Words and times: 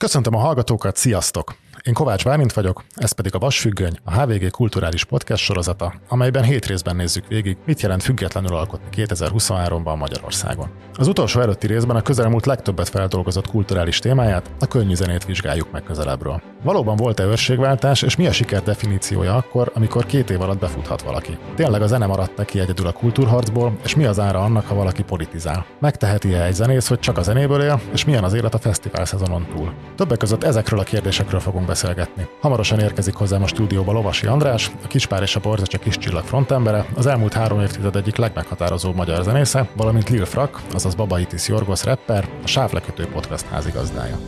Köszöntöm 0.00 0.34
a 0.34 0.38
hallgatókat, 0.38 0.96
sziasztok! 0.96 1.54
Én 1.84 1.94
Kovács 1.94 2.24
Bálint 2.24 2.52
vagyok, 2.52 2.84
ez 2.94 3.12
pedig 3.12 3.34
a 3.34 3.38
Vasfüggöny, 3.38 3.96
a 4.04 4.20
HVG 4.20 4.50
kulturális 4.50 5.04
podcast 5.04 5.42
sorozata, 5.42 5.94
amelyben 6.08 6.42
hét 6.42 6.66
részben 6.66 6.96
nézzük 6.96 7.26
végig, 7.26 7.56
mit 7.66 7.80
jelent 7.80 8.02
függetlenül 8.02 8.54
alkotni 8.54 8.88
2023-ban 8.92 9.98
Magyarországon. 9.98 10.70
Az 10.94 11.08
utolsó 11.08 11.40
előtti 11.40 11.66
részben 11.66 11.96
a 11.96 12.02
közelmúlt 12.02 12.46
legtöbbet 12.46 12.88
feldolgozott 12.88 13.46
kulturális 13.46 13.98
témáját, 13.98 14.50
a 14.58 14.66
könnyű 14.66 14.94
zenét 14.94 15.24
vizsgáljuk 15.24 15.70
meg 15.70 15.82
közelebbről. 15.82 16.42
Valóban 16.62 16.96
volt-e 16.96 17.24
őrségváltás, 17.24 18.02
és 18.02 18.16
mi 18.16 18.26
a 18.26 18.32
siker 18.32 18.62
definíciója 18.62 19.34
akkor, 19.34 19.72
amikor 19.74 20.06
két 20.06 20.30
év 20.30 20.40
alatt 20.40 20.58
befuthat 20.58 21.02
valaki? 21.02 21.38
Tényleg 21.56 21.82
a 21.82 21.86
zene 21.86 22.06
maradt 22.06 22.36
neki 22.36 22.60
egyedül 22.60 22.86
a 22.86 22.92
kultúrharcból, 22.92 23.76
és 23.84 23.94
mi 23.94 24.04
az 24.04 24.18
ára 24.18 24.40
annak, 24.40 24.66
ha 24.66 24.74
valaki 24.74 25.02
politizál? 25.02 25.66
Megteheti-e 25.78 26.44
egy 26.44 26.54
zenész, 26.54 26.88
hogy 26.88 26.98
csak 26.98 27.18
a 27.18 27.22
zenéből 27.22 27.62
él, 27.62 27.80
és 27.92 28.04
milyen 28.04 28.24
az 28.24 28.34
élet 28.34 28.54
a 28.54 28.58
fesztivál 28.58 29.04
szezonon 29.04 29.46
túl? 29.54 29.72
Többek 29.96 30.18
között 30.18 30.44
ezekről 30.44 30.78
a 30.78 30.82
kérdésekről 30.82 31.40
fogunk 31.40 31.68
beszélgetni. 31.80 32.26
Hamarosan 32.40 32.80
érkezik 32.80 33.14
hozzám 33.14 33.42
a 33.42 33.46
stúdióba 33.46 33.92
Lovasi 33.92 34.26
András, 34.26 34.70
a 34.84 34.86
Kispár 34.86 35.22
és 35.22 35.36
a 35.36 35.40
Borzacsa 35.40 35.78
kis 35.78 35.98
csillag 35.98 36.24
frontembere, 36.24 36.86
az 36.94 37.06
elmúlt 37.06 37.32
három 37.32 37.60
évtized 37.60 37.96
egyik 37.96 38.16
legmeghatározóbb 38.16 38.94
magyar 38.94 39.22
zenésze, 39.22 39.70
valamint 39.76 40.08
Lil 40.08 40.24
Frak, 40.24 40.60
azaz 40.72 40.94
Babaitis 40.94 41.48
Jorgos 41.48 41.84
rapper, 41.84 42.28
a 42.42 42.46
Sávlekötő 42.46 43.06
podcast 43.06 43.46
házigazdája. 43.46 44.18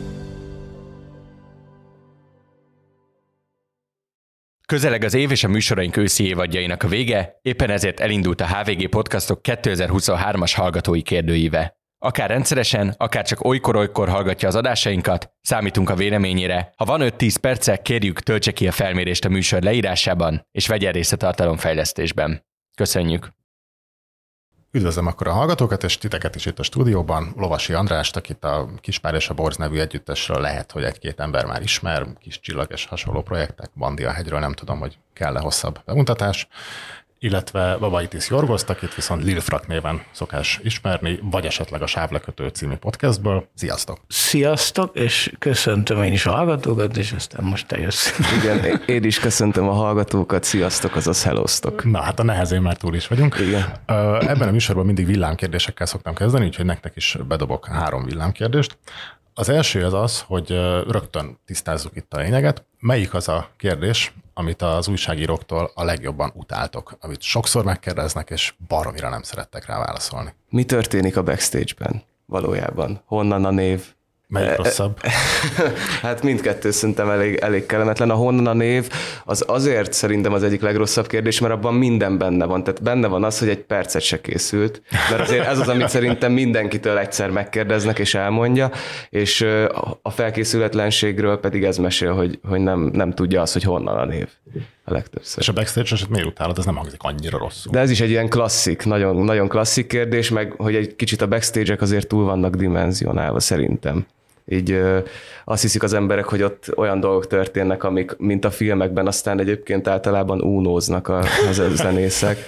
Közeleg 4.67 5.03
az 5.03 5.13
év 5.13 5.31
és 5.31 5.43
a 5.43 5.47
műsoraink 5.47 5.97
őszi 5.97 6.27
évadjainak 6.27 6.83
a 6.83 6.87
vége, 6.87 7.39
éppen 7.41 7.69
ezért 7.69 7.99
elindult 7.99 8.41
a 8.41 8.47
HVG 8.47 8.89
Podcastok 8.89 9.39
2023-as 9.43 10.51
hallgatói 10.55 11.01
kérdőíve. 11.01 11.82
Akár 12.05 12.29
rendszeresen, 12.29 12.95
akár 12.97 13.25
csak 13.25 13.45
olykor-olykor 13.45 14.09
hallgatja 14.09 14.47
az 14.47 14.55
adásainkat, 14.55 15.31
számítunk 15.41 15.89
a 15.89 15.95
véleményére. 15.95 16.73
Ha 16.75 16.85
van 16.85 17.01
5-10 17.03 17.35
perce, 17.41 17.77
kérjük, 17.77 18.19
töltse 18.19 18.51
ki 18.51 18.67
a 18.67 18.71
felmérést 18.71 19.25
a 19.25 19.29
műsor 19.29 19.61
leírásában, 19.61 20.47
és 20.51 20.67
vegyen 20.67 20.91
részt 20.91 21.13
a 21.13 21.17
tartalomfejlesztésben. 21.17 22.45
Köszönjük! 22.75 23.29
Üdvözlöm 24.71 25.07
akkor 25.07 25.27
a 25.27 25.31
hallgatókat, 25.31 25.83
és 25.83 25.97
titeket 25.97 26.35
is 26.35 26.45
itt 26.45 26.59
a 26.59 26.63
stúdióban. 26.63 27.33
Lovasi 27.37 27.73
Andrást, 27.73 28.15
akit 28.15 28.43
a 28.43 28.69
Kispár 28.81 29.13
és 29.13 29.29
a 29.29 29.33
Borz 29.33 29.57
nevű 29.57 29.79
együttesről 29.79 30.41
lehet, 30.41 30.71
hogy 30.71 30.83
egy-két 30.83 31.19
ember 31.19 31.45
már 31.45 31.61
ismer, 31.61 32.05
kis 32.19 32.39
csillag 32.39 32.71
és 32.71 32.85
hasonló 32.85 33.21
projektek, 33.21 33.69
Bandi 33.75 34.03
a 34.03 34.11
hegyről, 34.11 34.39
nem 34.39 34.53
tudom, 34.53 34.79
hogy 34.79 34.97
kell-e 35.13 35.39
hosszabb 35.39 35.79
bemutatás 35.85 36.47
illetve 37.23 37.77
Babaitis 37.77 38.29
Jorgoszt, 38.29 38.69
akit 38.69 38.95
viszont 38.95 39.23
Lil 39.23 39.39
Frak 39.39 39.67
néven 39.67 40.03
szokás 40.11 40.59
ismerni, 40.63 41.19
vagy 41.21 41.45
esetleg 41.45 41.81
a 41.81 41.87
Sávlekötő 41.87 42.47
című 42.47 42.75
podcastből. 42.75 43.47
Sziasztok! 43.55 43.99
Sziasztok, 44.07 44.95
és 44.95 45.33
köszöntöm 45.39 46.03
én 46.03 46.13
is 46.13 46.25
a 46.25 46.31
hallgatókat, 46.31 46.97
és 46.97 47.11
aztán 47.11 47.45
most 47.45 47.67
te 47.67 47.79
jössz. 47.79 48.19
Igen, 48.41 48.81
én 48.85 49.03
is 49.03 49.19
köszöntöm 49.19 49.67
a 49.67 49.73
hallgatókat, 49.73 50.43
sziasztok, 50.43 50.95
azaz 50.95 51.23
hellóztok. 51.23 51.83
Na 51.83 52.01
hát 52.01 52.19
a 52.19 52.23
nehezén 52.23 52.61
már 52.61 52.77
túl 52.77 52.95
is 52.95 53.07
vagyunk. 53.07 53.35
Igen. 53.39 53.73
Ebben 54.27 54.47
a 54.47 54.51
műsorban 54.51 54.85
mindig 54.85 55.05
villámkérdésekkel 55.05 55.85
szoktam 55.85 56.13
kezdeni, 56.13 56.45
úgyhogy 56.45 56.65
nektek 56.65 56.95
is 56.95 57.17
bedobok 57.27 57.67
három 57.67 58.05
villámkérdést. 58.05 58.77
Az 59.33 59.49
első 59.49 59.85
az 59.85 59.93
az, 59.93 60.23
hogy 60.27 60.49
rögtön 60.87 61.39
tisztázzuk 61.45 61.95
itt 61.95 62.13
a 62.13 62.17
lényeget. 62.17 62.65
Melyik 62.79 63.13
az 63.13 63.27
a 63.27 63.49
kérdés, 63.57 64.13
amit 64.33 64.61
az 64.61 64.87
újságíróktól 64.87 65.71
a 65.75 65.83
legjobban 65.83 66.31
utáltok, 66.35 66.97
amit 67.01 67.21
sokszor 67.21 67.63
megkérdeznek, 67.63 68.29
és 68.29 68.53
baromira 68.67 69.09
nem 69.09 69.21
szerettek 69.21 69.65
rá 69.65 69.77
válaszolni? 69.77 70.33
Mi 70.49 70.63
történik 70.63 71.17
a 71.17 71.23
backstage-ben 71.23 72.03
valójában? 72.25 73.01
Honnan 73.05 73.45
a 73.45 73.51
név? 73.51 73.93
Melyik 74.33 74.55
rosszabb? 74.55 74.99
hát 76.01 76.23
mindkettő 76.23 76.71
szerintem 76.71 77.09
elég, 77.09 77.35
elég 77.35 77.65
kellemetlen. 77.65 78.09
A 78.09 78.13
honnan 78.13 78.47
a 78.47 78.53
név 78.53 78.89
az 79.25 79.43
azért 79.47 79.93
szerintem 79.93 80.33
az 80.33 80.43
egyik 80.43 80.61
legrosszabb 80.61 81.07
kérdés, 81.07 81.39
mert 81.39 81.53
abban 81.53 81.73
minden 81.73 82.17
benne 82.17 82.45
van. 82.45 82.63
Tehát 82.63 82.83
benne 82.83 83.07
van 83.07 83.23
az, 83.23 83.39
hogy 83.39 83.49
egy 83.49 83.63
percet 83.63 84.01
se 84.01 84.21
készült, 84.21 84.81
mert 85.09 85.21
azért 85.21 85.47
ez 85.47 85.59
az, 85.59 85.67
amit 85.67 85.89
szerintem 85.89 86.31
mindenkitől 86.31 86.97
egyszer 86.97 87.29
megkérdeznek 87.29 87.99
és 87.99 88.15
elmondja, 88.15 88.71
és 89.09 89.41
a 90.01 90.09
felkészületlenségről 90.09 91.39
pedig 91.39 91.63
ez 91.63 91.77
mesél, 91.77 92.13
hogy, 92.13 92.39
hogy 92.47 92.59
nem, 92.59 92.79
nem 92.93 93.11
tudja 93.11 93.41
az, 93.41 93.53
hogy 93.53 93.63
honnan 93.63 93.97
a 93.97 94.05
név 94.05 94.27
a 94.83 94.91
legtöbbször. 94.91 95.41
És 95.41 95.49
a 95.49 95.53
backstage 95.53 95.89
eset 95.91 96.09
miért 96.09 96.27
utálod? 96.27 96.57
Ez 96.57 96.65
nem 96.65 96.75
hangzik 96.75 97.03
annyira 97.03 97.37
rosszul. 97.37 97.71
De 97.71 97.79
ez 97.79 97.89
is 97.89 98.01
egy 98.01 98.09
ilyen 98.09 98.29
klasszik, 98.29 98.85
nagyon, 98.85 99.15
nagyon 99.15 99.47
klasszik 99.47 99.87
kérdés, 99.87 100.29
meg 100.29 100.53
hogy 100.57 100.75
egy 100.75 100.95
kicsit 100.95 101.21
a 101.21 101.27
backstage-ek 101.27 101.81
azért 101.81 102.07
túl 102.07 102.23
vannak 102.23 102.55
dimenzionálva 102.55 103.39
szerintem 103.39 104.05
így 104.47 104.81
azt 105.45 105.61
hiszik 105.61 105.83
az 105.83 105.93
emberek, 105.93 106.25
hogy 106.25 106.41
ott 106.41 106.71
olyan 106.75 106.99
dolgok 106.99 107.27
történnek, 107.27 107.83
amik, 107.83 108.17
mint 108.17 108.45
a 108.45 108.51
filmekben, 108.51 109.07
aztán 109.07 109.39
egyébként 109.39 109.87
általában 109.87 110.41
únóznak 110.41 111.07
a, 111.07 111.23
az 111.49 111.61
zenészek, 111.75 112.45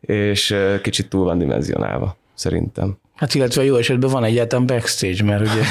és 0.00 0.56
kicsit 0.82 1.08
túl 1.08 1.24
van 1.24 1.38
dimenzionálva, 1.38 2.16
szerintem. 2.34 2.98
Hát 3.14 3.34
illetve 3.34 3.64
jó 3.64 3.76
esetben 3.76 4.10
van 4.10 4.24
egyáltalán 4.24 4.66
backstage, 4.66 5.24
mert 5.24 5.40
ugye 5.40 5.62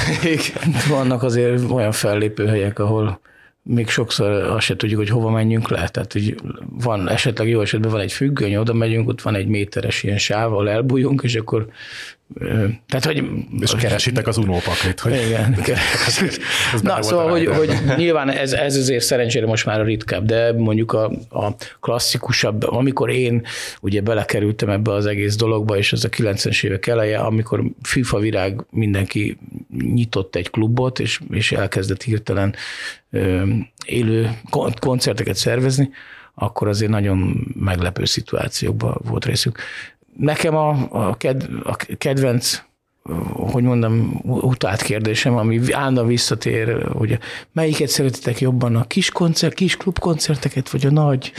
vannak 0.96 1.22
azért 1.22 1.70
olyan 1.70 1.92
fellépő 1.92 2.46
helyek, 2.46 2.78
ahol 2.78 3.20
még 3.62 3.88
sokszor 3.88 4.30
azt 4.30 4.64
se 4.64 4.76
tudjuk, 4.76 4.98
hogy 4.98 5.08
hova 5.08 5.30
menjünk 5.30 5.68
le. 5.68 5.88
Tehát 5.88 6.12
hogy 6.12 6.34
van 6.70 7.08
esetleg 7.08 7.48
jó 7.48 7.60
esetben 7.60 7.90
van 7.90 8.00
egy 8.00 8.12
függöny, 8.12 8.56
oda 8.56 8.72
megyünk, 8.72 9.08
ott 9.08 9.22
van 9.22 9.34
egy 9.34 9.46
méteres 9.46 10.02
ilyen 10.02 10.18
sáv, 10.18 10.52
ahol 10.52 10.70
elbújunk, 10.70 11.22
és 11.22 11.34
akkor 11.34 11.68
tehát, 12.86 13.04
hogy... 13.04 13.24
És 13.60 13.74
keresitek 13.78 14.26
az 14.26 14.36
unópaklit, 14.36 15.00
hogy... 15.00 15.12
Igen. 15.12 15.56
ez, 16.06 16.18
ez 16.72 16.80
Na, 16.82 17.02
szóval, 17.02 17.30
hogy, 17.30 17.46
hogy, 17.46 17.70
nyilván 17.96 18.30
ez, 18.30 18.52
ez 18.52 18.76
azért 18.76 19.04
szerencsére 19.04 19.46
most 19.46 19.66
már 19.66 19.80
a 19.80 19.84
ritkább, 19.84 20.24
de 20.24 20.52
mondjuk 20.52 20.92
a, 20.92 21.04
a 21.30 21.54
klasszikusabb, 21.80 22.62
amikor 22.62 23.10
én 23.10 23.42
ugye 23.80 24.00
belekerültem 24.00 24.68
ebbe 24.68 24.92
az 24.92 25.06
egész 25.06 25.36
dologba, 25.36 25.76
és 25.76 25.92
ez 25.92 26.04
a 26.04 26.08
90-es 26.08 26.64
évek 26.64 26.86
eleje, 26.86 27.18
amikor 27.18 27.64
FIFA 27.82 28.18
virág 28.18 28.64
mindenki 28.70 29.38
nyitott 29.78 30.36
egy 30.36 30.50
klubot, 30.50 31.00
és, 31.00 31.20
és 31.30 31.52
elkezdett 31.52 32.02
hirtelen 32.02 32.54
ö, 33.10 33.42
élő 33.84 34.30
koncerteket 34.80 35.36
szervezni, 35.36 35.90
akkor 36.34 36.68
azért 36.68 36.90
nagyon 36.90 37.46
meglepő 37.60 38.04
szituációkban 38.04 39.00
volt 39.04 39.24
részük 39.24 39.58
nekem 40.16 40.56
a, 40.56 40.88
a, 40.90 41.16
ked, 41.16 41.48
a 41.64 41.76
kedvenc 41.98 42.64
hogy 43.32 43.62
mondom, 43.62 44.20
utált 44.24 44.82
kérdésem, 44.82 45.36
ami 45.36 45.60
állandóan 45.72 46.06
visszatér, 46.06 46.86
hogy 46.92 47.18
melyiket 47.52 47.88
szeretitek 47.88 48.40
jobban, 48.40 48.76
a 48.76 48.86
kis 48.86 49.10
koncert, 49.10 49.54
kis 49.54 49.76
klubkoncerteket, 49.76 50.70
vagy 50.70 50.86
a 50.86 50.90
nagy, 50.90 51.32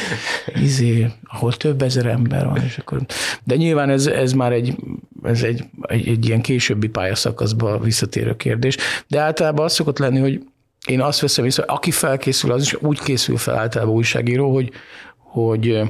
izé, 0.56 1.08
ahol 1.24 1.54
több 1.54 1.82
ezer 1.82 2.06
ember 2.06 2.46
van, 2.46 2.64
és 2.64 2.78
akkor... 2.78 3.00
De 3.44 3.56
nyilván 3.56 3.90
ez, 3.90 4.06
ez 4.06 4.34
már 4.34 4.52
egy, 4.52 4.76
ez 5.24 5.44
egy, 5.44 5.64
egy, 5.82 6.08
egy 6.08 6.26
ilyen 6.26 6.42
későbbi 6.42 6.88
pályaszakaszba 6.88 7.80
visszatérő 7.80 8.36
kérdés, 8.36 8.78
de 9.08 9.20
általában 9.20 9.66
az 9.66 9.74
szokott 9.74 10.00
lenni, 10.00 10.20
hogy 10.20 10.44
én 10.88 11.02
azt 11.02 11.20
veszem 11.20 11.46
észre, 11.46 11.64
aki 11.64 11.92
felkészül, 11.92 12.52
az 12.52 12.62
is 12.62 12.82
úgy 12.82 13.00
készül 13.00 13.38
fel 13.38 13.56
általában 13.56 13.96
újságíró, 13.96 14.54
hogy, 14.54 14.72
hogy 15.18 15.82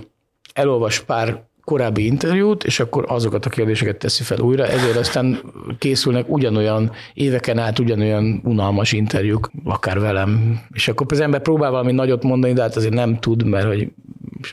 elolvas 0.54 1.00
pár 1.00 1.46
korábbi 1.68 2.06
interjút, 2.06 2.64
és 2.64 2.80
akkor 2.80 3.06
azokat 3.08 3.46
a 3.46 3.50
kérdéseket 3.50 3.98
teszi 3.98 4.24
fel 4.24 4.40
újra, 4.40 4.68
ezért 4.68 4.96
aztán 4.96 5.40
készülnek 5.80 6.30
ugyanolyan, 6.30 6.92
éveken 7.14 7.58
át 7.58 7.80
ugyanolyan 7.80 8.42
unalmas 8.44 8.92
interjúk, 8.92 9.52
akár 9.64 10.00
velem, 10.00 10.60
és 10.74 10.88
akkor 10.88 11.06
az 11.10 11.20
ember 11.20 11.42
próbál 11.42 11.72
valami 11.72 11.92
nagyot 11.92 12.24
mondani, 12.24 12.54
de 12.54 12.62
hát 12.62 12.76
azért 12.76 12.94
nem 12.94 13.20
tud, 13.20 13.46
mert 13.46 13.66
hogy 13.66 13.92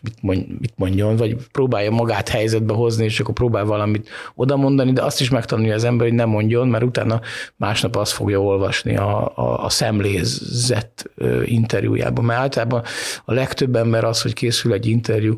mit, 0.03 0.15
mond, 0.23 0.47
mit 0.61 0.73
mondjon, 0.77 1.17
vagy 1.17 1.37
próbálja 1.53 1.91
magát 1.91 2.29
helyzetbe 2.29 2.75
hozni, 2.75 3.05
és 3.05 3.21
akkor 3.21 3.35
próbál 3.35 3.65
valamit 3.65 4.09
oda 4.35 4.57
mondani, 4.57 4.93
de 4.93 5.03
azt 5.03 5.21
is 5.21 5.31
megtanulja 5.31 5.75
az 5.75 5.85
ember, 5.85 6.07
hogy 6.07 6.17
nem 6.17 6.29
mondjon, 6.29 6.69
mert 6.69 6.85
utána 6.85 7.21
másnap 7.57 7.97
azt 7.97 8.13
fogja 8.13 8.41
olvasni 8.41 8.97
a, 8.97 9.37
a, 9.37 9.65
a 9.65 9.69
szemlézett 9.69 11.11
interjújában. 11.45 12.25
Mert 12.25 12.41
általában 12.41 12.83
a 13.25 13.33
legtöbb 13.33 13.77
ember 13.77 14.05
az, 14.05 14.23
hogy 14.23 14.33
készül 14.33 14.73
egy 14.73 14.87
interjú, 14.87 15.37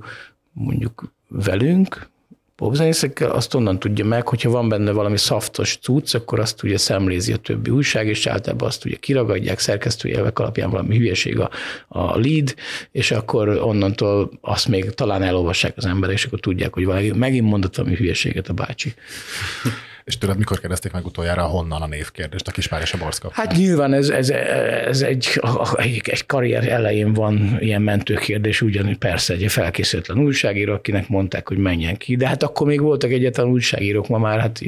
mondjuk 0.53 1.15
velünk, 1.29 2.09
popzenészekkel, 2.57 3.31
azt 3.31 3.55
onnan 3.55 3.79
tudja 3.79 4.05
meg, 4.05 4.29
hogyha 4.29 4.51
van 4.51 4.69
benne 4.69 4.91
valami 4.91 5.17
szaftos 5.19 5.79
cucc, 5.83 6.15
akkor 6.15 6.41
azt 6.41 6.63
ugye 6.63 6.79
szemlézi 6.79 7.33
a 7.33 7.37
többi 7.37 7.71
újság, 7.71 8.07
és 8.07 8.27
általában 8.27 8.69
azt 8.69 8.85
ugye 8.85 8.97
kiragadják, 8.97 9.59
szerkesztői 9.59 10.15
elvek 10.15 10.39
alapján 10.39 10.71
valami 10.71 10.97
hülyeség 10.97 11.41
a, 11.41 11.51
a 11.89 12.19
lead, 12.19 12.55
és 12.93 13.11
akkor 13.11 13.49
onnantól 13.49 14.31
azt 14.41 14.69
még 14.69 14.91
talán 14.91 15.23
elolvassák 15.23 15.77
az 15.77 15.85
emberek, 15.85 16.17
és 16.17 16.25
akkor 16.25 16.41
tudják, 16.41 16.75
hogy 16.75 16.85
valami, 16.85 17.11
megint 17.11 17.49
mondott 17.49 17.77
valami 17.77 17.97
hülyeséget 17.97 18.49
a 18.49 18.53
bácsi. 18.53 18.95
És 20.07 20.19
tőled 20.19 20.39
mikor 20.39 20.61
kérdezték 20.61 20.93
meg 20.93 21.07
utoljára 21.07 21.43
honnan 21.43 21.83
a 21.83 21.87
névkérdést 21.87 22.49
a 22.49 22.51
Kispár 22.51 22.83
és 22.83 22.93
a 22.93 22.99
Borsz 22.99 23.21
Hát 23.31 23.57
nyilván 23.57 23.93
ez, 23.93 24.09
ez, 24.09 24.31
ez 24.31 25.03
egy, 25.03 25.41
egy, 25.77 26.01
egy 26.05 26.27
karrier 26.27 26.69
elején 26.69 27.13
van 27.13 27.57
ilyen 27.61 27.83
mentőkérdés, 27.83 28.63
ugyanúgy 28.63 28.99
persze 28.99 29.35
egy 29.35 29.53
felkészületlen 29.53 30.19
újságíró, 30.19 30.73
akinek 30.73 31.09
mondták, 31.09 31.49
hogy 31.49 31.59
menjen 31.59 31.97
ki, 31.97 32.17
de 32.17 32.29
hát 32.29 32.43
akkor 32.43 32.67
még 32.67 32.81
voltak 32.81 33.11
egyetlen 33.11 33.47
újságírók, 33.47 34.09
ma 34.09 34.19
már 34.19 34.41
hát 34.41 34.61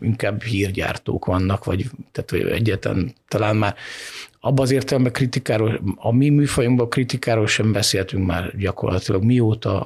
inkább 0.00 0.42
hírgyártók 0.42 1.24
vannak, 1.24 1.64
vagy 1.64 1.84
tehát 2.12 2.46
egyetlen 2.52 3.14
talán 3.28 3.56
már 3.56 3.74
abban 4.40 4.64
az 4.64 4.70
értelemben 4.70 5.12
kritikáról, 5.12 5.80
a 5.96 6.12
mi 6.12 6.28
műfajunkban 6.28 6.88
kritikáról 6.88 7.46
sem 7.46 7.72
beszéltünk 7.72 8.26
már 8.26 8.56
gyakorlatilag, 8.56 9.22
mióta 9.22 9.80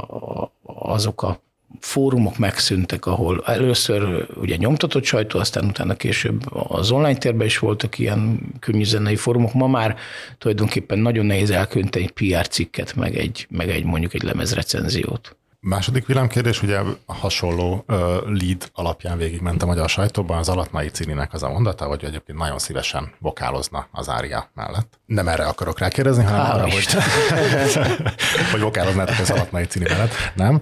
azok 0.62 1.22
a 1.22 1.40
fórumok 1.80 2.38
megszűntek, 2.38 3.06
ahol 3.06 3.42
először 3.46 4.26
ugye 4.34 4.56
nyomtatott 4.56 5.04
sajtó, 5.04 5.38
aztán 5.38 5.64
utána 5.64 5.94
később 5.94 6.42
az 6.52 6.90
online 6.90 7.18
térben 7.18 7.46
is 7.46 7.58
voltak 7.58 7.98
ilyen 7.98 8.40
könnyűzenei 8.60 9.16
fórumok. 9.16 9.54
Ma 9.54 9.66
már 9.66 9.96
tulajdonképpen 10.38 10.98
nagyon 10.98 11.26
nehéz 11.26 11.50
elkönteni 11.50 12.04
egy 12.04 12.10
PR 12.10 12.48
cikket, 12.48 12.94
meg 12.94 13.16
egy, 13.16 13.46
meg 13.50 13.68
egy 13.68 13.84
mondjuk 13.84 14.14
egy 14.14 14.22
lemezrecenziót. 14.22 15.36
Második 15.60 16.06
villámkérdés, 16.06 16.62
ugye 16.62 16.80
hasonló 17.06 17.84
uh, 17.88 17.96
lead 18.26 18.70
alapján 18.72 19.18
végigment 19.18 19.62
a 19.62 19.66
magyar 19.66 19.88
sajtóban 19.88 20.38
az 20.38 20.48
Alatmai 20.48 20.88
Cininek 20.88 21.32
az 21.32 21.42
a 21.42 21.48
mondata, 21.48 21.84
hogy 21.84 22.04
egyébként 22.04 22.38
nagyon 22.38 22.58
szívesen 22.58 23.12
vokálozna 23.18 23.86
az 23.90 24.08
ária 24.08 24.50
mellett. 24.54 25.00
Nem 25.06 25.28
erre 25.28 25.46
akarok 25.46 25.78
rákérdezni, 25.78 26.24
hanem 26.24 26.40
Há, 26.40 26.54
arra, 26.54 26.62
hogy, 26.62 26.86
hogy 28.52 28.60
vokáloznátok 28.60 29.18
az 29.18 29.30
Alatmai 29.30 29.64
Cini 29.64 29.84
mellett. 29.88 30.12
Nem. 30.34 30.60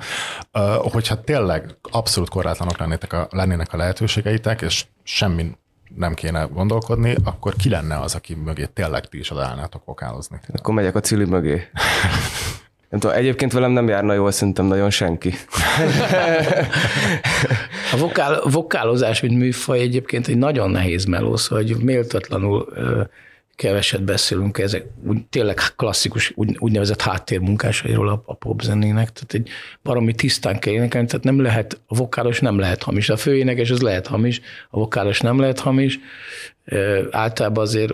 Uh, 0.52 0.92
hogyha 0.92 1.20
tényleg 1.20 1.76
abszolút 1.90 2.28
korlátlanok 2.28 2.78
lennétek 2.78 3.12
a, 3.12 3.28
lennének 3.30 3.72
a 3.72 3.76
lehetőségeitek, 3.76 4.62
és 4.62 4.86
semmi 5.02 5.50
nem 5.94 6.14
kéne 6.14 6.42
gondolkodni, 6.42 7.16
akkor 7.24 7.54
ki 7.56 7.68
lenne 7.68 8.00
az, 8.00 8.14
aki 8.14 8.34
mögé 8.34 8.64
tényleg 8.64 9.06
ti 9.06 9.18
is 9.18 9.30
odaállnátok 9.30 9.84
vokálozni? 9.84 10.40
Akkor 10.52 10.74
megyek 10.74 10.94
a 10.94 11.00
Cili 11.00 11.24
mögé. 11.24 11.62
Nem 12.88 13.00
tudom, 13.00 13.16
egyébként 13.16 13.52
velem 13.52 13.70
nem 13.70 13.88
járna 13.88 14.12
jól 14.14 14.30
szerintem 14.30 14.66
nagyon 14.66 14.90
senki. 14.90 15.34
A 17.92 17.96
vokál, 17.96 18.40
vokálozás, 18.50 19.20
mint 19.20 19.38
műfaj 19.38 19.80
egyébként 19.80 20.28
egy 20.28 20.38
nagyon 20.38 20.70
nehéz 20.70 21.04
melósz, 21.04 21.48
hogy 21.48 21.76
méltatlanul 21.76 22.68
keveset 23.56 24.02
beszélünk 24.02 24.58
ezek 24.58 24.86
úgy, 25.06 25.24
tényleg 25.24 25.58
klasszikus 25.76 26.32
úgy, 26.34 26.56
úgynevezett 26.58 27.02
háttérmunkásairól 27.02 28.08
a, 28.08 28.22
a 28.26 28.34
popzenének, 28.34 29.12
tehát 29.12 29.34
egy 29.34 29.48
baromi 29.82 30.14
tisztán 30.14 30.58
kell 30.58 30.72
énekelni, 30.72 31.06
tehát 31.06 31.24
nem 31.24 31.40
lehet, 31.40 31.80
a 31.86 31.94
vokálos 31.94 32.40
nem 32.40 32.58
lehet 32.58 32.82
hamis, 32.82 33.08
a 33.08 33.16
főénekes 33.16 33.70
az 33.70 33.80
lehet 33.80 34.06
hamis, 34.06 34.40
a 34.70 34.78
vokálos 34.78 35.20
nem 35.20 35.40
lehet 35.40 35.60
hamis, 35.60 35.98
általában 37.10 37.64
azért 37.64 37.92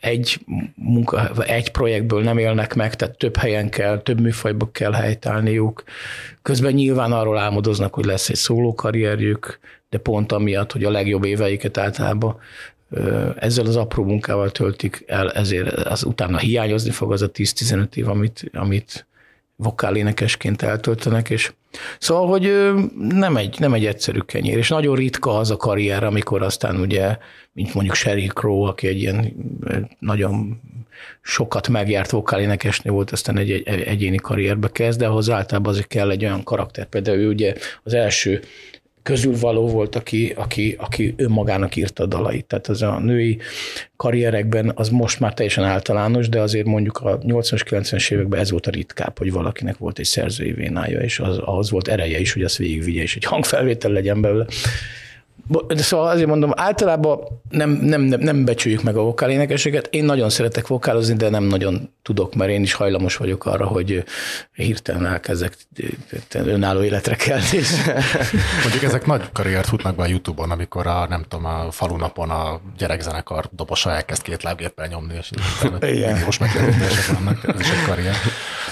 egy, 0.00 0.38
munka, 0.74 1.30
egy 1.44 1.70
projektből 1.70 2.22
nem 2.22 2.38
élnek 2.38 2.74
meg, 2.74 2.94
tehát 2.94 3.18
több 3.18 3.36
helyen 3.36 3.68
kell, 3.68 4.02
több 4.02 4.20
műfajba 4.20 4.70
kell 4.72 4.92
helytállniuk. 4.92 5.82
Közben 6.42 6.72
nyilván 6.72 7.12
arról 7.12 7.38
álmodoznak, 7.38 7.94
hogy 7.94 8.04
lesz 8.04 8.28
egy 8.28 8.36
szólókarrierjük, 8.36 9.58
de 9.90 9.98
pont 9.98 10.32
amiatt, 10.32 10.72
hogy 10.72 10.84
a 10.84 10.90
legjobb 10.90 11.24
éveiket 11.24 11.78
általában 11.78 12.36
ezzel 13.38 13.66
az 13.66 13.76
apró 13.76 14.04
munkával 14.04 14.50
töltik 14.50 15.04
el, 15.06 15.30
ezért 15.30 15.72
az 15.72 16.04
utána 16.04 16.38
hiányozni 16.38 16.90
fog 16.90 17.12
az 17.12 17.22
a 17.22 17.30
10-15 17.30 17.94
év, 17.94 18.08
amit, 18.08 18.50
amit 18.52 19.06
vokálénekesként 19.56 20.62
eltöltenek, 20.62 21.30
és 21.30 21.52
szóval, 21.98 22.26
hogy 22.26 22.72
nem 23.08 23.36
egy, 23.36 23.56
nem 23.58 23.74
egy 23.74 23.86
egyszerű 23.86 24.18
kenyér, 24.18 24.56
és 24.56 24.68
nagyon 24.68 24.96
ritka 24.96 25.36
az 25.38 25.50
a 25.50 25.56
karrier, 25.56 26.04
amikor 26.04 26.42
aztán 26.42 26.80
ugye, 26.80 27.16
mint 27.52 27.74
mondjuk 27.74 27.94
Sheryl 27.94 28.28
Crow, 28.28 28.62
aki 28.62 28.86
egy 28.86 29.00
ilyen 29.00 29.32
nagyon 29.98 30.60
sokat 31.22 31.68
megjárt 31.68 32.10
vokálénekesnő 32.10 32.90
volt, 32.90 33.10
aztán 33.10 33.38
egy, 33.38 33.50
egy 33.50 33.80
egyéni 33.80 34.16
karrierbe 34.16 34.68
kezd, 34.68 34.98
de 34.98 35.06
ahhoz 35.06 35.30
általában 35.30 35.72
azért 35.72 35.86
kell 35.86 36.10
egy 36.10 36.24
olyan 36.24 36.44
karakter. 36.44 36.86
Például 36.86 37.18
ő 37.18 37.28
ugye 37.28 37.54
az 37.82 37.94
első 37.94 38.42
közül 39.02 39.38
való 39.38 39.68
volt, 39.68 39.96
aki, 39.96 40.32
aki, 40.36 40.76
aki 40.78 41.14
önmagának 41.16 41.76
írta 41.76 42.02
a 42.02 42.06
dalait. 42.06 42.44
Tehát 42.44 42.68
az 42.68 42.82
a 42.82 42.98
női 42.98 43.38
karrierekben 43.96 44.72
az 44.74 44.88
most 44.88 45.20
már 45.20 45.34
teljesen 45.34 45.64
általános, 45.64 46.28
de 46.28 46.40
azért 46.40 46.66
mondjuk 46.66 46.98
a 46.98 47.18
80-as, 47.18 47.62
90-es 47.70 48.12
években 48.12 48.40
ez 48.40 48.50
volt 48.50 48.66
a 48.66 48.70
ritkább, 48.70 49.18
hogy 49.18 49.32
valakinek 49.32 49.78
volt 49.78 49.98
egy 49.98 50.04
szerzői 50.04 50.52
vénája, 50.52 51.00
és 51.00 51.18
az, 51.18 51.38
ahhoz 51.38 51.70
volt 51.70 51.88
ereje 51.88 52.18
is, 52.18 52.32
hogy 52.32 52.42
azt 52.42 52.56
végigvigye, 52.56 53.02
és 53.02 53.16
egy 53.16 53.24
hangfelvétel 53.24 53.90
legyen 53.90 54.20
belőle. 54.20 54.46
Szóval 55.68 56.08
azért 56.08 56.28
mondom, 56.28 56.52
általában 56.54 57.18
nem, 57.50 57.70
nem, 57.70 58.00
nem, 58.00 58.20
nem 58.20 58.44
becsüljük 58.44 58.82
meg 58.82 58.96
a 58.96 59.02
vokálénekeseket. 59.02 59.88
Én 59.90 60.04
nagyon 60.04 60.30
szeretek 60.30 60.66
vokálozni, 60.66 61.14
de 61.14 61.28
nem 61.28 61.44
nagyon 61.44 61.90
tudok, 62.02 62.34
mert 62.34 62.50
én 62.50 62.62
is 62.62 62.72
hajlamos 62.72 63.16
vagyok 63.16 63.46
arra, 63.46 63.66
hogy 63.66 64.04
hirtelen 64.54 65.06
elkezdek 65.06 65.56
önálló 66.32 66.82
életre 66.82 67.14
kelni. 67.14 67.60
Mondjuk 68.62 68.82
ezek 68.82 69.06
nagy 69.06 69.22
karriert 69.32 69.66
futnak 69.66 69.96
be 69.96 70.02
a 70.02 70.06
Youtube-on, 70.06 70.50
amikor 70.50 70.86
a, 70.86 71.06
nem 71.08 71.24
tudom, 71.28 71.44
a 71.44 71.70
falunapon 71.70 72.30
a 72.30 72.60
gyerekzenekar 72.78 73.48
dobosa 73.50 73.90
elkezd 73.90 74.22
két 74.22 74.42
lábgéppel 74.42 74.86
nyomni, 74.86 75.14
és 75.14 75.30
most 76.24 76.40
megjelenítések 76.40 77.06
vannak, 77.06 77.48
ez 77.48 77.60
is 77.60 77.70
egy 77.70 77.84
karrier. 77.86 78.14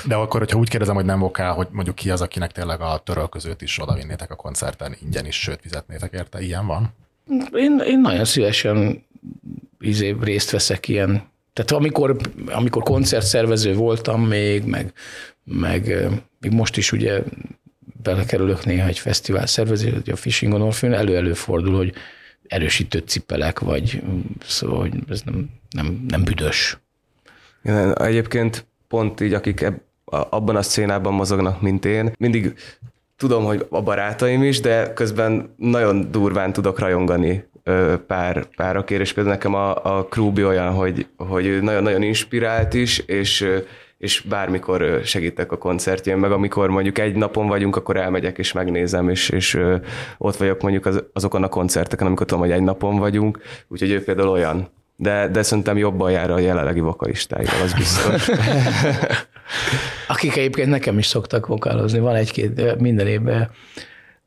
De 0.06 0.14
akkor, 0.14 0.41
hogyha 0.41 0.58
úgy 0.58 0.69
kérdezem, 0.69 0.94
hogy 0.94 1.05
nem 1.05 1.19
vokál, 1.19 1.52
hogy 1.52 1.69
mondjuk 1.70 1.94
ki 1.97 2.11
az, 2.11 2.20
akinek 2.20 2.52
tényleg 2.52 2.81
a 2.81 3.02
törölközőt 3.05 3.62
is 3.62 3.82
odavinnétek 3.82 4.31
a 4.31 4.37
koncerten, 4.37 4.97
ingyen 5.02 5.26
is, 5.26 5.41
sőt 5.41 5.61
fizetnétek 5.61 6.12
érte, 6.12 6.41
ilyen 6.41 6.67
van? 6.67 6.94
Én, 7.52 7.82
én 7.87 8.00
nagyon 8.00 8.25
szívesen 8.25 9.06
izé, 9.79 10.17
részt 10.20 10.50
veszek 10.50 10.88
ilyen 10.88 11.29
tehát 11.52 11.70
amikor, 11.70 12.17
amikor 12.47 12.82
koncertszervező 12.82 13.75
voltam 13.75 14.26
még, 14.26 14.64
meg, 14.64 14.93
meg 15.44 16.08
még 16.41 16.53
most 16.53 16.76
is 16.76 16.93
ugye 16.93 17.23
belekerülök 18.03 18.64
néha 18.64 18.87
egy 18.87 18.99
fesztivál 18.99 19.46
szervező, 19.46 20.03
a 20.12 20.17
Fishing 20.17 20.53
on 20.53 20.62
Orphan, 20.62 20.93
elő-elő 20.93 21.32
fordul, 21.32 21.76
hogy 21.76 21.94
erősítő 22.46 22.99
cipelek, 22.99 23.58
vagy 23.58 24.03
szóval, 24.46 24.81
hogy 24.81 24.94
ez 25.08 25.23
nem, 25.23 25.50
nem, 25.70 26.05
nem 26.08 26.25
büdös. 26.25 26.79
Igen, 27.64 27.99
egyébként 27.99 28.67
pont 28.88 29.20
így, 29.20 29.35
akik 29.35 29.67
abban 30.11 30.57
a 30.57 30.62
szcénában 30.62 31.12
mozognak, 31.12 31.61
mint 31.61 31.85
én, 31.85 32.12
mindig 32.19 32.55
tudom, 33.17 33.45
hogy 33.45 33.67
a 33.71 33.83
barátaim 33.83 34.43
is, 34.43 34.61
de 34.61 34.93
közben 34.93 35.55
nagyon 35.57 36.11
durván 36.11 36.53
tudok 36.53 36.79
rajongani 36.79 37.49
pár, 38.07 38.47
párokért, 38.57 39.01
és 39.01 39.12
például 39.12 39.35
nekem 39.35 39.55
a, 39.55 39.97
a 39.99 40.05
Krúbi 40.05 40.45
olyan, 40.45 40.73
hogy, 40.73 41.07
hogy 41.17 41.62
nagyon-nagyon 41.62 42.03
inspirált 42.03 42.75
is, 42.75 42.99
és, 42.99 43.49
és 43.99 44.21
bármikor 44.21 45.01
segítek 45.05 45.53
a 45.53 45.59
koncertjén, 45.59 46.17
meg 46.17 46.33
amikor 46.33 46.71
mondjuk 46.71 46.99
egy 46.99 47.15
napon 47.15 47.47
vagyunk, 47.47 47.77
akkor 47.77 47.97
elmegyek 47.97 48.39
és 48.39 48.53
megnézem, 48.53 49.09
és, 49.09 49.29
és 49.29 49.61
ott 50.19 50.37
vagyok 50.37 50.63
mondjuk 50.63 50.87
az, 50.87 51.03
azokon 51.13 51.43
a 51.43 51.49
koncerteken, 51.49 52.06
amikor 52.06 52.27
tudom, 52.27 52.43
hogy 52.43 52.53
egy 52.53 52.63
napon 52.63 52.99
vagyunk, 52.99 53.39
úgyhogy 53.69 53.91
ő 53.91 54.05
például 54.05 54.29
olyan. 54.29 54.69
De, 54.97 55.29
de 55.29 55.43
szerintem 55.43 55.77
jobban 55.77 56.11
jár 56.11 56.31
a 56.31 56.39
jelenlegi 56.39 56.81
vokalistáival, 56.81 57.63
az 57.63 57.73
biztos. 57.73 58.29
Akik 60.07 60.37
egyébként 60.37 60.69
nekem 60.69 60.99
is 60.99 61.07
szoktak 61.07 61.47
vokálozni, 61.47 61.99
van 61.99 62.15
egy-két, 62.15 62.79
minden 62.79 63.07
évben 63.07 63.51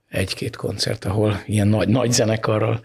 egy-két 0.10 0.56
koncert, 0.56 1.06
ahol 1.06 1.42
ilyen 1.46 1.68
nagy, 1.68 1.88
nagy 1.88 2.12
zenekarral 2.12 2.82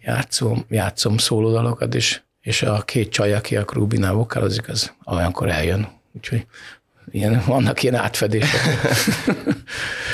játszom, 0.00 0.64
játszom 0.68 1.18
szólódalokat, 1.18 1.94
és, 1.94 2.20
és 2.40 2.62
a 2.62 2.82
két 2.82 3.10
csaj, 3.10 3.34
aki 3.34 3.56
a 3.56 3.64
Krubinál 3.64 4.12
vokálozik, 4.12 4.68
az 4.68 4.92
olyankor 5.04 5.48
eljön. 5.48 5.88
Úgyhogy 6.12 6.46
ilyen, 7.10 7.42
vannak 7.46 7.82
ilyen 7.82 7.94
átfedések. 7.94 8.60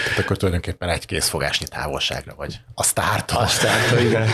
Tehát 0.05 0.19
akkor 0.19 0.37
tulajdonképpen 0.37 0.88
egy 0.88 1.07
készfogásnyi 1.07 1.67
távolságra 1.67 2.35
vagy 2.37 2.61
a 2.75 2.83
sztártól. 2.83 3.38
A 3.38 3.47
sztártól, 3.47 3.99
igen. 3.99 4.29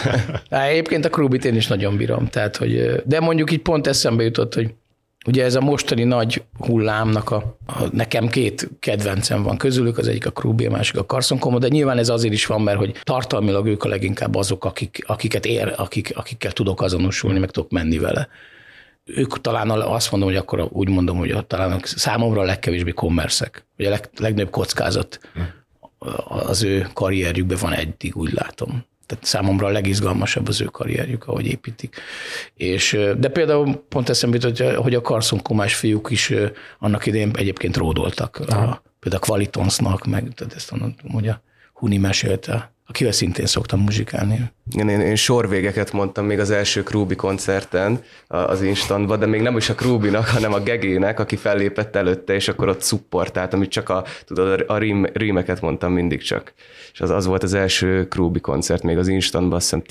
Egyébként 0.69 1.05
a 1.05 1.11
Krubit 1.11 1.45
én 1.45 1.57
is 1.57 1.67
nagyon 1.67 1.97
bírom. 1.97 2.29
Tehát, 2.29 2.57
hogy, 2.57 3.03
de 3.05 3.21
mondjuk 3.21 3.53
így 3.53 3.63
pont 3.63 3.87
eszembe 3.87 4.23
jutott, 4.23 4.55
hogy 4.55 4.75
Ugye 5.27 5.45
ez 5.45 5.55
a 5.55 5.61
mostani 5.61 6.05
nagy 6.05 6.43
hullámnak 6.59 7.31
a, 7.31 7.57
a 7.67 7.83
nekem 7.93 8.29
két 8.29 8.69
kedvencem 8.79 9.43
van 9.43 9.57
közülük, 9.57 9.99
az 9.99 10.09
egyik 10.09 10.27
a 10.27 10.31
Krubi, 10.31 10.67
a 10.67 10.71
másik 10.71 10.97
a 10.97 11.05
Carson 11.05 11.39
Komo, 11.39 11.59
de 11.59 11.69
nyilván 11.69 11.99
ez 11.99 12.09
azért 12.09 12.33
is 12.33 12.47
van, 12.47 12.61
mert 12.63 12.79
hogy 12.79 12.95
tartalmilag 13.03 13.67
ők 13.67 13.85
a 13.85 13.89
leginkább 13.89 14.35
azok, 14.35 14.65
akik, 14.65 15.05
akiket 15.07 15.47
ér, 15.47 15.75
akik, 15.77 16.13
akikkel 16.17 16.53
tudok 16.53 16.83
azonosulni, 16.83 17.39
meg 17.39 17.51
tudok 17.51 17.71
menni 17.71 17.99
vele. 17.99 18.29
Ők 19.05 19.41
talán 19.41 19.71
azt 19.71 20.11
mondom, 20.11 20.29
hogy 20.29 20.39
akkor 20.39 20.69
úgy 20.73 20.89
mondom, 20.89 21.17
hogy 21.17 21.47
talán 21.47 21.81
számomra 21.83 22.41
a 22.41 22.45
legkevésbé 22.45 22.91
kommerszek, 22.91 23.65
vagy 23.77 23.87
a 23.87 23.91
leg, 23.91 24.11
legnagyobb 24.17 24.51
kockázat 24.51 25.21
hm. 25.35 25.41
az 26.29 26.63
ő 26.63 26.89
karrierjükben 26.93 27.59
van 27.61 27.73
eddig, 27.73 28.17
úgy 28.17 28.33
látom. 28.33 28.85
Tehát 29.09 29.25
számomra 29.25 29.67
a 29.67 29.71
legizgalmasabb 29.71 30.49
az 30.49 30.61
ő 30.61 30.65
karrierjük, 30.65 31.27
ahogy 31.27 31.47
építik. 31.47 31.97
És, 32.55 32.99
de 33.19 33.29
például 33.29 33.85
pont 33.89 34.09
eszembe 34.09 34.39
jutott, 34.41 34.75
hogy 34.77 34.95
a 34.95 35.01
Carson 35.01 35.43
Komás 35.43 35.75
fiúk 35.75 36.11
is 36.11 36.33
annak 36.79 37.07
idején 37.07 37.31
egyébként 37.35 37.77
ródoltak. 37.77 38.37
A, 38.37 38.83
például 39.01 39.23
a 39.23 39.27
Qualitonsnak, 39.27 40.07
meg 40.07 40.29
tehát 40.35 40.55
ezt 40.55 40.71
mondom, 40.71 40.95
hogy 41.13 41.29
a 41.29 41.43
Huni 41.73 41.97
mesélte, 41.97 42.73
akivel 42.89 43.13
szintén 43.13 43.47
szoktam 43.47 43.81
muzsikálni. 43.81 44.51
Én, 44.77 44.89
én, 44.89 45.01
én 45.01 45.17
sorvégeket 45.17 45.93
mondtam 45.93 46.25
még 46.25 46.39
az 46.39 46.51
első 46.51 46.83
Krúbi 46.83 47.15
koncerten 47.15 48.01
az 48.27 48.63
instantba, 48.63 49.17
de 49.17 49.27
még 49.27 49.41
nem 49.41 49.57
is 49.57 49.69
a 49.69 49.75
Krúbinak, 49.75 50.27
hanem 50.37 50.53
a 50.53 50.61
Gegének, 50.61 51.21
aki 51.21 51.37
fellépett 51.37 51.97
előtte, 51.97 52.35
és 52.35 52.49
akkor 52.49 52.69
ott 52.69 52.81
szupportált, 52.81 53.53
amit 53.53 53.71
csak 53.71 53.89
a, 53.89 54.05
tudod, 54.25 54.65
a 54.67 54.79
rím, 54.79 55.07
rímeket 55.13 55.61
mondtam 55.61 55.93
mindig 55.93 56.23
csak. 56.23 56.53
És 56.93 57.01
az, 57.01 57.11
az 57.11 57.27
volt 57.27 57.43
az 57.43 57.55
első 57.55 58.09
Krúbi 58.09 58.41
koncert 58.41 58.83
még 58.83 58.99
az 58.99 59.09
instantba, 59.09 59.57
azt 59.57 59.65
hiszem 59.65 59.83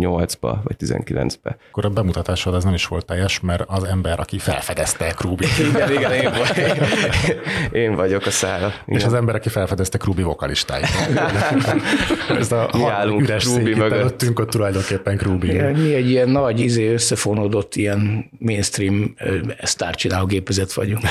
18-ba, 0.00 0.54
vagy 0.64 0.76
19-be. 0.78 1.56
Akkor 1.68 1.84
a 1.84 1.88
bemutatásod 1.88 2.54
az 2.54 2.64
nem 2.64 2.74
is 2.74 2.86
volt 2.86 3.04
teljes, 3.04 3.40
mert 3.40 3.64
az 3.66 3.84
ember, 3.84 4.20
aki 4.20 4.38
felfedezte 4.38 5.10
Krúbi. 5.10 5.46
igen, 5.72 5.92
igen, 5.92 6.12
én, 6.12 6.30
vagy, 6.30 7.40
én 7.72 7.94
vagyok 7.94 8.26
a 8.26 8.30
szála. 8.30 8.72
És 8.86 9.04
az 9.04 9.14
ember, 9.14 9.34
aki 9.34 9.48
felfedezte 9.48 9.98
Krúbi 9.98 10.22
vokalistáit. 10.22 10.86
Ez 12.40 12.52
a 12.52 12.70
Jálunk 12.74 13.20
üres 13.20 13.44
Krúbi 13.44 13.74
mögött. 13.74 13.98
Előttünk 13.98 14.38
ott 14.38 14.50
tulajdonképpen 14.50 15.16
Krúbi. 15.16 15.52
Ja, 15.52 15.70
mi 15.70 15.94
egy 15.94 16.10
ilyen 16.10 16.28
nagy, 16.28 16.60
izé 16.60 16.92
összefonódott 16.92 17.74
ilyen 17.74 18.30
mainstream 18.38 19.14
sztárcsináló 19.62 20.26
gépezet 20.26 20.72
vagyunk. 20.72 21.02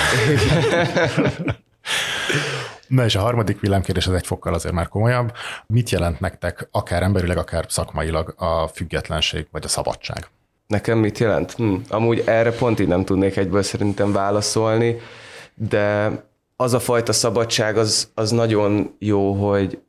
Na 2.88 3.06
és 3.06 3.16
a 3.16 3.20
harmadik 3.20 3.60
villámkérdés 3.60 4.08
az 4.08 4.14
egy 4.14 4.28
fokkal 4.28 4.54
azért 4.54 4.74
már 4.74 4.88
komolyabb. 4.88 5.32
Mit 5.68 5.90
jelent 5.90 6.20
nektek 6.20 6.68
akár 6.72 7.04
emberileg, 7.04 7.38
akár 7.38 7.66
szakmailag 7.68 8.34
a 8.38 8.68
függetlenség 8.68 9.48
vagy 9.52 9.64
a 9.66 9.68
szabadság? 9.68 10.30
Nekem 10.68 10.98
mit 10.98 11.18
jelent? 11.18 11.52
Hm, 11.52 11.76
amúgy 11.90 12.24
erre 12.26 12.52
pont 12.52 12.80
így 12.80 12.88
nem 12.88 13.06
tudnék 13.06 13.38
egyből 13.38 13.64
szerintem 13.64 14.12
válaszolni, 14.12 14.98
de 15.54 16.12
az 16.56 16.74
a 16.74 16.80
fajta 16.80 17.14
szabadság 17.14 17.78
az, 17.78 18.12
az 18.14 18.32
nagyon 18.32 18.96
jó, 19.00 19.34
hogy, 19.34 19.80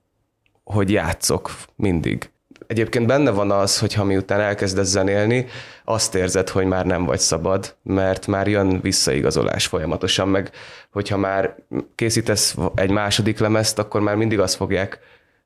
hogy 0.73 0.91
játszok 0.91 1.51
mindig. 1.77 2.31
Egyébként 2.67 3.07
benne 3.07 3.31
van 3.31 3.51
az, 3.51 3.79
hogy 3.79 3.95
ha 3.95 4.05
miután 4.05 4.41
elkezdesz 4.41 4.89
zenélni, 4.89 5.47
azt 5.85 6.15
érzed, 6.15 6.49
hogy 6.49 6.67
már 6.67 6.87
nem 6.87 7.05
vagy 7.05 7.19
szabad, 7.19 7.77
mert 7.83 8.27
már 8.27 8.49
jön 8.49 8.81
visszaigazolás 8.81 9.67
folyamatosan, 9.67 10.29
meg 10.29 10.51
hogyha 10.93 11.17
már 11.17 11.55
készítesz 11.95 12.57
egy 12.75 12.91
második 12.91 13.39
lemezt, 13.39 13.79
akkor 13.79 14.01
már 14.01 14.17
mindig 14.17 14.41
azt 14.41 14.55
fogják 14.55 14.99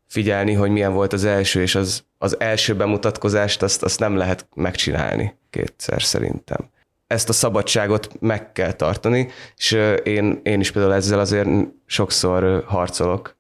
figyelni, 0.07 0.53
hogy 0.53 0.71
milyen 0.71 0.93
volt 0.93 1.13
az 1.13 1.25
első, 1.25 1.61
és 1.61 1.75
az, 1.75 2.05
az 2.19 2.41
első 2.41 2.75
bemutatkozást 2.75 3.63
azt, 3.63 3.83
azt 3.83 4.01
nem 4.01 4.17
lehet 4.17 4.47
megcsinálni 4.55 5.35
kétszer 5.51 6.03
szerintem. 6.03 6.71
Ezt 7.07 7.29
a 7.29 7.33
szabadságot 7.33 8.21
meg 8.21 8.53
kell 8.53 8.73
tartani, 8.73 9.29
és 9.57 9.79
én, 10.03 10.41
én 10.43 10.61
is 10.61 10.71
például 10.71 10.95
ezzel 10.95 11.19
azért 11.19 11.49
sokszor 11.87 12.65
harcolok, 12.67 13.37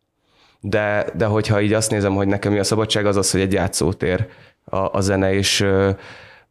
de, 0.66 1.06
de 1.16 1.26
hogyha 1.26 1.60
így 1.60 1.72
azt 1.72 1.90
nézem, 1.90 2.14
hogy 2.14 2.26
nekem 2.26 2.52
mi 2.52 2.58
a 2.58 2.64
szabadság, 2.64 3.06
az 3.06 3.16
az, 3.16 3.30
hogy 3.30 3.40
egy 3.40 3.52
játszótér 3.52 4.26
a, 4.64 4.76
a 4.76 5.00
zene, 5.00 5.34
és 5.34 5.66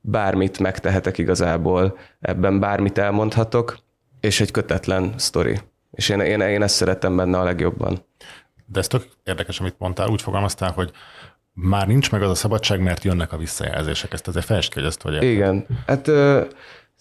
bármit 0.02 0.60
megtehetek 0.60 1.18
igazából, 1.18 1.98
ebben 2.22 2.60
bármit 2.60 2.98
elmondhatok, 2.98 3.78
és 4.20 4.42
egy 4.42 4.52
kötetlen 4.52 5.14
sztori. 5.18 5.60
És 5.92 6.10
én, 6.10 6.20
én, 6.20 6.42
én 6.42 6.62
ezt 6.62 6.76
szeretem 6.76 7.16
benne 7.16 7.40
a 7.40 7.44
legjobban. 7.44 8.06
De 8.66 8.80
ez 8.80 8.88
tök 8.88 9.08
érdekes, 9.24 9.60
amit 9.60 9.76
mondtál, 9.78 10.10
úgy 10.10 10.22
fogalmaztál, 10.22 10.72
hogy 10.72 10.92
már 11.54 11.88
nincs 11.88 12.12
meg 12.12 12.22
az 12.22 12.30
a 12.30 12.36
szabadság, 12.36 12.80
mert 12.80 13.04
jönnek 13.04 13.34
a 13.34 13.38
visszajelzések. 13.38 14.14
Ezt 14.14 14.28
azért 14.28 14.46
fejtsd 14.46 14.74
ki, 14.74 14.80
hogy 14.80 14.88
ezt 14.88 15.02
hogy 15.02 15.14
érted. 15.14 15.30
Igen. 15.30 15.66
Hát 15.86 16.08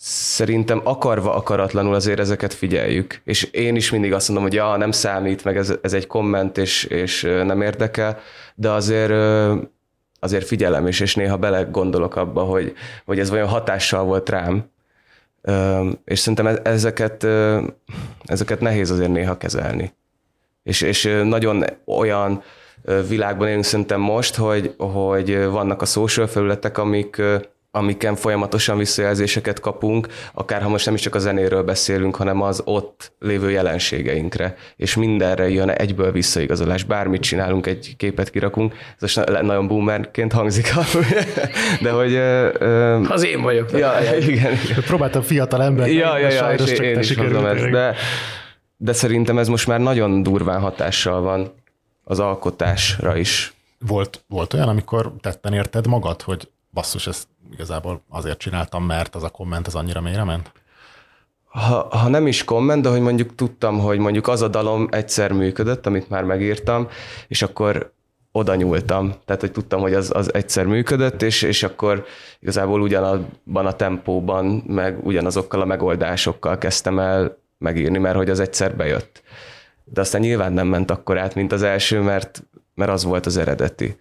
szerintem 0.04 0.80
akarva 0.84 1.34
akaratlanul 1.34 1.94
azért 1.94 2.18
ezeket 2.18 2.54
figyeljük. 2.54 3.20
És 3.24 3.42
én 3.42 3.76
is 3.76 3.90
mindig 3.90 4.12
azt 4.12 4.28
mondom, 4.28 4.46
hogy 4.46 4.56
ja, 4.56 4.76
nem 4.76 4.90
számít, 4.90 5.44
meg 5.44 5.56
ez, 5.56 5.72
ez 5.82 5.92
egy 5.92 6.06
komment, 6.06 6.58
és, 6.58 6.84
és 6.84 7.22
nem 7.22 7.62
érdekel, 7.62 8.18
de 8.54 8.70
azért 8.70 9.12
azért 10.20 10.46
figyelem 10.46 10.86
is, 10.86 11.00
és 11.00 11.14
néha 11.14 11.36
bele 11.36 11.62
gondolok 11.62 12.16
abba, 12.16 12.42
hogy, 12.42 12.74
hogy 13.04 13.18
ez 13.18 13.30
vajon 13.30 13.48
hatással 13.48 14.04
volt 14.04 14.28
rám. 14.28 14.70
És 16.04 16.18
szerintem 16.18 16.46
e, 16.46 16.60
ezeket, 16.62 17.26
ezeket 18.24 18.60
nehéz 18.60 18.90
azért 18.90 19.12
néha 19.12 19.36
kezelni. 19.36 19.92
És, 20.62 20.80
és 20.80 21.18
nagyon 21.24 21.64
olyan 21.86 22.42
világban 23.08 23.48
élünk 23.48 23.64
szerintem 23.64 24.00
most, 24.00 24.34
hogy, 24.34 24.74
hogy 24.78 25.44
vannak 25.44 25.82
a 25.82 25.86
social 25.86 26.26
felületek, 26.26 26.78
amik, 26.78 27.22
amiken 27.74 28.14
folyamatosan 28.14 28.78
visszajelzéseket 28.78 29.60
kapunk, 29.60 30.08
akár 30.32 30.62
ha 30.62 30.68
most 30.68 30.84
nem 30.84 30.94
is 30.94 31.00
csak 31.00 31.14
a 31.14 31.18
zenéről 31.18 31.62
beszélünk, 31.62 32.16
hanem 32.16 32.42
az 32.42 32.62
ott 32.64 33.12
lévő 33.18 33.50
jelenségeinkre, 33.50 34.56
és 34.76 34.94
mindenre 34.94 35.48
jön 35.48 35.70
egyből 35.70 36.12
visszaigazolás. 36.12 36.84
Bármit 36.84 37.22
csinálunk, 37.22 37.66
egy 37.66 37.94
képet 37.96 38.30
kirakunk, 38.30 38.74
ez 38.74 39.00
most 39.00 39.42
nagyon 39.42 39.66
boomerként 39.66 40.32
hangzik, 40.32 40.72
de 41.82 41.90
hogy... 41.90 42.16
Az 43.10 43.24
én 43.24 43.42
vagyok. 43.42 43.70
Ja, 43.70 44.00
ja, 44.00 44.16
igen. 44.16 44.52
Próbáltam 44.86 45.22
fiatal 45.22 45.62
ember. 45.62 45.92
Ja, 45.92 46.18
ja, 46.18 46.28
ja, 46.28 46.52
és 46.52 46.70
én, 46.70 46.82
én 46.82 46.98
is 46.98 47.16
mondom 47.16 47.46
ezt, 47.46 47.70
de, 47.70 47.94
de 48.76 48.92
szerintem 48.92 49.38
ez 49.38 49.48
most 49.48 49.66
már 49.66 49.80
nagyon 49.80 50.22
durván 50.22 50.60
hatással 50.60 51.20
van 51.20 51.52
az 52.04 52.20
alkotásra 52.20 53.16
is. 53.16 53.52
Volt, 53.86 54.24
volt 54.28 54.54
olyan, 54.54 54.68
amikor 54.68 55.12
tetten 55.20 55.52
érted 55.52 55.86
magad, 55.86 56.22
hogy 56.22 56.48
basszus, 56.72 57.06
ezt 57.06 57.28
igazából 57.52 58.02
azért 58.08 58.38
csináltam, 58.38 58.84
mert 58.84 59.14
az 59.14 59.22
a 59.22 59.28
komment 59.28 59.66
az 59.66 59.74
annyira 59.74 60.00
mélyre 60.00 60.24
ment? 60.24 60.52
Ha, 61.44 61.96
ha 61.96 62.08
nem 62.08 62.26
is 62.26 62.44
komment, 62.44 62.82
de 62.82 62.88
hogy 62.88 63.00
mondjuk 63.00 63.34
tudtam, 63.34 63.78
hogy 63.78 63.98
mondjuk 63.98 64.28
az 64.28 64.42
a 64.42 64.48
dalom 64.48 64.88
egyszer 64.90 65.32
működött, 65.32 65.86
amit 65.86 66.08
már 66.08 66.24
megírtam, 66.24 66.88
és 67.28 67.42
akkor 67.42 67.92
oda 68.32 68.54
nyúltam. 68.54 69.14
Tehát, 69.24 69.40
hogy 69.40 69.52
tudtam, 69.52 69.80
hogy 69.80 69.94
az, 69.94 70.10
az 70.14 70.34
egyszer 70.34 70.66
működött, 70.66 71.22
és, 71.22 71.42
és 71.42 71.62
akkor 71.62 72.04
igazából 72.40 72.80
ugyanabban 72.80 73.66
a 73.66 73.72
tempóban, 73.72 74.44
meg 74.66 75.06
ugyanazokkal 75.06 75.60
a 75.60 75.64
megoldásokkal 75.64 76.58
kezdtem 76.58 76.98
el 76.98 77.38
megírni, 77.58 77.98
mert 77.98 78.16
hogy 78.16 78.30
az 78.30 78.40
egyszer 78.40 78.76
bejött. 78.76 79.22
De 79.84 80.00
aztán 80.00 80.20
nyilván 80.20 80.52
nem 80.52 80.66
ment 80.66 80.90
akkor 80.90 81.18
át, 81.18 81.34
mint 81.34 81.52
az 81.52 81.62
első, 81.62 82.00
mert, 82.00 82.44
mert 82.74 82.90
az 82.90 83.04
volt 83.04 83.26
az 83.26 83.36
eredeti. 83.36 83.96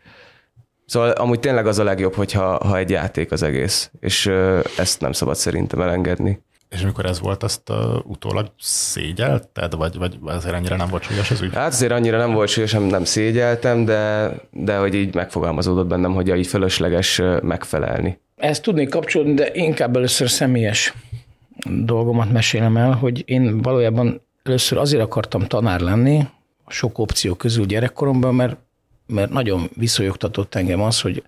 Szóval 0.92 1.12
amúgy 1.12 1.40
tényleg 1.40 1.68
az 1.68 1.80
a 1.80 1.84
legjobb, 1.84 2.14
hogyha 2.14 2.68
ha 2.68 2.78
egy 2.78 2.90
játék 2.90 3.32
az 3.32 3.44
egész, 3.44 3.92
és 4.00 4.32
ezt 4.78 5.02
nem 5.02 5.12
szabad 5.12 5.36
szerintem 5.36 5.82
elengedni. 5.82 6.42
És 6.70 6.84
amikor 6.84 7.06
ez 7.06 7.20
volt, 7.20 7.44
azt 7.44 7.70
uh, 7.70 7.78
utólag 8.06 8.52
szégyelted, 8.60 9.76
vagy, 9.76 9.98
vagy 9.98 10.18
azért 10.24 10.56
annyira 10.56 10.76
nem 10.76 10.88
volt 10.90 11.04
súlyos 11.04 11.32
az 11.32 11.42
ügy? 11.42 11.54
Hát 11.54 11.72
azért 11.72 11.92
annyira 11.92 12.18
nem 12.18 12.34
volt 12.34 12.50
súlyos, 12.50 12.72
nem, 12.72 12.84
nem 12.84 13.04
szégyeltem, 13.04 13.86
de, 13.86 14.32
de 14.52 14.78
hogy 14.78 14.94
így 14.94 15.16
megfogalmazódott 15.16 15.88
bennem, 15.88 16.14
hogy 16.14 16.38
így 16.38 16.48
fölösleges 16.48 17.22
megfelelni. 17.42 18.20
Ezt 18.36 18.62
tudnék 18.62 18.90
kapcsolni, 18.90 19.34
de 19.34 19.50
inkább 19.54 19.96
először 19.96 20.30
személyes 20.30 20.94
dolgomat 21.66 22.32
mesélem 22.32 22.78
el, 22.78 22.92
hogy 22.92 23.24
én 23.26 23.62
valójában 23.62 24.22
először 24.44 24.78
azért 24.78 25.04
akartam 25.04 25.46
tanár 25.46 25.80
lenni, 25.80 26.28
sok 26.68 26.98
opció 26.98 27.36
közül 27.36 27.66
gyerekkoromban, 27.66 28.36
mert 28.36 28.58
mert 29.12 29.32
nagyon 29.32 29.70
visszajogtatott 29.76 30.56
engem 30.56 30.82
az, 30.82 31.02
hogy 31.02 31.24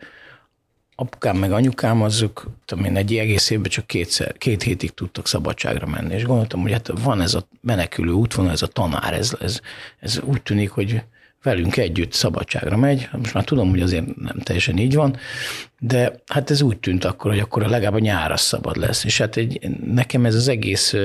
apukám 0.96 1.38
meg 1.38 1.52
anyukám 1.52 2.02
azok, 2.02 2.48
tudom 2.66 2.86
én, 2.86 2.96
egy 2.96 3.16
egész 3.16 3.50
évben 3.50 3.70
csak 3.70 3.88
kétszer, 3.88 4.38
két 4.38 4.64
hétig 4.64 4.94
tudtak 4.94 5.28
szabadságra 5.28 5.86
menni, 5.86 6.14
és 6.14 6.24
gondoltam, 6.24 6.62
hogy 6.62 6.72
hát 6.72 6.92
van 7.04 7.22
ez 7.22 7.34
a 7.34 7.48
menekülő 7.62 8.12
útvonal, 8.12 8.52
ez 8.52 8.62
a 8.62 8.68
tanár, 8.68 9.14
ez, 9.14 9.38
ez, 9.40 9.60
ez 10.00 10.20
úgy 10.24 10.42
tűnik, 10.42 10.70
hogy 10.70 11.02
velünk 11.44 11.78
együtt 11.78 12.14
szabadságra 12.14 12.78
megy. 12.78 13.10
Most 13.12 13.34
már 13.34 13.44
tudom, 13.44 13.70
hogy 13.70 13.82
azért 13.82 14.16
nem 14.16 14.38
teljesen 14.40 14.78
így 14.78 14.96
van, 14.96 15.18
de 15.80 16.22
hát 16.28 16.50
ez 16.50 16.62
úgy 16.62 16.78
tűnt 16.78 17.06
akkor, 17.06 17.32
hogy 17.32 17.40
akkor 17.40 17.62
legalább 17.62 17.94
a 17.94 18.00
nyár 18.00 18.32
az 18.32 18.42
szabad 18.42 18.78
lesz. 18.78 19.04
És 19.04 19.18
hát 19.18 19.38
egy, 19.38 19.70
nekem 19.86 20.26
ez 20.26 20.36
az 20.36 20.48
egész 20.48 20.96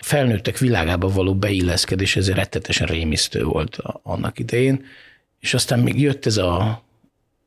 felnőttek 0.00 0.58
világába 0.58 1.08
való 1.08 1.34
beilleszkedés, 1.34 2.16
ez 2.16 2.30
rettetesen 2.30 2.86
rémisztő 2.86 3.44
volt 3.44 3.78
annak 4.02 4.38
idején, 4.38 4.84
és 5.40 5.54
aztán 5.54 5.78
még 5.78 6.00
jött 6.00 6.26
ez 6.26 6.36
a, 6.36 6.82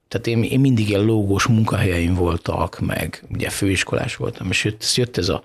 tehát 0.08 0.28
én, 0.28 0.44
én 0.44 0.60
mindig 0.60 0.90
ilyen 0.90 1.04
lógós 1.04 1.48
munkahelyeim 1.48 2.14
voltak, 2.14 2.80
meg 2.80 3.24
ugye 3.34 3.50
főiskolás 3.50 4.16
voltam, 4.16 4.50
és 4.50 4.64
jött, 4.64 4.96
jött 4.96 5.18
ez 5.18 5.30
a 5.30 5.42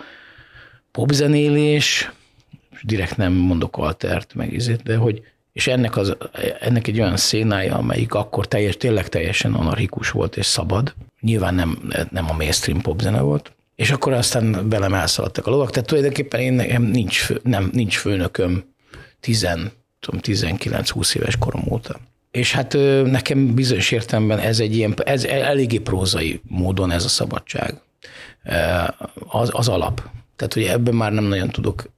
popzenélés, 0.90 2.10
direkt 2.82 3.16
nem 3.16 3.32
mondok 3.32 3.76
altert, 3.76 4.34
meg 4.34 4.52
izét, 4.52 4.82
de 4.82 4.96
hogy, 4.96 5.22
és 5.52 5.66
ennek, 5.66 5.96
az, 5.96 6.16
ennek 6.60 6.86
egy 6.86 7.00
olyan 7.00 7.16
szénája, 7.16 7.76
amelyik 7.76 8.14
akkor 8.14 8.48
teljes, 8.48 8.76
tényleg 8.76 9.08
teljesen 9.08 9.54
anarchikus 9.54 10.10
volt 10.10 10.36
és 10.36 10.46
szabad. 10.46 10.94
Nyilván 11.20 11.54
nem, 11.54 11.78
nem 12.10 12.28
a 12.28 12.32
mainstream 12.32 12.80
popzene 12.80 13.20
volt. 13.20 13.52
És 13.74 13.90
akkor 13.90 14.12
aztán 14.12 14.68
velem 14.68 14.94
elszaladtak 14.94 15.46
a 15.46 15.50
lovak. 15.50 15.70
Tehát 15.70 15.88
tulajdonképpen 15.88 16.40
én 16.40 16.52
nekem 16.52 16.82
nincs, 16.82 17.18
fő, 17.18 17.40
nem, 17.42 17.70
nincs 17.72 17.98
főnököm 17.98 18.64
10, 19.20 19.48
19-20 20.02 21.16
éves 21.16 21.36
korom 21.36 21.62
óta. 21.70 22.00
És 22.36 22.52
hát 22.52 22.72
nekem 23.04 23.54
bizonyos 23.54 23.90
értelemben 23.90 24.38
ez 24.38 24.60
egy 24.60 24.76
ilyen, 24.76 24.94
ez 25.04 25.24
eléggé 25.24 25.78
prózai 25.78 26.40
módon 26.48 26.90
ez 26.90 27.04
a 27.04 27.08
szabadság. 27.08 27.80
Az, 29.26 29.50
az 29.52 29.68
alap. 29.68 30.02
Tehát, 30.36 30.54
hogy 30.54 30.62
ebben 30.62 30.94
már 30.94 31.12
nem 31.12 31.24
nagyon 31.24 31.48
tudok 31.48 31.90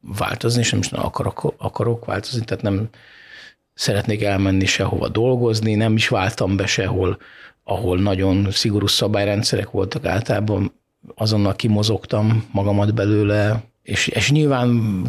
változni, 0.00 0.60
és 0.60 0.70
nem 0.70 0.80
is 0.80 0.92
akarok, 0.92 1.54
akarok 1.58 2.04
változni, 2.04 2.44
tehát 2.44 2.62
nem, 2.62 2.88
szeretnék 3.74 4.22
elmenni 4.22 4.66
sehova 4.66 5.08
dolgozni, 5.08 5.74
nem 5.74 5.94
is 5.94 6.08
váltam 6.08 6.56
be 6.56 6.66
sehol, 6.66 7.18
ahol 7.64 7.98
nagyon 7.98 8.50
szigorú 8.50 8.86
szabályrendszerek 8.86 9.70
voltak 9.70 10.04
általában, 10.04 10.72
azonnal 11.14 11.56
kimozogtam 11.56 12.48
magamat 12.52 12.94
belőle, 12.94 13.62
és, 13.86 14.06
és 14.06 14.30
nyilván 14.30 15.02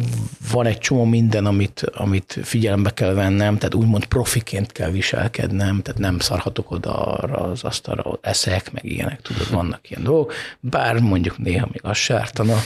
van 0.52 0.66
egy 0.66 0.78
csomó 0.78 1.04
minden, 1.04 1.46
amit, 1.46 1.84
amit 1.94 2.38
figyelembe 2.42 2.90
kell 2.90 3.12
vennem, 3.12 3.58
tehát 3.58 3.74
úgymond 3.74 4.04
profiként 4.04 4.72
kell 4.72 4.90
viselkednem, 4.90 5.82
tehát 5.82 6.00
nem 6.00 6.18
szarhatok 6.18 6.70
oda 6.70 6.94
arra 6.94 7.36
az 7.36 7.64
asztalra, 7.64 8.18
eszek, 8.20 8.72
meg 8.72 8.84
ilyenek, 8.84 9.20
tudod, 9.20 9.50
vannak 9.50 9.90
ilyen 9.90 10.02
dolgok, 10.02 10.32
bár 10.60 11.00
mondjuk 11.00 11.38
néha 11.38 11.68
még 11.72 11.80
az 11.82 11.96
sártana, 11.96 12.56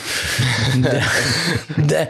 de, 0.80 1.02
de, 1.86 2.08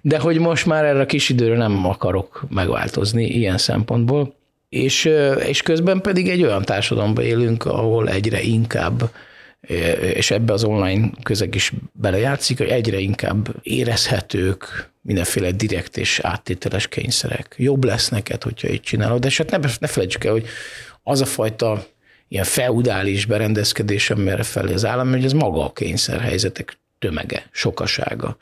de 0.00 0.18
hogy 0.18 0.38
most 0.38 0.66
már 0.66 0.84
erre 0.84 1.00
a 1.00 1.06
kis 1.06 1.28
időre 1.28 1.56
nem 1.56 1.86
akarok 1.86 2.44
megváltozni 2.48 3.24
ilyen 3.24 3.58
szempontból, 3.58 4.34
és, 4.68 5.10
és 5.46 5.62
közben 5.62 6.00
pedig 6.00 6.28
egy 6.28 6.42
olyan 6.42 6.62
társadalomban 6.62 7.24
élünk, 7.24 7.64
ahol 7.64 8.08
egyre 8.08 8.42
inkább 8.42 9.10
és 10.14 10.30
ebbe 10.30 10.52
az 10.52 10.64
online 10.64 11.10
közeg 11.22 11.54
is 11.54 11.72
belejátszik, 11.92 12.58
hogy 12.58 12.68
egyre 12.68 12.98
inkább 12.98 13.48
érezhetők 13.62 14.90
mindenféle 15.00 15.50
direkt 15.50 15.96
és 15.96 16.20
áttételes 16.22 16.88
kényszerek. 16.88 17.54
Jobb 17.58 17.84
lesz 17.84 18.08
neked, 18.08 18.42
hogyha 18.42 18.68
így 18.68 18.80
csinálod, 18.80 19.20
de 19.20 19.30
hát 19.36 19.50
ne, 19.50 19.58
ne 19.80 19.86
felejtsük 19.86 20.24
el, 20.24 20.32
hogy 20.32 20.46
az 21.02 21.20
a 21.20 21.24
fajta 21.24 21.86
ilyen 22.28 22.44
feudális 22.44 23.24
berendezkedés, 23.24 24.10
amire 24.10 24.42
felé 24.42 24.72
az 24.72 24.84
állam, 24.84 25.10
hogy 25.10 25.24
ez 25.24 25.32
maga 25.32 25.64
a 25.64 25.72
kényszerhelyzetek 25.72 26.78
tömege, 26.98 27.48
sokasága. 27.50 28.36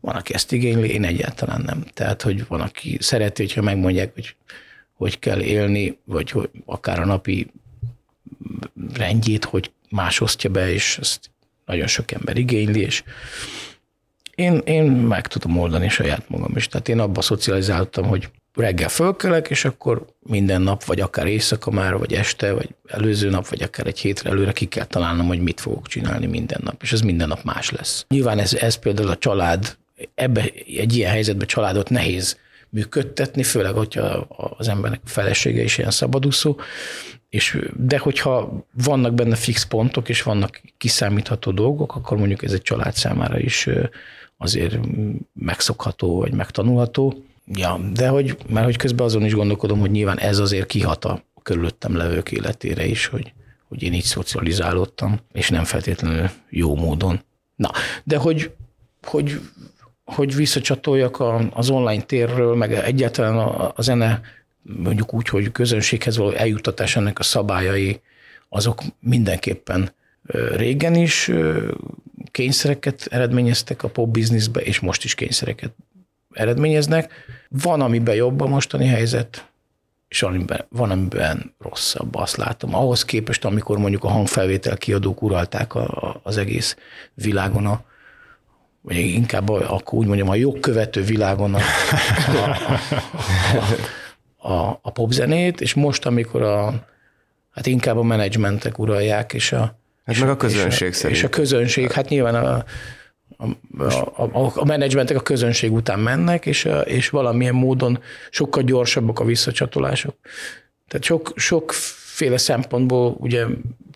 Van, 0.00 0.14
aki 0.14 0.34
ezt 0.34 0.52
igényli, 0.52 0.90
én 0.90 1.04
egyáltalán 1.04 1.62
nem. 1.66 1.84
Tehát, 1.94 2.22
hogy 2.22 2.46
van, 2.46 2.60
aki 2.60 2.98
szereti, 3.00 3.42
hogyha 3.42 3.62
megmondják, 3.62 4.14
hogy 4.14 4.36
hogy 4.94 5.18
kell 5.18 5.40
élni, 5.40 5.98
vagy 6.04 6.30
hogy 6.30 6.50
akár 6.64 7.00
a 7.00 7.04
napi 7.04 7.50
rendjét, 8.94 9.44
hogy 9.44 9.70
más 9.90 10.20
osztja 10.20 10.50
be, 10.50 10.72
és 10.72 10.98
ezt 11.00 11.30
nagyon 11.66 11.86
sok 11.86 12.12
ember 12.12 12.36
igényli, 12.36 12.80
és 12.80 13.02
én, 14.34 14.62
én 14.64 14.84
meg 14.84 15.26
tudom 15.26 15.58
oldani 15.58 15.88
saját 15.88 16.28
magam 16.28 16.56
is. 16.56 16.68
Tehát 16.68 16.88
én 16.88 16.98
abba 16.98 17.20
szocializáltam, 17.20 18.04
hogy 18.04 18.28
reggel 18.54 18.88
fölkelek, 18.88 19.50
és 19.50 19.64
akkor 19.64 20.06
minden 20.20 20.62
nap, 20.62 20.84
vagy 20.84 21.00
akár 21.00 21.26
éjszaka 21.26 21.70
már, 21.70 21.96
vagy 21.96 22.12
este, 22.12 22.52
vagy 22.52 22.68
előző 22.86 23.30
nap, 23.30 23.48
vagy 23.48 23.62
akár 23.62 23.86
egy 23.86 23.98
hétre 23.98 24.30
előre 24.30 24.52
ki 24.52 24.66
kell 24.66 24.84
találnom, 24.84 25.26
hogy 25.26 25.40
mit 25.40 25.60
fogok 25.60 25.86
csinálni 25.86 26.26
minden 26.26 26.60
nap, 26.64 26.82
és 26.82 26.92
ez 26.92 27.00
minden 27.00 27.28
nap 27.28 27.42
más 27.42 27.70
lesz. 27.70 28.04
Nyilván 28.08 28.38
ez, 28.38 28.54
ez 28.54 28.74
például 28.74 29.08
a 29.08 29.18
család, 29.18 29.76
ebbe 30.14 30.50
egy 30.78 30.96
ilyen 30.96 31.10
helyzetben 31.10 31.46
családot 31.46 31.90
nehéz 31.90 32.38
működtetni, 32.68 33.42
főleg, 33.42 33.72
hogyha 33.72 34.02
az 34.58 34.68
embernek 34.68 35.00
felesége 35.04 35.62
is 35.62 35.78
ilyen 35.78 35.90
szabadúszó, 35.90 36.56
és, 37.34 37.58
de 37.76 37.98
hogyha 37.98 38.64
vannak 38.84 39.14
benne 39.14 39.34
fix 39.34 39.64
pontok, 39.64 40.08
és 40.08 40.22
vannak 40.22 40.60
kiszámítható 40.76 41.50
dolgok, 41.50 41.94
akkor 41.94 42.18
mondjuk 42.18 42.42
ez 42.42 42.52
egy 42.52 42.62
család 42.62 42.94
számára 42.94 43.38
is 43.38 43.68
azért 44.36 44.78
megszokható, 45.32 46.18
vagy 46.18 46.32
megtanulható. 46.32 47.24
Ja, 47.46 47.80
de 47.92 48.08
hogy, 48.08 48.36
mert 48.48 48.64
hogy 48.64 48.76
közben 48.76 49.06
azon 49.06 49.24
is 49.24 49.34
gondolkodom, 49.34 49.80
hogy 49.80 49.90
nyilván 49.90 50.18
ez 50.18 50.38
azért 50.38 50.66
kihat 50.66 51.04
a 51.04 51.22
körülöttem 51.42 51.96
levők 51.96 52.32
életére 52.32 52.86
is, 52.86 53.06
hogy, 53.06 53.32
hogy 53.68 53.82
én 53.82 53.92
így 53.92 54.02
szocializálódtam, 54.02 55.18
és 55.32 55.48
nem 55.48 55.64
feltétlenül 55.64 56.30
jó 56.48 56.76
módon. 56.76 57.20
Na, 57.56 57.70
de 58.04 58.16
hogy, 58.16 58.50
hogy, 59.02 59.40
hogy 60.04 60.34
visszacsatoljak 60.34 61.22
az 61.50 61.70
online 61.70 62.02
térről, 62.02 62.56
meg 62.56 62.72
egyáltalán 62.72 63.36
a, 63.38 63.72
a 63.76 63.82
zene 63.82 64.20
mondjuk 64.64 65.14
úgy, 65.14 65.28
hogy 65.28 65.52
közönséghez 65.52 66.16
való 66.16 66.30
eljuttatás 66.30 66.96
ennek 66.96 67.18
a 67.18 67.22
szabályai, 67.22 68.00
azok 68.48 68.82
mindenképpen 69.00 69.92
régen 70.56 70.94
is 70.94 71.30
kényszereket 72.30 73.06
eredményeztek 73.10 73.82
a 73.82 73.88
pop 73.88 74.10
bizniszbe, 74.10 74.60
és 74.60 74.80
most 74.80 75.04
is 75.04 75.14
kényszereket 75.14 75.72
eredményeznek. 76.32 77.12
Van, 77.48 77.80
amiben 77.80 78.14
jobb 78.14 78.40
a 78.40 78.46
mostani 78.46 78.86
helyzet, 78.86 79.46
és 80.08 80.22
amiben, 80.22 80.64
van, 80.68 80.90
amiben 80.90 81.54
rosszabb, 81.58 82.14
azt 82.14 82.36
látom. 82.36 82.74
Ahhoz 82.74 83.04
képest, 83.04 83.44
amikor 83.44 83.78
mondjuk 83.78 84.04
a 84.04 84.08
hangfelvétel 84.08 84.76
kiadók 84.76 85.22
uralták 85.22 85.74
a, 85.74 85.82
a, 85.82 86.20
az 86.22 86.36
egész 86.36 86.76
világon 87.14 87.66
a, 87.66 87.84
vagy 88.80 88.96
inkább 88.96 89.48
akkor 89.48 89.98
úgy 89.98 90.06
mondjam, 90.06 90.28
a 90.28 90.34
jogkövető 90.34 91.02
világon 91.02 91.54
a, 91.54 91.58
a, 92.26 92.38
a, 92.38 92.72
a, 93.56 93.64
a, 94.44 94.78
a 94.82 94.90
popzenét, 94.90 95.60
és 95.60 95.74
most, 95.74 96.06
amikor 96.06 96.42
a, 96.42 96.86
hát 97.50 97.66
inkább 97.66 97.96
a 97.96 98.02
menedzsmentek 98.02 98.78
uralják, 98.78 99.32
és 99.32 99.52
a, 99.52 99.78
Hát 100.04 100.14
és 100.14 100.20
meg 100.20 100.30
a 100.30 100.36
közönség 100.36 100.88
és 100.88 100.94
a, 100.94 100.98
szerint. 100.98 101.18
És 101.18 101.24
a 101.24 101.28
közönség, 101.28 101.92
hát 101.92 102.08
nyilván 102.08 102.34
a, 102.34 102.64
a, 103.36 103.46
a, 104.16 104.22
a, 104.22 104.52
a 104.54 104.64
menedzsmentek 104.64 105.16
a 105.16 105.20
közönség 105.20 105.72
után 105.72 105.98
mennek, 105.98 106.46
és, 106.46 106.64
a, 106.64 106.80
és 106.80 107.08
valamilyen 107.08 107.54
módon 107.54 107.98
sokkal 108.30 108.62
gyorsabbak 108.62 109.20
a 109.20 109.24
visszacsatolások. 109.24 110.14
Tehát 110.88 111.04
sok, 111.04 111.32
sokféle 111.36 112.36
szempontból 112.36 113.16
ugye 113.18 113.46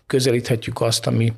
közelíthetjük 0.07 0.81
azt, 0.81 1.07
ami, 1.07 1.33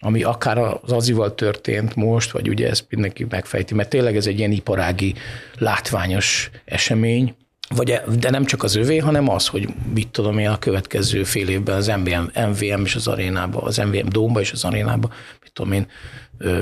ami 0.00 0.22
akár 0.22 0.58
az 0.58 0.92
azival 0.92 1.34
történt 1.34 1.94
most, 1.94 2.30
vagy 2.30 2.48
ugye 2.48 2.68
ezt 2.68 2.86
mindenki 2.90 3.26
megfejti, 3.28 3.74
mert 3.74 3.88
tényleg 3.88 4.16
ez 4.16 4.26
egy 4.26 4.38
ilyen 4.38 4.52
iparági, 4.52 5.14
látványos 5.58 6.50
esemény, 6.64 7.34
vagy, 7.74 8.00
de 8.18 8.30
nem 8.30 8.44
csak 8.44 8.62
az 8.62 8.76
övé, 8.76 8.98
hanem 8.98 9.28
az, 9.28 9.46
hogy 9.46 9.68
mit 9.94 10.08
tudom 10.08 10.38
én 10.38 10.48
a 10.48 10.58
következő 10.58 11.24
fél 11.24 11.48
évben 11.48 11.76
az 11.76 11.86
MVM, 11.86 12.48
MVM 12.48 12.84
és 12.84 12.94
az 12.94 13.06
arénába, 13.06 13.60
az 13.60 13.76
MVM 13.76 14.08
Dómba 14.08 14.40
és 14.40 14.52
az 14.52 14.64
arénába, 14.64 15.10
mit 15.42 15.52
tudom 15.52 15.72
én, 15.72 15.86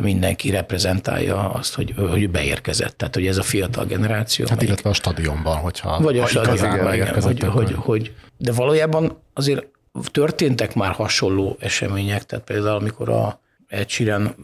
mindenki 0.01 0.51
reprezentálja 0.51 1.51
azt, 1.51 1.75
hogy, 1.75 1.95
hogy 2.11 2.31
beérkezett. 2.31 2.99
Tehát, 2.99 3.15
hogy 3.15 3.27
ez 3.27 3.39
a 3.39 3.43
fiatal 3.43 3.85
generáció. 3.85 4.47
Hát 4.49 4.63
illetve 4.63 4.91
a 4.91 4.93
stadionban, 4.93 5.57
hogyha 5.57 6.01
vagy 6.01 6.19
a 6.19 6.27
stadionban, 6.27 6.95
igen, 6.95 7.23
hogy, 7.23 7.43
hogy, 7.43 7.73
hogy, 7.77 8.15
de 8.37 8.53
valójában 8.53 9.23
azért 9.33 9.67
történtek 10.11 10.75
már 10.75 10.93
hasonló 10.93 11.57
események, 11.61 12.25
tehát 12.25 12.45
például 12.45 12.77
amikor 12.77 13.09
a 13.09 13.41
Ed 13.69 13.89
Sheeran 13.89 14.35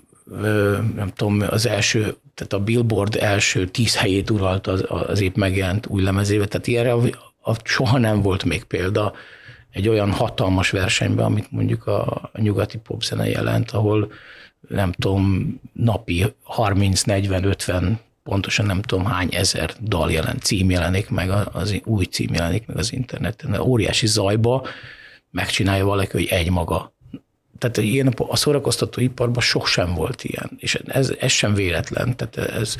nem 0.94 1.11
tudom, 1.14 1.44
az 1.48 1.66
első, 1.66 2.16
tehát 2.35 2.52
a 2.52 2.61
Billboard 2.61 3.16
első 3.20 3.66
tíz 3.66 3.96
helyét 3.96 4.30
uralt 4.30 4.66
az, 4.66 4.85
az 4.88 5.20
épp 5.20 5.37
megjelent 5.37 5.87
új 5.87 6.02
lemezébe, 6.02 6.46
tehát 6.46 6.66
ilyenre 6.66 6.92
a, 6.92 7.00
a, 7.40 7.56
soha 7.64 7.98
nem 7.98 8.22
volt 8.22 8.44
még 8.44 8.64
példa 8.64 9.12
egy 9.70 9.88
olyan 9.88 10.12
hatalmas 10.12 10.70
versenyben, 10.70 11.24
amit 11.24 11.50
mondjuk 11.50 11.87
a, 11.87 12.30
a 12.32 12.40
nyugati 12.40 12.78
popzene 12.78 13.28
jelent, 13.28 13.70
ahol 13.70 14.12
nem 14.68 14.92
tudom, 14.92 15.54
napi 15.72 16.35
30, 16.42 17.02
40, 17.02 17.44
50, 17.44 18.00
pontosan 18.22 18.66
nem 18.66 18.82
tudom 18.82 19.04
hány 19.04 19.35
ezer 19.35 19.74
dal 19.80 20.12
jelent, 20.12 20.42
cím 20.42 20.70
jelenik 20.70 21.11
meg, 21.11 21.30
az 21.52 21.80
új 21.85 22.04
cím 22.04 22.35
jelenik 22.35 22.66
meg 22.66 22.76
az 22.76 22.92
interneten. 22.92 23.61
Óriási 23.61 24.06
zajba 24.06 24.66
megcsinálja 25.30 25.85
valaki, 25.85 26.11
hogy 26.12 26.26
egy 26.26 26.50
maga 26.50 26.92
tehát 27.62 27.77
ilyen 27.77 28.14
a 28.16 28.37
szórakoztató 28.37 29.01
iparban 29.01 29.42
sok 29.42 29.66
sem 29.66 29.94
volt 29.94 30.25
ilyen, 30.25 30.51
és 30.59 30.75
ez, 30.75 31.12
ez 31.18 31.31
sem 31.31 31.55
véletlen. 31.55 32.16
Tehát 32.16 32.51
ez, 32.51 32.77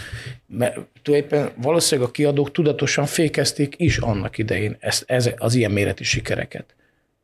mert 0.47 0.79
tulajdonképpen 1.03 1.51
valószínűleg 1.57 2.09
a 2.09 2.13
kiadók 2.13 2.53
tudatosan 2.53 3.07
fékezték 3.07 3.75
is 3.77 3.99
annak 3.99 4.39
idején 4.39 4.77
ezt, 4.81 5.05
ez, 5.07 5.31
az 5.37 5.55
ilyen 5.55 5.71
méretű 5.71 6.05
sikereket. 6.05 6.75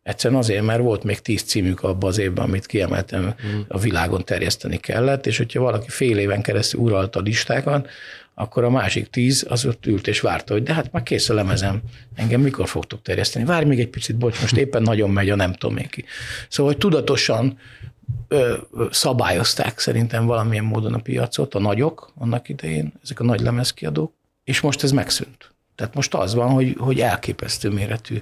Egyszerűen 0.02 0.40
azért, 0.40 0.64
mert 0.64 0.80
volt 0.80 1.04
még 1.04 1.20
tíz 1.20 1.42
címük 1.42 1.82
abban 1.82 2.10
az 2.10 2.18
évben, 2.18 2.44
amit 2.44 2.66
kiemeltem, 2.66 3.22
mm. 3.22 3.60
a 3.68 3.78
világon 3.78 4.24
terjeszteni 4.24 4.76
kellett, 4.76 5.26
és 5.26 5.36
hogyha 5.36 5.62
valaki 5.62 5.88
fél 5.88 6.18
éven 6.18 6.42
keresztül 6.42 6.80
uralta 6.80 7.18
a 7.18 7.22
listákat, 7.22 7.88
akkor 8.38 8.64
a 8.64 8.70
másik 8.70 9.10
tíz 9.10 9.46
az 9.48 9.64
ott 9.64 9.86
ült 9.86 10.06
és 10.06 10.20
várta, 10.20 10.52
hogy 10.52 10.62
de 10.62 10.74
hát 10.74 10.92
már 10.92 11.02
kész 11.02 11.28
a 11.28 11.34
lemezem, 11.34 11.80
engem 12.14 12.40
mikor 12.40 12.68
fogtok 12.68 13.02
terjeszteni? 13.02 13.44
Várj 13.44 13.66
még 13.66 13.80
egy 13.80 13.88
picit, 13.88 14.16
bocs, 14.16 14.40
most 14.40 14.56
éppen 14.56 14.82
nagyon 14.82 15.10
megy 15.10 15.30
a 15.30 15.36
nem 15.36 15.52
tudom 15.52 15.76
én 15.76 15.88
ki. 15.88 16.04
Szóval, 16.48 16.72
hogy 16.72 16.80
tudatosan 16.80 17.58
ö, 18.28 18.56
szabályozták 18.90 19.78
szerintem 19.78 20.26
valamilyen 20.26 20.64
módon 20.64 20.94
a 20.94 20.98
piacot, 20.98 21.54
a 21.54 21.58
nagyok 21.58 22.12
annak 22.14 22.48
idején, 22.48 22.92
ezek 23.02 23.20
a 23.20 23.24
nagy 23.24 23.40
lemezkiadók, 23.40 24.12
és 24.44 24.60
most 24.60 24.82
ez 24.82 24.92
megszűnt. 24.92 25.54
Tehát 25.74 25.94
most 25.94 26.14
az 26.14 26.34
van, 26.34 26.48
hogy, 26.48 26.76
hogy 26.78 27.00
elképesztő 27.00 27.70
méretű 27.70 28.18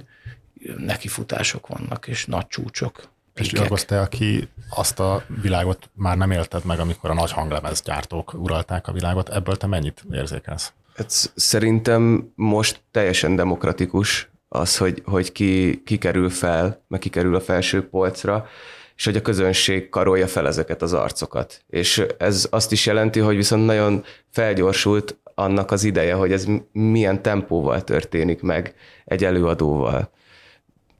nekifutások 0.77 1.67
vannak, 1.67 2.07
és 2.07 2.25
nagy 2.25 2.47
csúcsok. 2.47 3.09
És 3.39 3.85
te, 3.85 4.01
aki 4.01 4.49
azt 4.69 4.99
a 4.99 5.23
világot 5.41 5.89
már 5.93 6.17
nem 6.17 6.31
élted 6.31 6.65
meg, 6.65 6.79
amikor 6.79 7.09
a 7.09 7.13
nagy 7.13 7.31
hanglemezgyártók 7.31 8.33
uralták 8.33 8.87
a 8.87 8.91
világot, 8.91 9.29
ebből 9.29 9.57
te 9.57 9.67
mennyit 9.67 10.05
érzékelsz? 10.11 10.73
Hát 10.95 11.31
szerintem 11.35 12.31
most 12.35 12.81
teljesen 12.91 13.35
demokratikus 13.35 14.29
az, 14.47 14.77
hogy, 14.77 15.01
hogy 15.05 15.31
ki, 15.31 15.81
ki 15.85 15.97
kerül 15.97 16.29
fel, 16.29 16.83
meg 16.87 16.99
ki 16.99 17.09
kerül 17.09 17.35
a 17.35 17.39
felső 17.39 17.89
polcra, 17.89 18.47
és 18.95 19.05
hogy 19.05 19.15
a 19.15 19.21
közönség 19.21 19.89
karolja 19.89 20.27
fel 20.27 20.47
ezeket 20.47 20.81
az 20.81 20.93
arcokat. 20.93 21.63
És 21.67 22.05
ez 22.17 22.47
azt 22.51 22.71
is 22.71 22.85
jelenti, 22.85 23.19
hogy 23.19 23.35
viszont 23.35 23.65
nagyon 23.65 24.03
felgyorsult 24.29 25.17
annak 25.35 25.71
az 25.71 25.83
ideje, 25.83 26.13
hogy 26.13 26.31
ez 26.31 26.47
milyen 26.71 27.21
tempóval 27.21 27.83
történik 27.83 28.41
meg 28.41 28.75
egy 29.05 29.23
előadóval. 29.23 30.09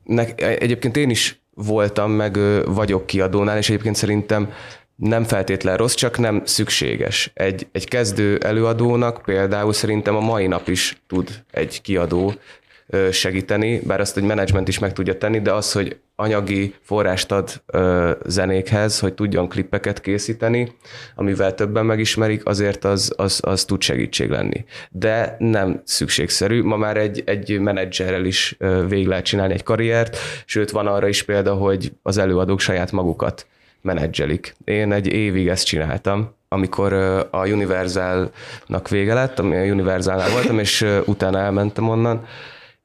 Ne, 0.04 0.36
egyébként 0.36 0.98
én 0.98 1.10
is 1.10 1.42
voltam, 1.66 2.12
meg 2.12 2.40
vagyok 2.66 3.06
kiadónál, 3.06 3.58
és 3.58 3.70
egyébként 3.70 3.96
szerintem 3.96 4.52
nem 4.96 5.24
feltétlen 5.24 5.78
rossz, 5.78 5.94
csak 5.94 6.18
nem 6.18 6.42
szükséges. 6.46 7.32
Egy, 7.34 7.68
egy 7.72 7.88
kezdő 7.88 8.38
előadónak 8.38 9.22
például 9.26 9.74
szerintem 9.74 10.16
a 10.16 10.20
mai 10.20 10.48
nap 10.48 10.68
is 10.68 11.02
tud 11.08 11.30
egy 11.52 11.82
kiadó 11.82 12.34
segíteni, 13.12 13.80
bár 13.80 14.00
azt 14.00 14.18
egy 14.18 14.24
menedzsment 14.24 14.68
is 14.68 14.80
meg 14.80 14.94
tudja 14.94 15.18
tenni, 15.18 15.42
de 15.42 15.52
az, 15.52 15.72
hogy 15.72 15.98
anyagi 16.16 16.76
forrást 16.82 17.32
ad 17.32 17.64
zenékhez, 18.26 19.00
hogy 19.00 19.14
tudjon 19.14 19.50
klippeket 19.50 20.02
készíteni, 20.02 20.76
amivel 21.16 21.56
többen 21.56 21.86
megismerik, 21.86 22.46
azért 22.46 22.86
az, 22.86 23.14
az, 23.16 23.40
az 23.44 23.66
tud 23.66 23.82
segítség 23.82 24.30
lenni. 24.30 24.66
De 24.90 25.36
nem 25.40 25.82
szükségszerű. 25.84 26.64
Ma 26.64 26.78
már 26.78 26.98
egy, 26.98 27.24
egy 27.26 27.60
menedzserrel 27.60 28.26
is 28.26 28.58
végig 28.88 29.08
lehet 29.08 29.26
csinálni 29.26 29.54
egy 29.54 29.64
karriert, 29.64 30.18
sőt 30.46 30.72
van 30.72 30.88
arra 30.88 31.08
is 31.08 31.24
példa, 31.24 31.54
hogy 31.54 31.92
az 32.02 32.18
előadók 32.18 32.60
saját 32.60 32.92
magukat 32.92 33.48
menedzselik. 33.82 34.56
Én 34.64 34.92
egy 34.92 35.08
évig 35.08 35.48
ezt 35.48 35.66
csináltam, 35.66 36.36
amikor 36.48 36.94
a 37.32 37.48
Universalnak 37.48 38.90
vége 38.90 39.14
lett, 39.14 39.40
ami 39.40 39.56
a 39.56 39.74
Universalnál 39.74 40.30
voltam, 40.30 40.60
és 40.60 40.86
utána 41.06 41.40
elmentem 41.40 41.90
onnan, 41.90 42.26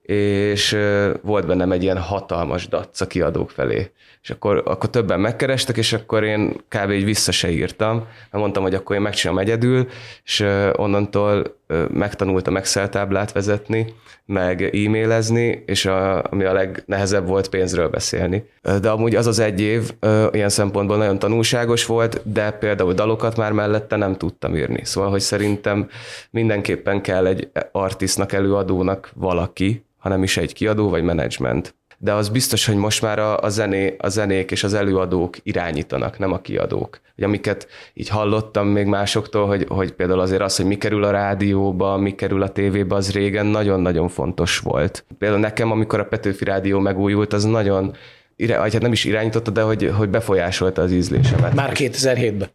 és 0.03 0.77
volt 1.23 1.47
bennem 1.47 1.73
egy 1.73 1.83
ilyen 1.83 1.99
hatalmas 1.99 2.69
dac 2.69 3.01
a 3.01 3.07
kiadók 3.07 3.51
felé. 3.51 3.91
És 4.23 4.31
akkor, 4.31 4.63
akkor 4.67 4.91
többen 4.91 5.21
megkerestek, 5.21 5.77
és 5.77 5.93
akkor 5.93 6.25
én 6.25 6.57
kb. 6.69 6.91
így 6.91 7.05
vissza 7.05 7.33
se 7.33 7.51
írtam, 7.51 7.97
mert 7.97 8.33
mondtam, 8.33 8.63
hogy 8.63 8.75
akkor 8.75 8.97
én 8.97 9.03
megcsinálom 9.03 9.43
egyedül, 9.43 9.89
és 10.25 10.47
onnantól 10.73 11.57
megtanultam 11.93 12.57
Excel 12.57 12.89
táblát 12.89 13.33
vezetni, 13.33 13.95
meg 14.27 14.63
e-mailezni, 14.63 15.63
és 15.67 15.87
a, 15.87 16.25
ami 16.25 16.45
a 16.45 16.53
legnehezebb 16.53 17.27
volt 17.27 17.49
pénzről 17.49 17.89
beszélni. 17.89 18.45
De 18.81 18.91
amúgy 18.91 19.15
az 19.15 19.27
az 19.27 19.39
egy 19.39 19.61
év 19.61 19.93
ilyen 20.31 20.49
szempontból 20.49 20.97
nagyon 20.97 21.19
tanulságos 21.19 21.87
volt, 21.87 22.33
de 22.33 22.51
például 22.51 22.93
dalokat 22.93 23.37
már 23.37 23.53
mellette 23.53 23.97
nem 23.97 24.17
tudtam 24.17 24.57
írni. 24.57 24.85
Szóval, 24.85 25.11
hogy 25.11 25.21
szerintem 25.21 25.89
mindenképpen 26.31 27.01
kell 27.01 27.27
egy 27.27 27.51
artistnak, 27.73 28.33
előadónak 28.33 29.11
valaki, 29.15 29.85
hanem 30.03 30.23
is 30.23 30.37
egy 30.37 30.53
kiadó 30.53 30.89
vagy 30.89 31.03
menedzsment. 31.03 31.75
De 31.99 32.13
az 32.13 32.29
biztos, 32.29 32.67
hogy 32.67 32.77
most 32.77 33.03
már 33.03 33.19
a, 33.19 33.39
a, 33.39 33.49
zené, 33.49 33.97
a 33.99 34.09
zenék 34.09 34.51
és 34.51 34.65
az 34.65 34.75
előadók 34.75 35.37
irányítanak, 35.43 36.19
nem 36.19 36.33
a 36.33 36.41
kiadók. 36.41 37.01
Hogy 37.15 37.25
amiket 37.25 37.69
így 37.95 38.09
hallottam 38.09 38.67
még 38.67 38.87
másoktól, 38.87 39.47
hogy, 39.47 39.67
hogy 39.69 39.93
például 39.93 40.21
azért 40.21 40.43
az, 40.43 40.57
hogy 40.57 40.67
mi 40.67 40.77
kerül 40.77 41.05
a 41.05 41.11
rádióba, 41.11 41.97
mi 41.97 42.15
kerül 42.15 42.43
a 42.43 42.49
tévébe, 42.49 42.95
az 42.95 43.13
régen 43.13 43.47
nagyon-nagyon 43.47 44.09
fontos 44.09 44.59
volt. 44.59 45.05
Például 45.19 45.41
nekem, 45.41 45.71
amikor 45.71 46.01
a 46.01 46.05
Petőfi 46.05 46.45
Rádió 46.45 46.79
megújult, 46.79 47.33
az 47.33 47.45
nagyon 47.45 47.97
vagy 48.37 48.73
hát 48.73 48.81
nem 48.81 48.93
is 48.93 49.05
irányította, 49.05 49.51
de 49.51 49.63
hogy, 49.63 49.93
hogy 49.97 50.09
befolyásolta 50.09 50.83
az 50.83 50.93
ízlésemet. 50.93 51.55
Már 51.55 51.73
2007-ben. 51.75 52.49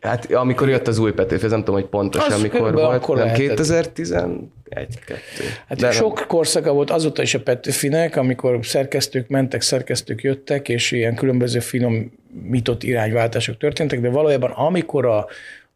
Hát 0.00 0.32
amikor 0.32 0.68
jött 0.68 0.88
az 0.88 0.98
új 0.98 1.12
Petőfi, 1.12 1.44
ez 1.44 1.50
nem 1.50 1.58
tudom, 1.58 1.74
hogy 1.80 1.88
pontosan 1.88 2.32
az 2.32 2.42
mikor 2.42 2.72
volt, 2.72 2.94
akkor 2.94 3.16
nem 3.16 3.32
2011 3.32 4.48
2 4.70 5.20
Hát 5.68 5.78
De 5.78 5.90
sok 5.90 6.18
nem... 6.18 6.26
korszaka 6.26 6.72
volt 6.72 6.90
azóta 6.90 7.22
is 7.22 7.34
a 7.34 7.40
Petőfinek, 7.40 8.16
amikor 8.16 8.58
szerkesztők 8.62 9.28
mentek, 9.28 9.60
szerkesztők 9.60 10.22
jöttek, 10.22 10.68
és 10.68 10.90
ilyen 10.90 11.14
különböző 11.14 11.58
finomított 11.60 12.82
irányváltások 12.82 13.56
történtek, 13.56 14.00
de 14.00 14.08
valójában 14.08 14.50
amikor 14.50 15.06
a, 15.06 15.26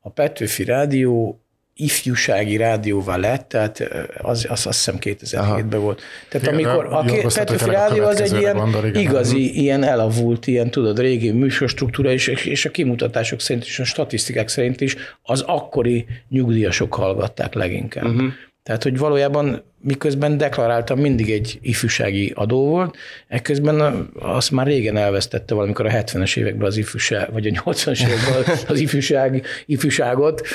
a 0.00 0.10
Petőfi 0.10 0.64
Rádió 0.64 1.43
ifjúsági 1.76 2.56
rádióvá 2.56 3.16
lett, 3.16 3.48
tehát 3.48 3.78
az, 4.22 4.46
az 4.48 4.66
azt 4.66 4.84
hiszem 4.84 4.96
2007-ben 5.00 5.80
volt. 5.80 6.02
Tehát 6.28 6.46
igen, 6.46 6.68
amikor 6.70 6.87
a 6.92 7.28
Petőfi 7.34 7.70
Rádió 7.70 8.04
az 8.04 8.20
egy 8.20 8.40
ilyen 8.40 8.56
gondol, 8.56 8.84
igen. 8.84 9.02
igazi, 9.02 9.60
ilyen 9.60 9.82
elavult, 9.82 10.46
ilyen 10.46 10.70
tudod, 10.70 10.98
régi 10.98 11.30
műsorstruktúra, 11.30 12.10
és, 12.10 12.26
és 12.28 12.64
a 12.64 12.70
kimutatások 12.70 13.40
szerint 13.40 13.64
és 13.64 13.78
a 13.78 13.84
statisztikák 13.84 14.48
szerint 14.48 14.80
is 14.80 14.96
az 15.22 15.40
akkori 15.40 16.06
nyugdíjasok 16.28 16.94
hallgatták 16.94 17.54
leginkább. 17.54 18.04
Uh-huh. 18.04 18.32
Tehát, 18.62 18.82
hogy 18.82 18.98
valójában 18.98 19.62
miközben 19.80 20.37
deklaráltam 20.37 20.98
mindig 20.98 21.30
egy 21.30 21.58
ifjúsági 21.62 22.32
adó 22.34 22.66
volt, 22.66 22.96
ekközben 23.28 24.08
azt 24.20 24.50
már 24.50 24.66
régen 24.66 24.96
elvesztette 24.96 25.54
valamikor 25.54 25.87
a 25.87 25.90
70-es 25.90 26.37
években 26.37 26.66
az 26.66 26.76
ifjúság, 26.76 27.32
vagy 27.32 27.46
a 27.46 27.62
80-as 27.62 28.00
években 28.00 28.56
az 28.68 28.80
ifjúság, 28.80 29.46
ifjúságot, 29.66 30.46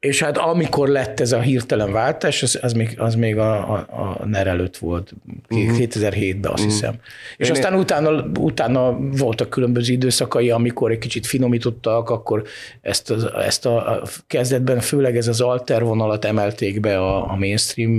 és 0.00 0.22
hát 0.22 0.38
amikor 0.38 0.88
lett 0.88 1.20
ez 1.20 1.32
a 1.32 1.40
hirtelen 1.40 1.92
váltás, 1.92 2.42
az, 2.42 2.58
az 2.62 2.72
még, 2.72 2.94
az 2.98 3.14
még 3.14 3.38
a, 3.38 3.72
a, 3.72 3.76
a 3.76 4.26
NER 4.26 4.46
előtt 4.46 4.76
volt, 4.76 5.12
uh-huh. 5.50 5.76
2007-ben 5.78 6.50
azt 6.50 6.62
uh-huh. 6.62 6.64
hiszem. 6.64 6.94
És 7.36 7.46
Én 7.46 7.52
aztán 7.52 7.74
utána, 7.74 8.24
utána 8.38 8.98
voltak 8.98 9.50
különböző 9.50 9.92
időszakai, 9.92 10.50
amikor 10.50 10.90
egy 10.90 10.98
kicsit 10.98 11.26
finomítottak, 11.26 12.10
akkor 12.10 12.42
ezt, 12.80 13.10
az, 13.10 13.30
ezt 13.46 13.66
a, 13.66 13.90
a 13.90 14.02
kezdetben 14.26 14.80
főleg 14.80 15.16
ez 15.16 15.28
az 15.28 15.40
alter 15.40 15.82
vonalat 15.82 16.24
emelték 16.24 16.80
be 16.80 16.98
a, 16.98 17.30
a 17.30 17.36
mainstream 17.36 17.92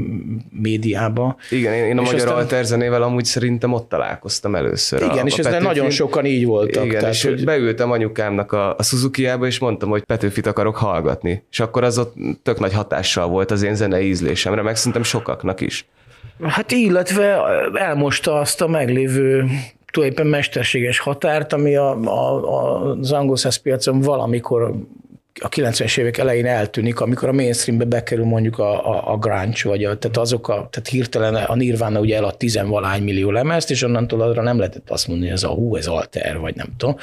médiába. 0.62 1.36
Igen, 1.50 1.74
én, 1.74 1.84
én 1.84 1.98
a 1.98 2.02
és 2.02 2.12
magyar 2.12 2.28
aztán, 2.28 2.42
alter 2.42 2.66
zenével 2.66 3.02
amúgy 3.02 3.26
szerintem 3.26 3.74
ott 3.74 3.90
találkoztam 3.90 4.56
először. 4.56 5.02
Igen, 5.02 5.24
a, 5.24 5.26
és 5.26 5.38
ez 5.38 5.64
nagyon 5.64 5.90
sokan 5.90 6.26
így 6.26 6.46
voltak. 6.46 6.86
Igen, 6.86 7.00
tehát, 7.00 7.14
és 7.14 7.24
hogy... 7.24 7.44
beültem 7.44 7.92
anyukámnak 7.92 8.52
a, 8.52 8.76
a 8.78 8.84
Suzuki-jába, 8.84 9.46
és 9.46 9.60
mondtam, 9.60 9.90
hogy 9.90 10.04
Petőfit 10.04 10.46
akarok 10.46 10.76
hallgatni. 10.76 11.44
És 11.52 11.60
akkor 11.60 11.84
az 11.91 11.91
ott 11.98 12.16
tök 12.44 12.60
nagy 12.60 12.74
hatással 12.74 13.28
volt 13.28 13.52
az 13.52 13.64
én 13.64 13.76
zenei 13.76 14.08
ízlésemre, 14.08 14.62
meg 14.62 14.76
szerintem 14.76 15.04
sokaknak 15.04 15.62
is. 15.62 15.86
Hát 16.42 16.72
illetve 16.72 17.42
elmosta 17.74 18.40
azt 18.40 18.62
a 18.62 18.68
meglévő 18.68 19.46
tulajdonképpen 19.92 20.32
mesterséges 20.32 21.00
határt, 21.00 21.54
ami 21.54 21.76
a, 21.76 21.92
a, 22.00 22.82
az 22.92 23.12
angol 23.12 23.38
piacon 23.64 24.02
valamikor 24.02 24.74
a 25.40 25.50
90-es 25.50 25.98
évek 25.98 26.18
elején 26.18 26.46
eltűnik, 26.46 27.00
amikor 27.00 27.30
a 27.30 27.32
mainstreambe 27.32 27.86
bekerül 27.86 28.26
mondjuk 28.26 28.60
a, 28.60 28.90
a, 28.90 29.12
a 29.12 29.18
grunge, 29.18 29.62
vagy 29.64 29.84
a, 29.84 29.98
tehát 29.98 30.18
azok 30.18 30.48
a, 30.48 30.54
tehát 30.54 30.88
hirtelen 30.90 31.36
a 31.36 31.56
Nirvana 31.56 32.00
ugye 32.00 32.16
elad 32.16 32.38
tizenvalány 32.38 33.04
millió 33.04 33.32
lemezt, 33.32 33.72
és 33.72 33.84
onnantól 33.84 34.22
arra 34.22 34.42
nem 34.42 34.58
lehetett 34.58 34.90
azt 34.90 35.08
mondani, 35.08 35.30
hogy 35.30 35.38
ez 35.38 35.44
a 35.44 35.50
hú, 35.50 35.76
ez 35.76 35.88
alter, 35.88 36.40
vagy 36.40 36.56
nem 36.56 36.68
tudom. 36.78 36.96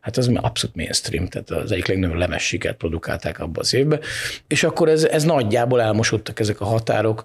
Hát 0.00 0.16
az 0.16 0.30
abszolút 0.34 0.76
mainstream, 0.76 1.26
tehát 1.26 1.50
az 1.50 1.72
egyik 1.72 1.86
legnagyobb 1.86 2.38
sikert 2.38 2.76
produkálták 2.76 3.40
abban 3.40 3.58
az 3.58 3.74
évben. 3.74 4.00
És 4.46 4.64
akkor 4.64 4.88
ez, 4.88 5.04
ez 5.04 5.24
nagyjából 5.24 5.80
elmosodtak 5.80 6.40
ezek 6.40 6.60
a 6.60 6.64
határok, 6.64 7.22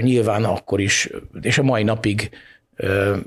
nyilván 0.00 0.44
akkor 0.44 0.80
is, 0.80 1.10
és 1.40 1.58
a 1.58 1.62
mai 1.62 1.82
napig 1.82 2.30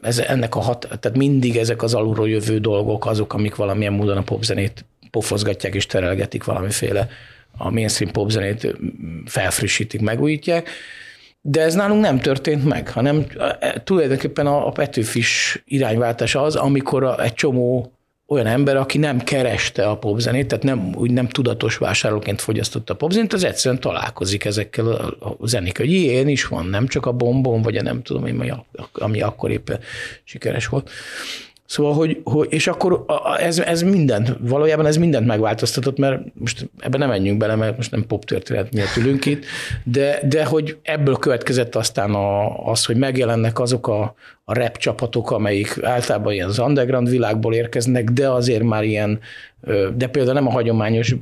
ez, 0.01 0.19
ennek 0.19 0.55
a 0.55 0.59
hat, 0.59 0.87
tehát 0.99 1.17
mindig 1.17 1.57
ezek 1.57 1.83
az 1.83 1.93
alulról 1.93 2.29
jövő 2.29 2.59
dolgok 2.59 3.05
azok, 3.05 3.33
amik 3.33 3.55
valamilyen 3.55 3.93
módon 3.93 4.17
a 4.17 4.21
popzenét 4.21 4.85
pofozgatják 5.15 5.75
és 5.75 5.85
terelgetik 5.85 6.43
valamiféle 6.43 7.07
a 7.57 7.71
mainstream 7.71 8.11
popzenét, 8.11 8.75
felfrissítik, 9.25 10.01
megújítják. 10.01 10.69
De 11.41 11.61
ez 11.61 11.73
nálunk 11.73 12.01
nem 12.01 12.19
történt 12.19 12.65
meg, 12.65 12.89
hanem 12.89 13.25
e, 13.59 13.81
tulajdonképpen 13.83 14.47
a, 14.47 14.67
a 14.67 14.71
Petőfis 14.71 15.63
irányváltás 15.65 16.35
az, 16.35 16.55
amikor 16.55 17.03
a, 17.03 17.23
egy 17.23 17.33
csomó 17.33 17.91
olyan 18.27 18.45
ember, 18.45 18.75
aki 18.75 18.97
nem 18.97 19.19
kereste 19.19 19.87
a 19.87 19.97
popzenét, 19.97 20.47
tehát 20.47 20.63
nem, 20.63 20.91
úgy 20.95 21.11
nem 21.11 21.27
tudatos 21.27 21.77
vásárlóként 21.77 22.41
fogyasztotta 22.41 22.93
a 22.93 22.95
popzenét, 22.95 23.33
az 23.33 23.43
egyszerűen 23.43 23.81
találkozik 23.81 24.45
ezekkel 24.45 24.87
a, 24.87 25.47
zenék, 25.47 25.77
hogy 25.77 25.91
ilyen 25.91 26.27
is 26.27 26.47
van, 26.47 26.65
nem 26.65 26.87
csak 26.87 27.05
a 27.05 27.11
bombom, 27.11 27.61
vagy 27.61 27.75
a 27.75 27.81
nem 27.81 28.01
tudom, 28.01 28.23
ami, 28.23 28.51
ami 28.93 29.21
akkor 29.21 29.51
éppen 29.51 29.79
sikeres 30.23 30.67
volt. 30.67 30.89
Szóval, 31.65 31.93
hogy, 31.93 32.21
hogy 32.23 32.47
és 32.49 32.67
akkor 32.67 33.05
ez, 33.39 33.59
ez 33.59 33.81
mindent, 33.81 34.37
valójában 34.39 34.85
ez 34.85 34.97
mindent 34.97 35.25
megváltoztatott, 35.25 35.97
mert 35.97 36.21
most 36.33 36.69
ebben 36.79 36.99
nem 36.99 37.09
menjünk 37.09 37.37
bele, 37.37 37.55
mert 37.55 37.77
most 37.77 37.91
nem 37.91 38.07
pop 38.07 38.25
történet 38.25 38.73
miatt 38.73 38.95
ülünk 38.97 39.25
itt, 39.25 39.45
de, 39.83 40.19
de 40.27 40.45
hogy 40.45 40.77
ebből 40.81 41.15
következett 41.15 41.75
aztán 41.75 42.13
a, 42.13 42.59
az, 42.69 42.85
hogy 42.85 42.97
megjelennek 42.97 43.59
azok 43.59 43.87
a, 43.87 44.15
a 44.43 44.53
rap 44.53 44.77
csapatok, 44.77 45.31
amelyik 45.31 45.83
általában 45.83 46.33
ilyen 46.33 46.47
az 46.47 46.59
underground 46.59 47.09
világból 47.09 47.53
érkeznek, 47.53 48.09
de 48.09 48.29
azért 48.29 48.63
már 48.63 48.83
ilyen, 48.83 49.19
de 49.95 50.07
például 50.07 50.33
nem 50.33 50.47
a 50.47 50.51
hagyományos 50.51 51.15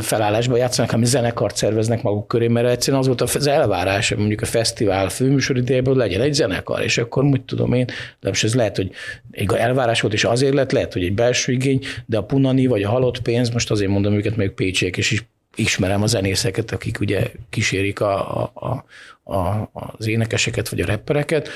felállásban 0.00 0.58
játszanak, 0.58 0.90
hanem 0.90 1.06
zenekart 1.06 1.56
szerveznek 1.56 2.02
maguk 2.02 2.28
köré, 2.28 2.48
mert 2.48 2.68
egyszerűen 2.68 3.02
az 3.02 3.06
volt 3.06 3.20
az 3.20 3.46
elvárás, 3.46 4.14
mondjuk 4.14 4.40
a 4.40 4.46
fesztivál 4.46 5.08
főműsor 5.08 5.56
idejében, 5.56 5.92
hogy 5.92 6.02
legyen 6.02 6.20
egy 6.20 6.32
zenekar, 6.32 6.82
és 6.82 6.98
akkor 6.98 7.24
úgy 7.24 7.42
tudom 7.44 7.72
én, 7.72 7.84
de 8.20 8.28
most 8.28 8.44
ez 8.44 8.54
lehet, 8.54 8.76
hogy 8.76 8.90
egy 9.30 9.52
elvárás 9.52 10.00
volt, 10.00 10.14
és 10.14 10.24
azért 10.24 10.54
lett, 10.54 10.72
lehet, 10.72 10.92
hogy 10.92 11.04
egy 11.04 11.14
belső 11.14 11.52
igény, 11.52 11.80
de 12.06 12.16
a 12.16 12.24
punani 12.24 12.66
vagy 12.66 12.82
a 12.82 12.88
halott 12.88 13.20
pénz, 13.20 13.50
most 13.50 13.70
azért 13.70 13.90
mondom 13.90 14.14
őket, 14.14 14.36
meg 14.36 14.50
pécsék, 14.50 14.96
és 14.96 15.10
is 15.10 15.24
ismerem 15.54 16.02
a 16.02 16.06
zenészeket, 16.06 16.72
akik 16.72 17.00
ugye 17.00 17.30
kísérik 17.50 18.00
a, 18.00 18.42
a, 18.54 18.84
a, 19.32 19.70
az 19.72 20.06
énekeseket 20.06 20.68
vagy 20.68 20.80
a 20.80 20.86
rappereket. 20.86 21.48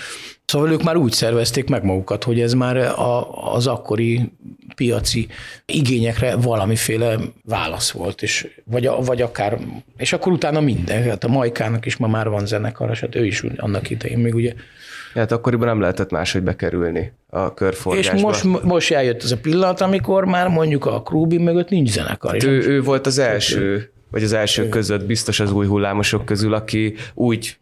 Szóval 0.45 0.71
ők 0.71 0.83
már 0.83 0.97
úgy 0.97 1.13
szervezték 1.13 1.69
meg 1.69 1.85
magukat, 1.85 2.25
hogy 2.25 2.41
ez 2.41 2.53
már 2.53 2.77
a, 2.77 3.53
az 3.55 3.67
akkori 3.67 4.33
piaci 4.75 5.29
igényekre 5.67 6.37
valamiféle 6.37 7.19
válasz 7.45 7.91
volt, 7.91 8.23
és, 8.23 8.61
vagy, 8.65 8.91
vagy 9.05 9.23
akár, 9.23 9.59
és 9.97 10.13
akkor 10.13 10.33
utána 10.33 10.61
minden, 10.61 11.03
hát 11.03 11.25
a 11.25 11.29
Majkának 11.29 11.87
is 11.87 11.97
ma 11.97 12.07
már 12.07 12.29
van 12.29 12.47
zenekar, 12.47 12.97
hát 12.97 13.15
ő 13.15 13.27
is 13.27 13.43
annak 13.57 13.91
idején 13.91 14.19
még 14.19 14.35
ugye 14.35 14.55
Hát 15.15 15.33
akkoriban 15.33 15.67
nem 15.67 15.81
lehetett 15.81 16.11
máshogy 16.11 16.43
bekerülni 16.43 17.13
a 17.31 17.55
körforgásba. 17.55 18.15
És 18.15 18.23
most, 18.23 18.63
most 18.63 18.93
eljött 18.93 19.23
az 19.23 19.33
a 19.33 19.37
pillanat, 19.37 19.81
amikor 19.81 20.25
már 20.25 20.49
mondjuk 20.49 20.87
a 20.87 21.03
Krúbi 21.03 21.39
mögött 21.39 21.69
nincs 21.69 21.91
zenekar. 21.91 22.45
Ő, 22.45 22.69
ő 22.69 22.83
volt 22.83 23.07
az 23.07 23.19
első, 23.19 23.91
vagy 24.11 24.23
az 24.23 24.33
első 24.33 24.69
között 24.69 25.05
biztos 25.07 25.41
az 25.41 25.53
új 25.53 25.67
hullámosok 25.67 26.25
közül, 26.25 26.55
aki 26.55 26.95
úgy 27.15 27.59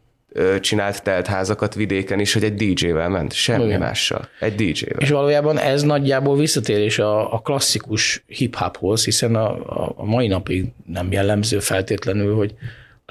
csinált 0.60 1.02
teltházakat 1.02 1.74
vidéken 1.74 2.20
is, 2.20 2.32
hogy 2.32 2.44
egy 2.44 2.54
DJ-vel 2.54 3.08
ment, 3.08 3.32
semmi 3.32 3.64
Igen. 3.64 3.78
mással, 3.78 4.28
egy 4.40 4.54
DJ-vel. 4.54 5.00
És 5.00 5.10
valójában 5.10 5.58
ez 5.58 5.82
nagyjából 5.82 6.36
visszatérés 6.36 6.98
a, 6.98 7.34
a 7.34 7.38
klasszikus 7.38 8.24
hip-hophoz, 8.26 9.04
hiszen 9.04 9.34
a, 9.34 9.50
a 9.96 10.04
mai 10.04 10.26
napig 10.26 10.64
nem 10.86 11.12
jellemző 11.12 11.58
feltétlenül, 11.58 12.34
hogy 12.34 12.54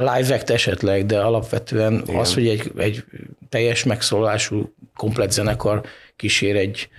live 0.01 0.33
act 0.33 0.49
esetleg, 0.49 1.05
de 1.05 1.19
alapvetően 1.19 2.03
Igen. 2.07 2.19
az, 2.19 2.33
hogy 2.33 2.47
egy, 2.47 2.71
egy 2.77 3.03
teljes 3.49 3.83
megszólású 3.83 4.73
komplet 4.95 5.31
zenekar 5.31 5.81
kísér 6.15 6.55
egy, 6.55 6.89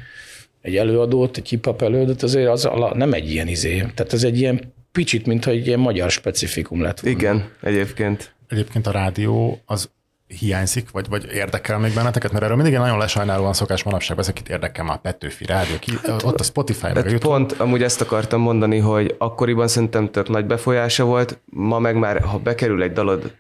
egy 0.61 0.77
előadót, 0.77 1.37
egy 1.37 1.49
hip-hop 1.49 1.83
előadót, 1.83 2.23
azért 2.23 2.49
az 2.49 2.69
nem 2.95 3.13
egy 3.13 3.31
ilyen 3.31 3.49
izé. 3.49 3.77
Tehát 3.77 4.13
ez 4.13 4.25
egy 4.25 4.39
ilyen 4.39 4.73
picit, 4.93 5.27
mintha 5.27 5.51
egy 5.51 5.67
ilyen 5.67 5.79
magyar 5.79 6.11
specifikum 6.11 6.83
lett 6.83 7.01
volna. 7.01 7.19
Igen, 7.19 7.51
egyébként. 7.63 8.35
Egyébként 8.49 8.87
a 8.87 8.91
rádió 8.91 9.61
az 9.65 9.91
hiányzik, 10.39 10.91
vagy, 10.91 11.09
vagy 11.09 11.27
érdekel 11.33 11.79
még 11.79 11.95
benneteket? 11.95 12.33
Mert 12.33 12.45
erről 12.45 12.57
mindig 12.57 12.75
nagyon 12.75 12.99
lesajnálóan 12.99 13.53
szokás 13.53 13.83
manapság, 13.83 14.19
ezek 14.19 14.39
itt 14.39 14.49
érdekel 14.49 14.85
már 14.85 15.01
Petőfi 15.01 15.45
Rádió, 15.45 15.79
ki, 15.79 15.93
hát, 16.03 16.23
ott 16.23 16.41
a 16.41 16.43
Spotify, 16.43 16.87
meg 16.87 16.97
a 16.97 17.11
YouTube. 17.11 17.19
Pont 17.19 17.53
amúgy 17.53 17.83
ezt 17.83 18.01
akartam 18.01 18.41
mondani, 18.41 18.79
hogy 18.79 19.15
akkoriban 19.19 19.69
szerintem 19.69 20.11
tök 20.11 20.29
nagy 20.29 20.47
befolyása 20.47 21.05
volt, 21.05 21.39
ma 21.45 21.79
meg 21.79 21.97
már, 21.97 22.21
ha 22.21 22.39
bekerül 22.39 22.83
egy 22.83 22.93
dalod 22.93 23.33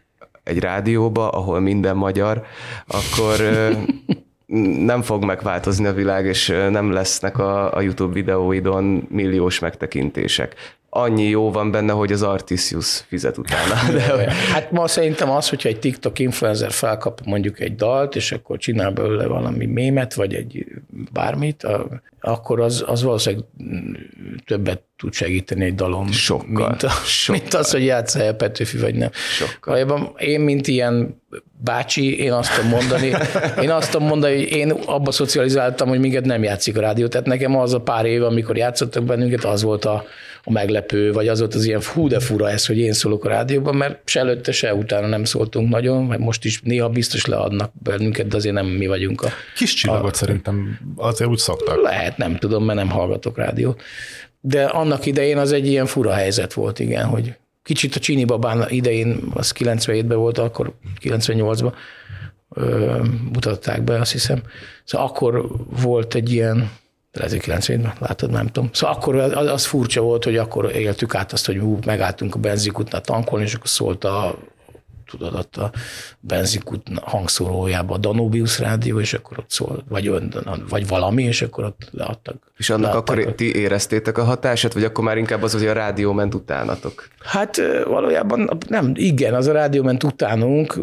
egy 0.44 0.58
rádióba, 0.58 1.28
ahol 1.28 1.60
minden 1.60 1.96
magyar, 1.96 2.42
akkor 2.86 3.36
nem 4.84 5.02
fog 5.02 5.24
megváltozni 5.24 5.86
a 5.86 5.92
világ, 5.92 6.26
és 6.26 6.46
nem 6.70 6.92
lesznek 6.92 7.38
a, 7.38 7.76
a 7.76 7.80
YouTube 7.80 8.12
videóidon 8.12 9.06
milliós 9.10 9.58
megtekintések 9.58 10.54
annyi 10.94 11.28
jó 11.28 11.50
van 11.50 11.70
benne, 11.70 11.92
hogy 11.92 12.12
az 12.12 12.22
Artisius 12.22 13.04
fizet 13.08 13.38
utána. 13.38 13.74
De... 13.98 14.30
Hát 14.30 14.70
ma 14.70 14.86
szerintem 14.86 15.30
az, 15.30 15.48
hogyha 15.48 15.68
egy 15.68 15.78
TikTok 15.78 16.18
influencer 16.18 16.70
felkap 16.70 17.20
mondjuk 17.24 17.60
egy 17.60 17.74
dalt, 17.74 18.16
és 18.16 18.32
akkor 18.32 18.58
csinál 18.58 18.90
belőle 18.90 19.26
valami 19.26 19.66
mémet, 19.66 20.14
vagy 20.14 20.34
egy 20.34 20.66
bármit, 21.12 21.66
akkor 22.20 22.60
az, 22.60 22.84
az 22.86 23.02
valószínűleg 23.02 23.44
többet 24.46 24.82
tud 24.96 25.12
segíteni 25.12 25.64
egy 25.64 25.74
dalom, 25.74 26.10
sokkal, 26.10 26.68
mint, 26.68 26.82
a, 26.82 26.88
sokkal. 26.88 27.40
mint 27.40 27.54
az, 27.54 27.70
hogy 27.70 27.84
játsz 27.84 28.14
a 28.14 28.34
Petőfi, 28.34 28.78
vagy 28.78 28.94
nem. 28.94 29.10
Sokkal. 29.12 30.14
én, 30.18 30.40
mint 30.40 30.66
ilyen 30.66 31.22
bácsi, 31.64 32.18
én 32.18 32.32
azt 32.32 32.54
tudom 32.54 32.70
mondani, 32.70 33.12
én 33.62 33.70
azt 33.70 33.90
tudom 33.90 34.06
mondani, 34.06 34.34
hogy 34.34 34.50
én 34.52 34.70
abba 34.70 35.10
szocializáltam, 35.10 35.88
hogy 35.88 36.00
minket 36.00 36.24
nem 36.24 36.42
játszik 36.42 36.76
a 36.76 36.80
rádió. 36.80 37.06
Tehát 37.06 37.26
nekem 37.26 37.56
az 37.56 37.74
a 37.74 37.80
pár 37.80 38.04
év, 38.04 38.22
amikor 38.22 38.56
játszottak 38.56 39.04
bennünket, 39.04 39.44
az 39.44 39.62
volt 39.62 39.84
a, 39.84 40.04
a 40.44 40.50
meglepő, 40.50 41.12
vagy 41.12 41.28
az 41.28 41.38
volt 41.38 41.54
az 41.54 41.64
ilyen 41.64 41.82
hú 41.94 42.08
de 42.08 42.20
fura 42.20 42.50
ez, 42.50 42.66
hogy 42.66 42.78
én 42.78 42.92
szólok 42.92 43.24
a 43.24 43.28
rádióban, 43.28 43.76
mert 43.76 44.08
se 44.08 44.20
előtte, 44.20 44.52
se 44.52 44.74
utána 44.74 45.06
nem 45.06 45.24
szóltunk 45.24 45.68
nagyon, 45.70 46.04
mert 46.04 46.20
most 46.20 46.44
is 46.44 46.60
néha 46.62 46.88
biztos 46.88 47.26
leadnak 47.26 47.72
bennünket, 47.82 48.26
de 48.26 48.36
azért 48.36 48.54
nem 48.54 48.66
mi 48.66 48.86
vagyunk 48.86 49.22
a... 49.22 49.28
Kis 49.56 49.74
csillagot 49.74 50.12
a, 50.12 50.16
szerintem 50.16 50.78
azért 50.96 51.30
úgy 51.30 51.38
szoktak. 51.38 51.82
Lehet, 51.82 52.16
nem 52.16 52.36
tudom, 52.36 52.64
mert 52.64 52.78
nem 52.78 52.90
hallgatok 52.90 53.36
rádiót. 53.36 53.82
De 54.40 54.64
annak 54.64 55.06
idején 55.06 55.38
az 55.38 55.52
egy 55.52 55.66
ilyen 55.66 55.86
fura 55.86 56.12
helyzet 56.12 56.52
volt, 56.52 56.78
igen, 56.78 57.04
hogy 57.04 57.34
kicsit 57.62 57.94
a 57.94 57.98
Csini 57.98 58.24
Babán 58.24 58.66
idején, 58.68 59.18
az 59.34 59.52
97-ben 59.58 60.18
volt, 60.18 60.38
akkor 60.38 60.74
98-ban 61.02 61.72
mutatták 63.32 63.82
be, 63.82 64.00
azt 64.00 64.12
hiszem. 64.12 64.42
Szóval 64.84 65.06
akkor 65.06 65.46
volt 65.82 66.14
egy 66.14 66.32
ilyen 66.32 66.70
lehet, 67.12 67.32
97-ben, 67.32 67.92
látod, 67.98 68.30
nem 68.30 68.46
tudom. 68.46 68.70
Szóval 68.72 68.96
akkor 68.96 69.16
az, 69.16 69.50
az 69.50 69.64
furcsa 69.64 70.00
volt, 70.00 70.24
hogy 70.24 70.36
akkor 70.36 70.70
éltük 70.74 71.14
át 71.14 71.32
azt, 71.32 71.46
hogy 71.46 71.58
hú, 71.58 71.78
megálltunk 71.86 72.34
a 72.34 72.38
benzinkutnál 72.38 73.00
tankolni, 73.00 73.44
és 73.44 73.54
akkor 73.54 73.68
szólt 73.68 74.04
a 74.04 74.38
tudod, 75.12 75.34
ott 75.34 75.56
a 75.56 75.70
benzinkút 76.20 76.88
hangszórójában 77.02 77.96
a 77.96 78.00
Danubius 78.00 78.58
rádió, 78.58 79.00
és 79.00 79.14
akkor 79.14 79.38
ott 79.38 79.50
szól, 79.50 79.84
vagy, 79.88 80.12
vagy 80.68 80.88
valami, 80.88 81.22
és 81.22 81.42
akkor 81.42 81.64
ott 81.64 81.88
leadtak. 81.90 82.52
És 82.56 82.70
annak 82.70 82.92
leadtak. 82.92 83.18
akkor 83.18 83.34
ti 83.34 83.54
éreztétek 83.54 84.18
a 84.18 84.24
hatását, 84.24 84.72
vagy 84.72 84.84
akkor 84.84 85.04
már 85.04 85.16
inkább 85.18 85.42
az, 85.42 85.52
hogy 85.52 85.66
a 85.66 85.72
rádió 85.72 86.12
ment 86.12 86.34
utánatok? 86.34 87.08
Hát 87.22 87.60
valójában 87.84 88.60
nem, 88.68 88.92
igen, 88.94 89.34
az 89.34 89.46
a 89.46 89.52
rádió 89.52 89.82
ment 89.82 90.02
utánunk, 90.02 90.80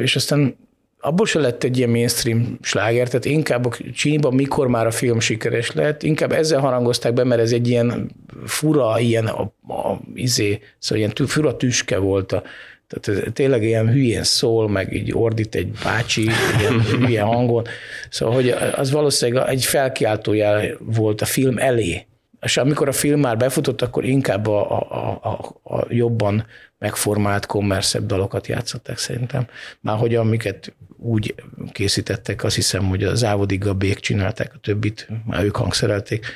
és 0.00 0.16
aztán 0.16 0.56
abból 1.00 1.26
se 1.26 1.38
lett 1.38 1.64
egy 1.64 1.76
ilyen 1.76 1.90
mainstream 1.90 2.58
sláger, 2.62 3.08
tehát 3.08 3.24
inkább 3.24 3.66
a 3.66 3.76
csínyban, 3.94 4.34
mikor 4.34 4.68
már 4.68 4.86
a 4.86 4.90
film 4.90 5.20
sikeres 5.20 5.72
lett, 5.72 6.02
inkább 6.02 6.32
ezzel 6.32 6.60
harangozták 6.60 7.12
be, 7.12 7.24
mert 7.24 7.40
ez 7.40 7.52
egy 7.52 7.68
ilyen 7.68 8.10
fura, 8.44 8.98
ilyen 8.98 9.26
a, 9.26 9.40
a, 9.68 10.00
izé, 10.14 10.60
szóval 10.78 10.98
ilyen 10.98 11.26
fura 11.26 11.56
tüske 11.56 11.98
volt 11.98 12.32
a, 12.32 12.42
tehát 12.88 13.22
ez 13.22 13.32
tényleg 13.32 13.62
ilyen 13.62 13.88
hülyén 13.88 14.22
szól, 14.22 14.68
meg 14.68 14.92
így 14.92 15.12
ordít 15.12 15.54
egy 15.54 15.70
bácsi, 15.84 16.22
ilyen 16.60 16.82
hülye 17.00 17.22
hangon. 17.22 17.64
Szóval, 18.10 18.34
hogy 18.34 18.48
az 18.76 18.90
valószínűleg 18.90 19.48
egy 19.48 19.64
felkiáltójel 19.64 20.76
volt 20.78 21.20
a 21.20 21.24
film 21.24 21.58
elé. 21.58 22.06
És 22.40 22.56
amikor 22.56 22.88
a 22.88 22.92
film 22.92 23.20
már 23.20 23.36
befutott, 23.36 23.82
akkor 23.82 24.04
inkább 24.04 24.46
a, 24.46 24.78
a, 24.90 25.20
a, 25.22 25.74
a 25.74 25.86
jobban 25.88 26.46
megformált, 26.78 27.46
kommerszebb 27.46 28.06
dalokat 28.06 28.46
játszották 28.46 28.98
szerintem. 28.98 29.46
Már 29.80 29.98
hogy 29.98 30.14
amiket 30.14 30.72
úgy 30.98 31.34
készítettek, 31.72 32.44
azt 32.44 32.54
hiszem, 32.54 32.88
hogy 32.88 33.04
az 33.04 33.24
Ávodi 33.24 33.56
Gabék 33.56 33.98
csinálták 33.98 34.52
a 34.54 34.58
többit, 34.58 35.08
már 35.26 35.44
ők 35.44 35.56
hangszerelték, 35.56 36.26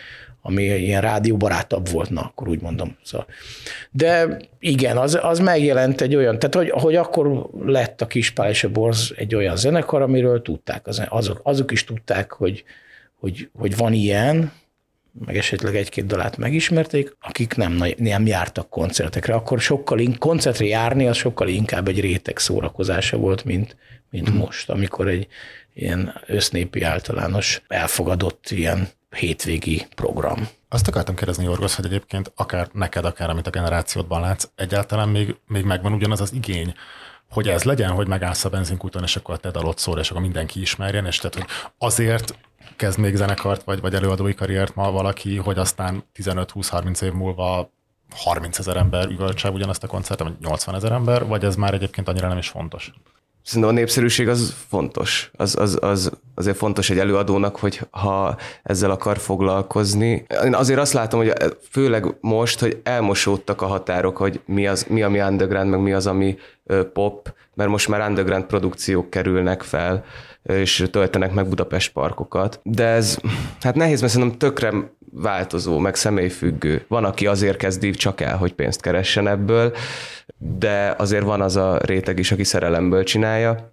ami 0.43 0.63
ilyen 0.63 1.01
rádióbarátabb 1.01 1.89
volt, 1.89 2.11
na, 2.11 2.21
akkor 2.21 2.49
úgy 2.49 2.61
mondom. 2.61 2.97
Szóval. 3.03 3.27
De 3.91 4.39
igen, 4.59 4.97
az, 4.97 5.19
az 5.23 5.39
megjelent 5.39 6.01
egy 6.01 6.17
olyan, 6.17 6.39
tehát 6.39 6.55
hogy, 6.55 6.83
hogy 6.83 6.97
akkor 6.97 7.51
lett 7.65 8.01
a 8.01 8.07
Kispál 8.07 8.51
és 8.51 8.65
a 8.65 8.71
Borz 8.71 9.13
egy 9.17 9.35
olyan 9.35 9.57
zenekar, 9.57 10.03
amiről 10.03 10.43
tudták, 10.43 10.87
az, 10.87 11.03
azok, 11.09 11.41
azok 11.43 11.71
is 11.71 11.85
tudták, 11.85 12.33
hogy, 12.33 12.65
hogy, 13.21 13.49
hogy 13.59 13.77
van 13.77 13.93
ilyen, 13.93 14.53
meg 15.13 15.37
esetleg 15.37 15.77
egy-két 15.77 16.07
dalát 16.07 16.37
megismerték, 16.37 17.17
akik 17.21 17.55
nem, 17.55 17.85
nem 17.97 18.27
jártak 18.27 18.69
koncertekre, 18.69 19.35
akkor 19.35 19.61
sokkal 19.61 20.01
koncertre 20.19 20.65
járni, 20.65 21.07
az 21.07 21.17
sokkal 21.17 21.49
inkább 21.49 21.89
egy 21.89 22.01
réteg 22.01 22.39
szórakozása 22.39 23.17
volt, 23.17 23.45
mint, 23.45 23.77
mint 24.11 24.29
hmm. 24.29 24.39
most, 24.39 24.71
amikor 24.71 25.09
egy 25.09 25.27
ilyen 25.75 26.15
össznépi 26.27 26.83
általános 26.83 27.63
elfogadott 27.69 28.51
ilyen 28.51 28.89
hétvégi 29.11 29.87
program. 29.95 30.49
Azt 30.69 30.89
akartam 30.89 31.15
kérdezni, 31.15 31.45
Jorgos, 31.45 31.75
hogy 31.75 31.85
egyébként 31.85 32.33
akár 32.35 32.69
neked, 32.73 33.05
akár 33.05 33.31
amit 33.31 33.47
a 33.47 33.51
generációdban 33.51 34.21
látsz, 34.21 34.49
egyáltalán 34.55 35.09
még, 35.09 35.37
még 35.47 35.65
megvan 35.65 35.93
ugyanaz 35.93 36.21
az 36.21 36.33
igény, 36.33 36.75
hogy 37.31 37.49
ez 37.49 37.63
legyen, 37.63 37.91
hogy 37.91 38.09
megállsz 38.09 38.45
a 38.45 38.49
benzinkúton, 38.49 39.03
és 39.03 39.17
akkor 39.17 39.41
te 39.41 39.51
dalot 39.51 39.79
szól, 39.79 39.99
és 39.99 40.11
akkor 40.11 40.23
mindenki 40.23 40.61
ismerjen, 40.61 41.07
és 41.07 41.17
tehát, 41.17 41.35
hogy 41.35 41.47
azért 41.79 42.35
kezd 42.83 42.99
még 42.99 43.15
zenekart, 43.15 43.63
vagy, 43.63 43.81
vagy 43.81 43.95
előadói 43.95 44.35
karriert 44.35 44.75
ma 44.75 44.91
valaki, 44.91 45.37
hogy 45.37 45.59
aztán 45.59 46.05
15-20-30 46.23 47.03
év 47.03 47.13
múlva 47.13 47.71
30 48.15 48.59
ezer 48.59 48.77
ember 48.77 49.09
üvöltse 49.09 49.51
ugyanazt 49.51 49.85
a 49.85 49.87
koncertet, 49.87 50.27
vagy 50.27 50.37
80 50.41 50.75
ezer 50.75 50.93
ember, 50.93 51.27
vagy 51.27 51.45
ez 51.45 51.57
már 51.57 51.75
egyébként 51.75 52.09
annyira 52.09 52.29
nem 52.29 52.39
is 52.39 52.49
fontos? 52.49 52.93
Szerintem 53.43 53.71
a 53.71 53.75
népszerűség 53.75 54.29
az 54.29 54.55
fontos. 54.69 55.31
Az, 55.37 55.57
az, 55.57 55.79
az 55.81 56.13
azért 56.35 56.57
fontos 56.57 56.91
egy 56.91 56.99
előadónak, 56.99 57.57
hogy 57.57 57.81
ha 57.91 58.37
ezzel 58.63 58.91
akar 58.91 59.19
foglalkozni. 59.19 60.27
Én 60.45 60.55
azért 60.55 60.81
azt 60.81 60.93
látom, 60.93 61.21
hogy 61.21 61.33
főleg 61.71 62.17
most, 62.21 62.61
hogy 62.61 62.81
elmosódtak 62.83 63.63
a 63.63 63.67
határok, 63.67 64.17
hogy 64.17 64.41
mi, 64.47 64.67
az, 64.67 64.87
mi 64.89 65.03
ami 65.03 65.21
underground, 65.21 65.71
meg 65.71 65.81
mi 65.81 65.93
az, 65.93 66.07
ami 66.07 66.39
pop, 66.93 67.35
mert 67.55 67.71
most 67.71 67.89
már 67.89 68.09
underground 68.09 68.45
produkciók 68.45 69.11
kerülnek 69.11 69.63
fel, 69.63 70.05
és 70.43 70.85
töltenek 70.91 71.33
meg 71.33 71.49
Budapest 71.49 71.93
parkokat. 71.93 72.61
De 72.63 72.87
ez, 72.87 73.19
hát 73.61 73.75
nehéz, 73.75 74.01
mert 74.01 74.13
szerintem 74.13 74.39
tökre 74.39 74.73
változó, 75.15 75.79
meg 75.79 75.95
személyfüggő. 75.95 76.85
Van, 76.89 77.05
aki 77.05 77.27
azért 77.27 77.57
kezdi 77.57 77.91
csak 77.91 78.21
el, 78.21 78.37
hogy 78.37 78.53
pénzt 78.53 78.81
keressen 78.81 79.29
ebből, 79.29 79.75
de 80.39 80.95
azért 80.99 81.25
van 81.25 81.41
az 81.41 81.57
a 81.57 81.79
réteg 81.85 82.19
is, 82.19 82.33
aki 82.33 82.45
szerelemből 82.45 83.03
csinálja, 83.03 83.73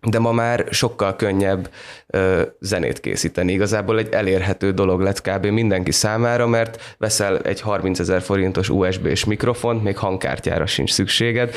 de 0.00 0.18
ma 0.18 0.32
már 0.32 0.66
sokkal 0.70 1.16
könnyebb 1.16 1.70
ö, 2.06 2.42
zenét 2.60 3.00
készíteni. 3.00 3.52
Igazából 3.52 3.98
egy 3.98 4.12
elérhető 4.12 4.70
dolog 4.72 5.00
lett 5.00 5.20
kb. 5.20 5.46
mindenki 5.46 5.92
számára, 5.92 6.46
mert 6.46 6.96
veszel 6.98 7.38
egy 7.38 7.60
30 7.60 7.98
ezer 7.98 8.22
forintos 8.22 8.68
USB-s 8.68 9.24
mikrofont, 9.24 9.82
még 9.82 9.96
hangkártyára 9.96 10.66
sincs 10.66 10.92
szükséged, 10.92 11.54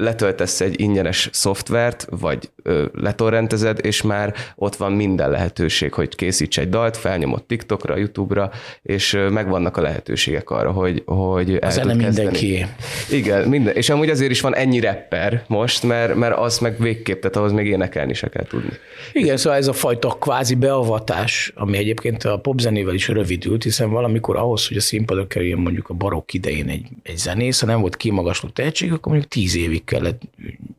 letöltesz 0.00 0.60
egy 0.60 0.80
ingyenes 0.80 1.28
szoftvert, 1.32 2.06
vagy 2.10 2.50
ö, 2.62 2.84
letorrentezed, 2.92 3.78
és 3.82 4.02
már 4.02 4.34
ott 4.56 4.76
van 4.76 4.92
minden 4.92 5.30
lehetőség, 5.30 5.92
hogy 5.92 6.14
készíts 6.14 6.58
egy 6.58 6.68
dalt, 6.68 6.96
felnyomod 6.96 7.44
TikTokra, 7.44 7.96
YouTube-ra, 7.96 8.50
és 8.82 9.12
ö, 9.12 9.28
megvannak 9.28 9.76
a 9.76 9.80
lehetőségek 9.80 10.50
arra, 10.50 10.70
hogy, 10.70 11.02
hogy 11.06 11.56
el 11.56 11.70
zene 11.70 11.94
mindenki. 11.94 12.66
Igen, 13.10 13.48
minden. 13.48 13.74
És 13.74 13.90
amúgy 13.90 14.10
azért 14.10 14.30
is 14.30 14.40
van 14.40 14.54
ennyi 14.54 14.80
rapper 14.80 15.44
most, 15.46 15.82
mert, 15.82 16.14
mert 16.14 16.36
az 16.36 16.58
meg 16.58 16.78
végképp, 16.78 17.20
tehát 17.20 17.36
ahhoz 17.36 17.52
még 17.52 17.66
énekelni 17.66 18.14
se 18.14 18.28
kell 18.28 18.44
tudni. 18.44 18.70
Igen, 19.12 19.36
szóval 19.36 19.58
ez 19.58 19.66
a 19.66 19.72
fajta 19.72 20.08
kvázi 20.08 20.54
beavatás, 20.54 21.52
ami 21.54 21.76
egyébként 21.76 22.24
a 22.24 22.38
popzenével 22.38 22.94
is 22.94 23.08
rövidült, 23.08 23.62
hiszen 23.62 23.90
valamikor 23.90 24.36
ahhoz, 24.36 24.68
hogy 24.68 24.76
a 24.76 24.80
színpadok 24.80 25.28
kerüljön 25.28 25.58
mondjuk 25.58 25.88
a 25.88 25.94
barokk 25.94 26.32
idején 26.32 26.68
egy, 26.68 26.86
egy 27.02 27.16
zenész, 27.16 27.60
ha 27.60 27.66
nem 27.66 27.80
volt 27.80 27.96
kimagasló 27.96 28.48
tehetség, 28.48 28.92
akkor 28.92 29.12
mondjuk 29.12 29.32
tíz 29.32 29.56
évig 29.56 29.84
kellett 29.90 30.22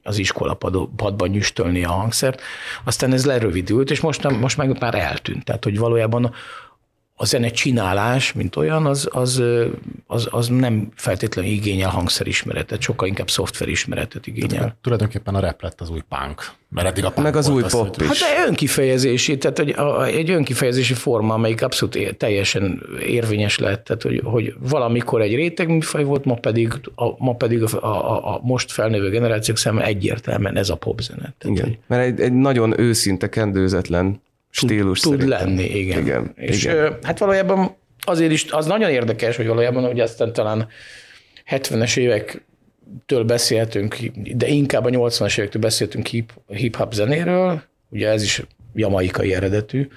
az 0.04 0.18
iskolapadban 0.18 1.30
nyüstölni 1.30 1.84
a 1.84 1.92
hangszert, 1.92 2.42
aztán 2.84 3.14
ez 3.14 3.26
lerövidült, 3.26 3.92
és 3.92 4.00
most, 4.00 4.40
most 4.40 4.58
meg 4.58 4.80
már 4.80 4.96
eltűnt. 4.96 5.46
Tehát, 5.46 5.64
hogy 5.64 5.78
valójában 5.78 6.34
a 7.22 7.26
zene 7.26 7.50
csinálás, 7.50 8.34
mint 8.34 8.56
olyan, 8.56 8.86
az, 8.86 9.08
az, 9.12 9.44
az, 10.08 10.28
az 10.32 10.48
nem 10.48 10.92
feltétlenül 10.96 11.52
igényel 11.52 11.90
hangszerismeretet, 11.90 12.82
sokkal 12.82 13.08
inkább 13.08 13.30
szoftverismeretet 13.30 14.28
igényel. 14.28 14.50
Tehát, 14.50 14.76
tulajdonképpen 14.82 15.36
a 15.36 15.40
rap 15.40 15.62
lett 15.62 15.82
az 15.82 15.90
új 15.90 16.02
punk. 16.10 16.52
Mert 16.70 16.88
eddig 16.88 17.06
a 17.06 17.12
punk 17.12 17.26
Meg 17.26 17.36
az 17.36 17.50
új 17.50 17.64
az, 17.64 17.72
pop 17.72 18.02
is. 18.02 18.08
Hát 18.08 18.18
de 18.18 18.48
önkifejezési, 18.48 19.38
tehát 19.38 19.60
egy, 19.60 19.76
egy 20.16 20.30
önkifejezési 20.30 20.94
forma, 20.94 21.34
amelyik 21.34 21.62
abszolút 21.62 22.18
teljesen 22.18 22.84
érvényes 23.06 23.58
lett, 23.58 23.84
tehát 23.84 24.02
hogy, 24.02 24.22
hogy 24.24 24.54
valamikor 24.70 25.22
egy 25.22 25.36
réteg 25.36 25.68
műfaj 25.68 26.04
volt, 26.04 26.26
ma 26.26 26.36
pedig 26.36 26.74
a, 26.96 27.24
ma 27.24 27.34
pedig 27.34 27.64
a, 27.64 27.84
a, 27.84 28.34
a 28.36 28.40
most 28.44 28.72
felnövő 28.72 29.10
generációk 29.10 29.58
számára 29.58 29.86
egyértelműen 29.86 30.58
ez 30.58 30.70
a 30.70 30.76
popzene. 30.76 31.34
Tehát, 31.38 31.58
Igen, 31.58 31.64
hogy... 31.64 31.78
mert 31.88 32.04
egy, 32.04 32.20
egy 32.20 32.34
nagyon 32.34 32.80
őszinte, 32.80 33.30
kendőzetlen 33.30 34.22
stílus 34.52 35.00
tud, 35.00 35.20
tud 35.20 35.28
lenni, 35.28 35.64
igen. 35.64 36.02
igen 36.02 36.32
és 36.36 36.64
igen. 36.64 36.98
hát 37.02 37.20
valójában 37.20 37.76
azért 38.04 38.32
is, 38.32 38.52
az 38.52 38.66
nagyon 38.66 38.90
érdekes, 38.90 39.36
hogy 39.36 39.48
valójában, 39.48 39.86
hogy 39.86 40.00
aztán 40.00 40.34
talán 40.34 40.68
70-es 41.50 41.98
évektől 41.98 43.24
beszélhetünk, 43.24 43.98
de 44.16 44.48
inkább 44.48 44.86
a 44.86 44.90
80-as 44.90 45.38
évektől 45.38 45.62
beszéltünk 45.62 46.08
hip-hop 46.48 46.94
zenéről, 46.94 47.64
ugye 47.90 48.10
ez 48.10 48.24
is 48.24 48.44
jamaikai 48.74 49.34
eredetű, 49.34 49.88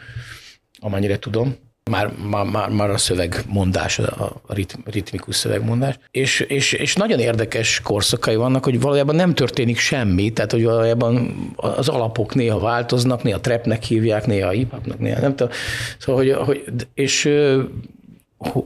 amennyire 0.79 1.19
tudom, 1.19 1.57
már, 1.91 2.13
már, 2.31 2.45
már, 2.45 2.69
már 2.69 2.91
a 2.91 2.99
szövegmondás, 2.99 3.99
a 3.99 4.43
ritmikus 4.85 5.37
szövegmondás, 5.37 5.99
és, 6.11 6.41
és, 6.41 6.73
és 6.73 6.95
nagyon 6.95 7.19
érdekes 7.19 7.81
korszakai 7.81 8.37
vannak, 8.37 8.65
hogy 8.65 8.81
valójában 8.81 9.15
nem 9.15 9.35
történik 9.35 9.79
semmi, 9.79 10.31
tehát 10.31 10.51
hogy 10.51 10.65
valójában 10.65 11.35
az 11.57 11.89
alapok 11.89 12.35
néha 12.35 12.59
változnak, 12.59 13.23
néha 13.23 13.41
trapnek 13.41 13.83
hívják, 13.83 14.27
néha 14.27 14.51
hip 14.51 14.73
néha 14.99 15.21
nem 15.21 15.37
tudom, 15.37 15.53
szóval, 15.99 16.25
hogy, 16.25 16.33
hogy 16.33 16.87
és 16.95 17.31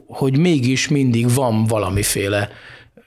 hogy 0.07 0.39
mégis 0.39 0.89
mindig 0.89 1.35
van 1.35 1.65
valamiféle 1.65 2.49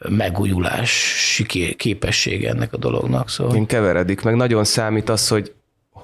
megújulási 0.10 1.46
képessége 1.76 2.50
ennek 2.50 2.74
a 2.74 2.78
dolognak. 2.78 3.30
Szóval... 3.30 3.56
Én 3.56 3.66
keveredik, 3.66 4.22
meg 4.22 4.36
nagyon 4.36 4.64
számít 4.64 5.10
az, 5.10 5.28
hogy 5.28 5.54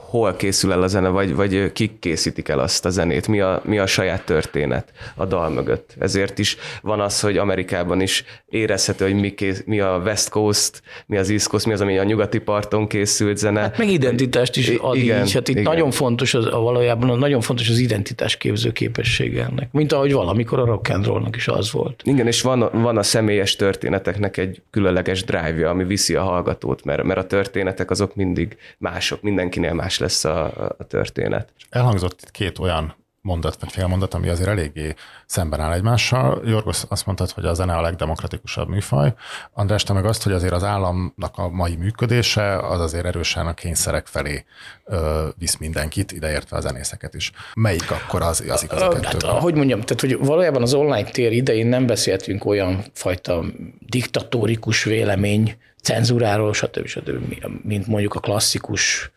hol 0.09 0.35
készül 0.35 0.71
el 0.71 0.81
a 0.81 0.87
zene, 0.87 1.07
vagy, 1.07 1.35
vagy 1.35 1.71
kik 1.71 1.99
készítik 1.99 2.47
el 2.47 2.59
azt 2.59 2.85
a 2.85 2.89
zenét, 2.89 3.27
mi 3.27 3.39
a, 3.39 3.61
mi 3.65 3.79
a 3.79 3.85
saját 3.85 4.25
történet 4.25 4.91
a 5.15 5.25
dal 5.25 5.49
mögött. 5.49 5.95
Ezért 5.99 6.39
is 6.39 6.57
van 6.81 6.99
az, 6.99 7.19
hogy 7.19 7.37
Amerikában 7.37 8.01
is 8.01 8.23
érezhető, 8.49 9.05
hogy 9.05 9.19
mi, 9.19 9.33
kész, 9.33 9.63
mi 9.65 9.79
a 9.79 10.01
West 10.05 10.29
Coast, 10.29 10.81
mi 11.05 11.17
az 11.17 11.29
East 11.29 11.47
Coast, 11.47 11.65
mi 11.65 11.73
az, 11.73 11.81
ami 11.81 11.97
a 11.97 12.03
nyugati 12.03 12.39
parton 12.39 12.87
készült 12.87 13.37
zene. 13.37 13.59
Hát 13.59 13.77
meg 13.77 13.89
identitást 13.89 14.57
is 14.57 14.69
ad 14.69 14.95
igen, 14.95 15.25
így. 15.25 15.33
Hát 15.33 15.47
itt 15.47 15.55
igen. 15.55 15.71
nagyon 15.71 15.91
fontos, 15.91 16.33
az, 16.33 16.49
valójában 16.49 17.19
nagyon 17.19 17.41
fontos 17.41 17.69
az 17.69 17.77
identitás 17.77 18.37
képző 18.37 18.71
képessége 18.71 19.43
ennek. 19.43 19.71
Mint 19.71 19.91
ahogy 19.91 20.13
valamikor 20.13 20.59
a 20.59 20.65
rock 20.65 20.89
and 20.89 21.05
rollnak 21.05 21.35
is 21.35 21.47
az 21.47 21.71
volt. 21.71 22.01
Igen, 22.03 22.27
és 22.27 22.41
van, 22.41 22.69
van 22.71 22.97
a 22.97 23.03
személyes 23.03 23.55
történeteknek 23.55 24.37
egy 24.37 24.61
különleges 24.69 25.23
drive-ja, 25.23 25.69
ami 25.69 25.83
viszi 25.83 26.15
a 26.15 26.23
hallgatót, 26.23 26.83
mert, 26.83 27.03
mert 27.03 27.19
a 27.19 27.25
történetek 27.25 27.91
azok 27.91 28.15
mindig 28.15 28.57
mások, 28.77 29.21
mindenkinél 29.21 29.73
más 29.73 29.96
lesz 29.99 30.25
a, 30.25 30.45
a 30.77 30.83
történet. 30.83 31.53
Elhangzott 31.69 32.21
itt 32.21 32.31
két 32.31 32.59
olyan 32.59 32.95
mondat, 33.27 33.57
vagy 33.59 33.71
félmondat, 33.71 34.13
ami 34.13 34.29
azért 34.29 34.49
eléggé 34.49 34.93
szemben 35.25 35.59
áll 35.59 35.73
egymással. 35.73 36.41
Jorgos 36.45 36.81
azt 36.87 37.05
mondtad, 37.05 37.29
hogy 37.29 37.45
a 37.45 37.53
zene 37.53 37.75
a 37.75 37.81
legdemokratikusabb 37.81 38.67
műfaj. 38.67 39.13
András, 39.53 39.83
te 39.83 39.93
meg 39.93 40.05
azt, 40.05 40.23
hogy 40.23 40.31
azért 40.31 40.53
az 40.53 40.63
államnak 40.63 41.37
a 41.37 41.49
mai 41.49 41.75
működése 41.75 42.57
az 42.57 42.79
azért 42.79 43.05
erősen 43.05 43.47
a 43.47 43.53
kényszerek 43.53 44.05
felé 44.07 44.45
ö, 44.85 45.27
visz 45.37 45.57
mindenkit, 45.57 46.11
ideértve 46.11 46.57
a 46.57 46.59
zenészeket 46.61 47.13
is. 47.13 47.31
Melyik 47.53 47.91
akkor 47.91 48.21
az, 48.21 48.43
az 48.49 48.63
igazi 48.63 48.83
hát, 49.03 49.21
Hogy 49.21 49.55
mondjam, 49.55 49.81
tehát 49.81 50.01
hogy 50.01 50.17
valójában 50.17 50.61
az 50.61 50.73
online 50.73 51.09
tér 51.09 51.31
idején 51.31 51.67
nem 51.67 51.85
beszéltünk 51.85 52.45
olyan 52.45 52.83
fajta 52.93 53.43
diktatórikus 53.79 54.83
vélemény, 54.83 55.57
cenzúráról, 55.81 56.53
stb. 56.53 56.85
stb., 56.85 57.45
mint 57.63 57.87
mondjuk 57.87 58.15
a 58.15 58.19
klasszikus 58.19 59.11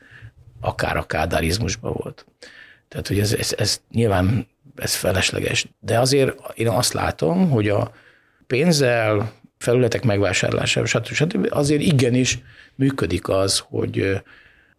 akár 0.61 0.97
a 0.97 1.07
kádárizmusban 1.07 1.93
volt. 1.97 2.27
Tehát, 2.89 3.09
hogy 3.09 3.19
ez, 3.19 3.33
ez, 3.33 3.55
ez 3.59 3.81
nyilván 3.91 4.47
ez 4.77 4.95
felesleges. 4.95 5.67
De 5.81 5.99
azért 5.99 6.37
én 6.55 6.69
azt 6.69 6.93
látom, 6.93 7.51
hogy 7.51 7.69
a 7.69 7.93
pénzzel, 8.47 9.33
felületek 9.59 10.05
megvásárlásával, 10.05 10.89
stb. 10.89 11.13
stb. 11.13 11.47
azért 11.51 11.83
igenis 11.83 12.39
működik 12.75 13.29
az, 13.29 13.63
hogy, 13.69 14.23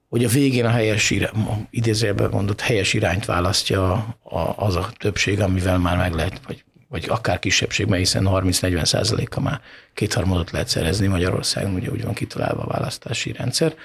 hogy 0.10 0.24
a 0.24 0.30
végén 0.30 0.66
a 0.66 0.70
helyes 0.70 1.10
irány, 1.10 1.68
idézőjelben 1.70 2.30
mondott 2.30 2.62
helyes 2.62 2.94
irányt 2.94 3.26
választja 3.26 3.94
a, 4.24 4.54
az 4.56 4.76
a 4.76 4.92
többség, 4.98 5.40
amivel 5.40 5.78
már 5.78 5.98
meg 5.98 6.14
lehet, 6.14 6.42
vagy, 6.48 6.64
vagy 6.90 7.06
akár 7.08 7.40
kisebbség, 7.40 7.86
mert 7.86 8.02
hiszen 8.02 8.28
30-40 8.30 8.86
százaléka 8.86 9.40
már 9.40 9.62
kétharmadot 9.94 10.52
lehet 10.52 10.68
szerezni 10.68 11.08
Magyarországon, 11.08 11.74
ugye 11.74 11.90
úgy 11.90 12.04
van 12.04 12.14
kitalálva 12.14 12.62
a 12.62 12.68
választási 12.68 13.32
rendszer. 13.32 13.76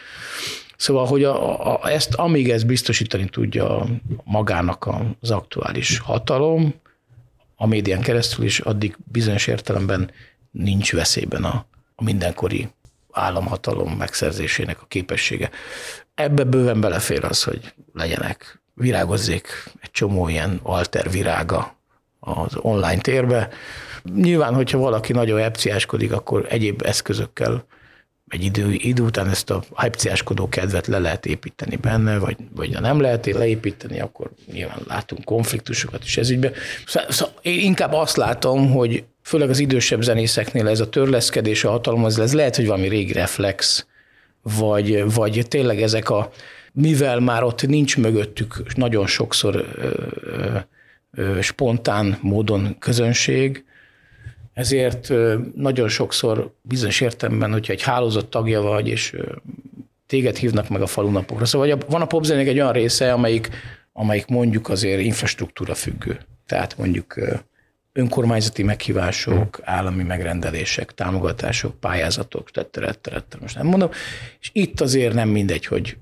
Szóval, 0.76 1.06
hogy 1.06 1.24
a, 1.24 1.72
a, 1.72 1.90
ezt, 1.90 2.14
amíg 2.14 2.50
ez 2.50 2.64
biztosítani 2.64 3.28
tudja 3.28 3.86
magának 4.24 4.88
az 5.20 5.30
aktuális 5.30 5.98
hatalom, 5.98 6.74
a 7.56 7.66
médián 7.66 8.00
keresztül 8.00 8.44
is, 8.44 8.58
addig 8.58 8.96
bizonyos 9.04 9.46
értelemben 9.46 10.10
nincs 10.50 10.92
veszélyben 10.92 11.44
a, 11.44 11.66
a 11.94 12.02
mindenkori 12.02 12.68
államhatalom 13.12 13.92
megszerzésének 13.92 14.82
a 14.82 14.86
képessége. 14.88 15.50
Ebbe 16.14 16.44
bőven 16.44 16.80
belefér 16.80 17.24
az, 17.24 17.42
hogy 17.42 17.74
legyenek, 17.92 18.60
virágozzék 18.74 19.48
egy 19.80 19.90
csomó 19.90 20.28
ilyen 20.28 20.60
alter 20.62 21.10
virága 21.10 21.76
az 22.20 22.56
online 22.56 23.00
térbe. 23.00 23.48
Nyilván, 24.14 24.54
hogyha 24.54 24.78
valaki 24.78 25.12
nagyon 25.12 25.38
epciáskodik, 25.38 26.12
akkor 26.12 26.46
egyéb 26.48 26.82
eszközökkel 26.84 27.66
egy 28.28 28.44
idő, 28.44 28.72
idő 28.72 29.02
után 29.02 29.28
ezt 29.28 29.50
a 29.50 29.64
hypciáskodó 29.76 30.48
kedvet 30.48 30.86
le 30.86 30.98
lehet 30.98 31.26
építeni 31.26 31.76
benne, 31.76 32.18
vagy, 32.18 32.36
vagy 32.54 32.74
ha 32.74 32.80
nem 32.80 33.00
lehet 33.00 33.26
leépíteni, 33.26 34.00
akkor 34.00 34.30
nyilván 34.52 34.78
látunk 34.86 35.24
konfliktusokat 35.24 36.04
is 36.04 36.16
ez 36.16 36.30
ügyben. 36.30 36.52
Szóval, 36.86 37.10
szóval 37.10 37.34
én 37.42 37.60
inkább 37.60 37.92
azt 37.92 38.16
látom, 38.16 38.70
hogy 38.70 39.04
főleg 39.22 39.50
az 39.50 39.58
idősebb 39.58 40.02
zenészeknél 40.02 40.68
ez 40.68 40.80
a 40.80 40.88
törleszkedés 40.88 41.64
a 41.64 41.70
hatalomhoz, 41.70 42.18
ez 42.18 42.34
lehet, 42.34 42.56
hogy 42.56 42.66
valami 42.66 42.88
régi 42.88 43.12
reflex, 43.12 43.86
vagy, 44.42 45.14
vagy 45.14 45.46
tényleg 45.48 45.82
ezek 45.82 46.10
a, 46.10 46.30
mivel 46.72 47.20
már 47.20 47.42
ott 47.42 47.66
nincs 47.66 47.96
mögöttük 47.96 48.74
nagyon 48.76 49.06
sokszor 49.06 49.54
ö, 49.54 49.88
ö, 50.20 50.58
ö, 51.14 51.40
spontán 51.40 52.18
módon 52.20 52.76
közönség, 52.78 53.65
ezért 54.56 55.12
nagyon 55.54 55.88
sokszor 55.88 56.50
bizonyos 56.62 57.00
értemben, 57.00 57.52
hogyha 57.52 57.72
egy 57.72 57.82
hálózat 57.82 58.26
tagja 58.26 58.60
vagy, 58.60 58.88
és 58.88 59.16
téged 60.06 60.36
hívnak 60.36 60.68
meg 60.68 60.82
a 60.82 60.86
falunapokra. 60.86 61.44
Szóval 61.44 61.78
van 61.88 62.00
a 62.00 62.06
popzenének 62.06 62.48
egy 62.48 62.60
olyan 62.60 62.72
része, 62.72 63.12
amelyik, 63.12 63.50
amelyik 63.92 64.26
mondjuk 64.26 64.68
azért 64.68 65.00
infrastruktúra 65.00 65.74
függő. 65.74 66.18
Tehát 66.46 66.78
mondjuk 66.78 67.20
önkormányzati 67.92 68.62
meghívások, 68.62 69.60
állami 69.62 70.02
megrendelések, 70.02 70.94
támogatások, 70.94 71.80
pályázatok, 71.80 72.50
tettere, 72.50 72.92
tettere, 72.92 73.40
most 73.40 73.56
nem 73.56 73.66
mondom. 73.66 73.90
És 74.40 74.50
itt 74.52 74.80
azért 74.80 75.14
nem 75.14 75.28
mindegy, 75.28 75.66
hogy, 75.66 75.96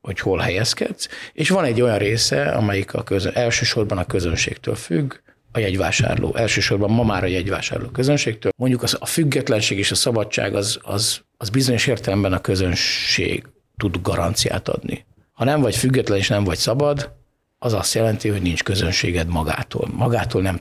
hogy 0.00 0.20
hol 0.20 0.38
helyezkedsz. 0.38 1.08
És 1.32 1.48
van 1.48 1.64
egy 1.64 1.80
olyan 1.80 1.98
része, 1.98 2.50
amelyik 2.50 2.94
a 2.94 3.02
közön, 3.02 3.32
elsősorban 3.34 3.98
a 3.98 4.06
közönségtől 4.06 4.74
függ, 4.74 5.14
a 5.58 5.60
jegyvásárló, 5.60 6.34
elsősorban 6.36 6.90
ma 6.90 7.02
már 7.02 7.22
a 7.22 7.26
jegyvásárló 7.26 7.86
közönségtől. 7.86 8.52
Mondjuk 8.56 8.82
az, 8.82 8.96
a 9.00 9.06
függetlenség 9.06 9.78
és 9.78 9.90
a 9.90 9.94
szabadság 9.94 10.54
az, 10.54 10.78
az, 10.82 11.20
az 11.36 11.48
bizonyos 11.48 11.86
értelemben 11.86 12.32
a 12.32 12.40
közönség 12.40 13.46
tud 13.76 13.98
garanciát 14.02 14.68
adni. 14.68 15.06
Ha 15.32 15.44
nem 15.44 15.60
vagy 15.60 15.76
független 15.76 16.18
és 16.18 16.28
nem 16.28 16.44
vagy 16.44 16.56
szabad, 16.56 17.16
az 17.58 17.72
azt 17.72 17.94
jelenti, 17.94 18.28
hogy 18.28 18.42
nincs 18.42 18.62
közönséged 18.62 19.28
magától. 19.28 19.88
Magától 19.92 20.42
nem 20.42 20.60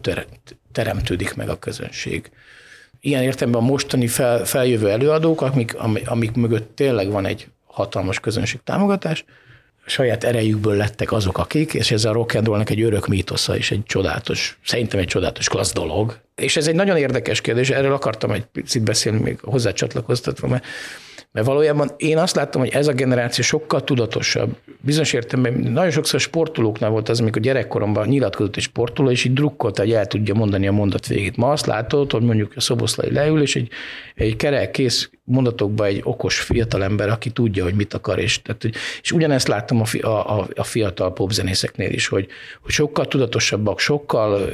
teremtődik 0.71 1.35
meg 1.35 1.49
a 1.49 1.59
közönség. 1.59 2.31
Ilyen 2.99 3.23
értelemben 3.23 3.61
a 3.61 3.65
mostani 3.65 4.07
fel, 4.07 4.45
feljövő 4.45 4.89
előadók, 4.89 5.41
amik, 5.41 5.75
amik 6.05 6.31
mögött 6.31 6.75
tényleg 6.75 7.11
van 7.11 7.25
egy 7.25 7.47
hatalmas 7.65 8.19
közönség 8.19 8.59
támogatás, 8.63 9.25
saját 9.87 10.23
erejükből 10.23 10.75
lettek 10.75 11.11
azok, 11.11 11.37
akik, 11.37 11.73
és 11.73 11.91
ez 11.91 12.05
a 12.05 12.11
rock 12.11 12.35
and 12.35 12.45
rollnak 12.45 12.69
egy 12.69 12.81
örök 12.81 13.07
mítosza 13.07 13.57
és 13.57 13.71
egy 13.71 13.83
csodálatos, 13.85 14.57
szerintem 14.65 14.99
egy 14.99 15.07
csodálatos 15.07 15.49
klassz 15.49 15.73
dolog. 15.73 16.17
És 16.35 16.57
ez 16.57 16.67
egy 16.67 16.75
nagyon 16.75 16.97
érdekes 16.97 17.41
kérdés, 17.41 17.69
erről 17.69 17.93
akartam 17.93 18.31
egy 18.31 18.45
picit 18.45 18.83
beszélni, 18.83 19.19
még 19.19 19.39
hozzá 19.41 19.71
csatlakoztatva, 19.71 20.47
mert 20.47 20.65
mert 21.31 21.45
valójában 21.45 21.91
én 21.97 22.17
azt 22.17 22.35
láttam, 22.35 22.61
hogy 22.61 22.69
ez 22.69 22.87
a 22.87 22.93
generáció 22.93 23.43
sokkal 23.43 23.83
tudatosabb. 23.83 24.55
Bizonyos 24.81 25.13
értelemben 25.13 25.71
nagyon 25.71 25.91
sokszor 25.91 26.19
sportolóknál 26.19 26.89
volt 26.89 27.09
az, 27.09 27.19
amikor 27.19 27.41
gyerekkoromban 27.41 28.07
nyilatkozott 28.07 28.55
egy 28.55 28.63
sportoló, 28.63 29.11
és 29.11 29.23
így 29.23 29.33
drukkolta, 29.33 29.81
hogy 29.81 29.91
el 29.91 30.05
tudja 30.05 30.33
mondani 30.33 30.67
a 30.67 30.71
mondat 30.71 31.07
végét. 31.07 31.37
Ma 31.37 31.51
azt 31.51 31.65
látod, 31.65 32.11
hogy 32.11 32.21
mondjuk 32.21 32.51
a 32.55 32.61
szoboszlai 32.61 33.11
leül, 33.11 33.41
és 33.41 33.55
egy, 33.55 33.69
egy 34.15 34.35
kerek 34.35 34.71
kész 34.71 35.09
mondatokba 35.23 35.85
egy 35.85 36.01
okos 36.03 36.39
fiatalember, 36.39 37.09
aki 37.09 37.29
tudja, 37.29 37.63
hogy 37.63 37.75
mit 37.75 37.93
akar. 37.93 38.19
És, 38.19 38.41
tehát, 38.41 38.63
és 39.01 39.11
ugyanezt 39.11 39.47
láttam 39.47 39.81
a, 39.81 39.85
fi, 39.85 39.99
a, 39.99 40.39
a, 40.39 40.47
a 40.55 40.63
fiatal 40.63 41.13
popzenészeknél 41.13 41.91
is, 41.91 42.07
hogy, 42.07 42.27
hogy 42.61 42.71
sokkal 42.71 43.05
tudatosabbak, 43.05 43.79
sokkal 43.79 44.49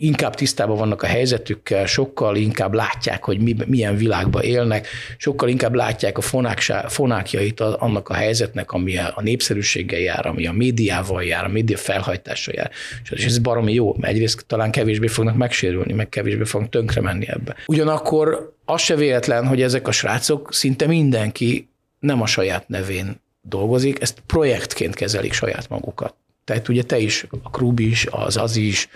inkább 0.00 0.34
tisztában 0.34 0.76
vannak 0.76 1.02
a 1.02 1.06
helyzetükkel, 1.06 1.86
sokkal 1.86 2.36
inkább 2.36 2.72
látják, 2.72 3.24
hogy 3.24 3.40
mi, 3.40 3.56
milyen 3.66 3.96
világban 3.96 4.42
élnek, 4.42 4.86
sokkal 5.16 5.48
inkább 5.48 5.74
látják 5.74 6.18
a 6.18 6.48
fonákjait 6.88 7.60
annak 7.60 8.08
a 8.08 8.14
helyzetnek, 8.14 8.72
ami 8.72 8.98
a 8.98 9.20
népszerűséggel 9.20 10.00
jár, 10.00 10.26
ami 10.26 10.46
a 10.46 10.52
médiával 10.52 11.24
jár, 11.24 11.44
a 11.44 11.48
média 11.48 11.76
felhajtással 11.76 12.54
jár. 12.54 12.70
És 13.10 13.24
ez 13.24 13.38
baromi 13.38 13.72
jó, 13.72 13.94
mert 13.96 14.12
egyrészt 14.12 14.44
talán 14.46 14.70
kevésbé 14.70 15.06
fognak 15.06 15.36
megsérülni, 15.36 15.92
meg 15.92 16.08
kevésbé 16.08 16.44
fognak 16.44 16.70
tönkre 16.70 17.00
menni 17.00 17.28
ebbe. 17.28 17.56
Ugyanakkor 17.66 18.54
az 18.64 18.80
se 18.80 18.94
véletlen, 18.94 19.46
hogy 19.46 19.62
ezek 19.62 19.88
a 19.88 19.92
srácok 19.92 20.52
szinte 20.52 20.86
mindenki 20.86 21.68
nem 21.98 22.22
a 22.22 22.26
saját 22.26 22.68
nevén 22.68 23.20
dolgozik, 23.42 24.00
ezt 24.00 24.22
projektként 24.26 24.94
kezelik 24.94 25.32
saját 25.32 25.68
magukat. 25.68 26.14
Tehát 26.44 26.68
ugye 26.68 26.82
te 26.82 26.98
is, 26.98 27.26
a 27.42 27.50
Krúbi 27.50 27.88
is, 27.88 28.06
az 28.10 28.36
az 28.36 28.56
is, 28.56 28.88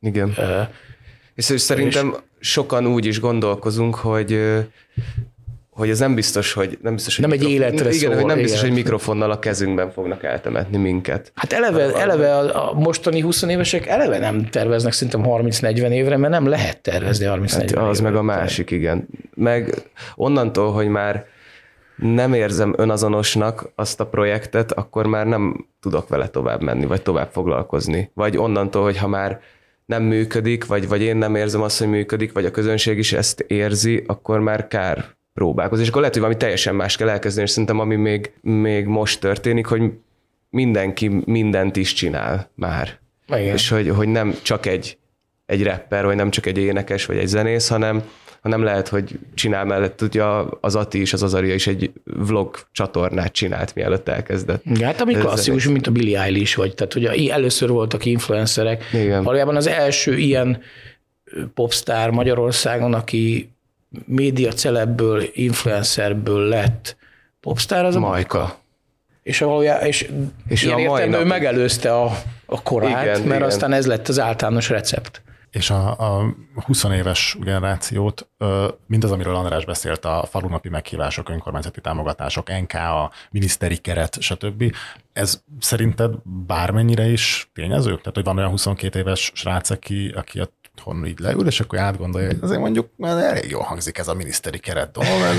igen. 0.00 0.34
Uh, 0.38 0.68
és 1.34 1.44
szerintem 1.44 2.16
és 2.40 2.48
sokan 2.48 2.86
úgy 2.86 3.06
is 3.06 3.20
gondolkozunk, 3.20 3.94
hogy 3.94 4.58
hogy 5.80 5.90
ez 5.90 5.98
nem 5.98 6.14
biztos, 6.14 6.52
hogy 6.52 6.78
nem 6.82 6.94
biztos, 6.94 7.16
hogy 7.16 7.28
nem 7.28 7.38
mikrofon, 7.38 7.56
egy 7.56 7.60
életre 7.60 7.90
igen, 7.90 8.10
szól, 8.10 8.14
hogy 8.14 8.24
nem 8.24 8.36
biztos, 8.36 8.58
igen. 8.58 8.72
hogy 8.72 8.82
mikrofonnal 8.82 9.30
a 9.30 9.38
kezünkben 9.38 9.90
fognak 9.90 10.24
eltemetni 10.24 10.76
minket. 10.76 11.32
Hát 11.34 11.52
eleve, 11.52 11.84
a, 11.84 12.00
eleve 12.00 12.36
a, 12.36 12.70
a 12.70 12.72
mostani 12.72 13.20
20 13.20 13.42
évesek 13.42 13.86
eleve 13.86 14.18
nem 14.18 14.46
terveznek 14.46 14.92
szerintem 14.92 15.22
30-40 15.26 15.90
évre, 15.90 16.16
mert 16.16 16.32
nem 16.32 16.46
lehet 16.46 16.80
tervezni 16.80 17.26
30-40 17.28 17.50
hát 17.50 17.72
Az 17.72 17.98
évre. 17.98 18.10
meg 18.10 18.18
a 18.18 18.22
másik, 18.22 18.70
igen. 18.70 19.08
Meg 19.34 19.74
onnantól, 20.14 20.72
hogy 20.72 20.88
már 20.88 21.26
nem 21.96 22.32
érzem 22.32 22.74
önazonosnak 22.76 23.72
azt 23.74 24.00
a 24.00 24.06
projektet, 24.06 24.72
akkor 24.72 25.06
már 25.06 25.26
nem 25.26 25.66
tudok 25.80 26.08
vele 26.08 26.28
tovább 26.28 26.62
menni, 26.62 26.86
vagy 26.86 27.02
tovább 27.02 27.28
foglalkozni. 27.32 28.10
Vagy 28.14 28.36
onnantól, 28.36 28.82
hogy 28.82 28.96
ha 28.98 29.08
már 29.08 29.40
nem 29.90 30.02
működik, 30.02 30.66
vagy, 30.66 30.88
vagy 30.88 31.02
én 31.02 31.16
nem 31.16 31.34
érzem 31.34 31.62
azt, 31.62 31.78
hogy 31.78 31.88
működik, 31.88 32.32
vagy 32.32 32.44
a 32.44 32.50
közönség 32.50 32.98
is 32.98 33.12
ezt 33.12 33.40
érzi, 33.40 34.04
akkor 34.06 34.40
már 34.40 34.68
kár 34.68 35.04
próbálkozni. 35.34 35.82
És 35.82 35.88
akkor 35.88 36.00
lehet, 36.00 36.16
hogy 36.16 36.24
valami 36.24 36.40
teljesen 36.40 36.74
más 36.74 36.96
kell 36.96 37.08
elkezdeni, 37.08 37.46
és 37.46 37.50
szerintem 37.50 37.78
ami 37.78 37.96
még, 37.96 38.32
még 38.40 38.86
most 38.86 39.20
történik, 39.20 39.66
hogy 39.66 39.82
mindenki 40.50 41.22
mindent 41.24 41.76
is 41.76 41.92
csinál 41.92 42.50
már. 42.54 42.98
Igen. 43.26 43.54
És 43.54 43.68
hogy, 43.68 43.88
hogy 43.88 44.08
nem 44.08 44.34
csak 44.42 44.66
egy, 44.66 44.98
egy 45.46 45.62
rapper, 45.62 46.04
vagy 46.04 46.16
nem 46.16 46.30
csak 46.30 46.46
egy 46.46 46.58
énekes, 46.58 47.06
vagy 47.06 47.18
egy 47.18 47.26
zenész, 47.26 47.68
hanem, 47.68 48.02
hanem 48.40 48.62
lehet, 48.62 48.88
hogy 48.88 49.18
csinál 49.34 49.64
mellett, 49.64 50.02
ugye 50.02 50.22
az 50.60 50.74
Ati 50.74 51.00
is, 51.00 51.12
az 51.12 51.22
Azaria 51.22 51.54
is 51.54 51.66
egy 51.66 51.90
vlog 52.04 52.56
csatornát 52.72 53.32
csinált, 53.32 53.74
mielőtt 53.74 54.08
elkezdett. 54.08 54.62
Ja, 54.64 54.86
hát 54.86 55.00
ami 55.00 55.14
klasszikus, 55.14 55.66
mint 55.66 55.86
a 55.86 55.90
Billie 55.90 56.20
Eilish 56.20 56.56
vagy, 56.56 56.74
tehát 56.74 56.94
ugye 56.94 57.32
először 57.32 57.68
voltak 57.68 58.04
influencerek. 58.04 58.84
Igen. 58.92 59.22
Valójában 59.22 59.56
az 59.56 59.66
első 59.66 60.16
ilyen 60.16 60.62
popstar 61.54 62.10
Magyarországon, 62.10 62.94
aki 62.94 63.52
média 64.04 64.52
celebből, 64.52 65.22
influencerből 65.32 66.48
lett 66.48 66.96
popstar, 67.40 67.84
az 67.84 67.96
a 67.96 68.00
Majka. 68.00 68.58
És, 69.22 69.38
valójában, 69.38 69.86
és, 69.86 70.10
és 70.48 70.62
ilyen 70.62 70.76
a 70.76 70.80
értelemben 70.80 71.20
ő 71.20 71.24
megelőzte 71.24 71.94
a, 71.94 72.18
a 72.46 72.62
korát, 72.62 72.90
igen, 72.90 73.20
mert 73.20 73.24
igen. 73.24 73.42
aztán 73.42 73.72
ez 73.72 73.86
lett 73.86 74.08
az 74.08 74.18
általános 74.18 74.68
recept. 74.68 75.22
És 75.50 75.70
a, 75.70 76.18
a 76.18 76.34
20 76.54 76.84
éves 76.84 77.36
generációt, 77.40 78.28
mindaz, 78.86 79.10
amiről 79.10 79.34
András 79.34 79.64
beszélt, 79.64 80.04
a 80.04 80.26
falunapi 80.30 80.68
meghívások, 80.68 81.28
önkormányzati 81.28 81.80
támogatások, 81.80 82.60
NK, 82.60 82.74
a 82.74 83.10
miniszteri 83.30 83.76
keret, 83.76 84.20
stb. 84.20 84.74
Ez 85.12 85.42
szerinted 85.60 86.14
bármennyire 86.24 87.06
is 87.06 87.50
tényező? 87.54 87.96
Tehát, 87.96 88.14
hogy 88.14 88.24
van 88.24 88.38
olyan 88.38 88.50
22 88.50 88.98
éves 88.98 89.32
srác, 89.34 89.70
aki, 89.70 90.08
aki 90.08 90.40
a 90.40 90.48
otthon 90.80 91.06
így 91.06 91.18
leül, 91.18 91.46
és 91.46 91.60
akkor 91.60 91.78
átgondolja, 91.78 92.26
hogy 92.26 92.38
azért 92.40 92.60
mondjuk 92.60 92.88
mert 92.96 93.22
elég 93.22 93.50
jól 93.50 93.62
hangzik 93.62 93.98
ez 93.98 94.08
a 94.08 94.14
miniszteri 94.14 94.58
keret 94.58 94.90
dolog, 94.92 95.36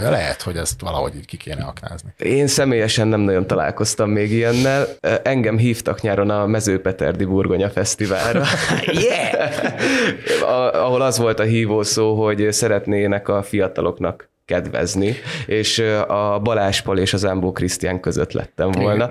de 0.00 0.10
lehet, 0.10 0.42
hogy 0.42 0.56
ezt 0.56 0.80
valahogy 0.80 1.16
így 1.16 1.24
ki 1.24 1.36
kéne 1.36 1.64
aknázni. 1.64 2.14
Én 2.18 2.46
személyesen 2.46 3.08
nem 3.08 3.20
nagyon 3.20 3.46
találkoztam 3.46 4.10
még 4.10 4.30
ilyennel. 4.30 4.86
Engem 5.22 5.58
hívtak 5.58 6.00
nyáron 6.00 6.30
a 6.30 6.46
Mezőpeterdi 6.46 7.24
Burgonya 7.24 7.70
Fesztiválra. 7.70 8.44
yeah! 8.86 10.74
ahol 10.74 11.02
az 11.02 11.18
volt 11.18 11.40
a 11.40 11.42
hívó 11.42 11.82
szó, 11.82 12.24
hogy 12.24 12.52
szeretnének 12.52 13.28
a 13.28 13.42
fiataloknak 13.42 14.28
kedvezni, 14.44 15.14
és 15.46 15.78
a 16.08 16.38
Baláspal 16.38 16.98
és 16.98 17.12
az 17.12 17.24
Ámbó 17.24 17.52
Krisztián 17.52 18.00
között 18.00 18.32
lettem 18.32 18.70
volna. 18.70 19.10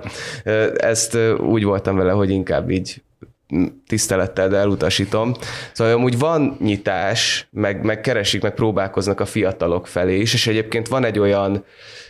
Ezt 0.76 1.18
úgy 1.38 1.64
voltam 1.64 1.96
vele, 1.96 2.12
hogy 2.12 2.30
inkább 2.30 2.70
így 2.70 3.02
tisztelettel, 3.86 4.48
de 4.48 4.56
elutasítom. 4.56 5.34
Szóval 5.72 5.92
amúgy 5.94 6.18
van 6.18 6.56
nyitás, 6.60 7.48
meg, 7.50 7.84
meg 7.84 8.00
keresik, 8.00 8.42
meg 8.42 8.54
próbálkoznak 8.54 9.20
a 9.20 9.26
fiatalok 9.26 9.86
felé 9.86 10.20
is, 10.20 10.34
és 10.34 10.46
egyébként 10.46 10.88
van 10.88 11.04
egy 11.04 11.18
olyan 11.18 11.64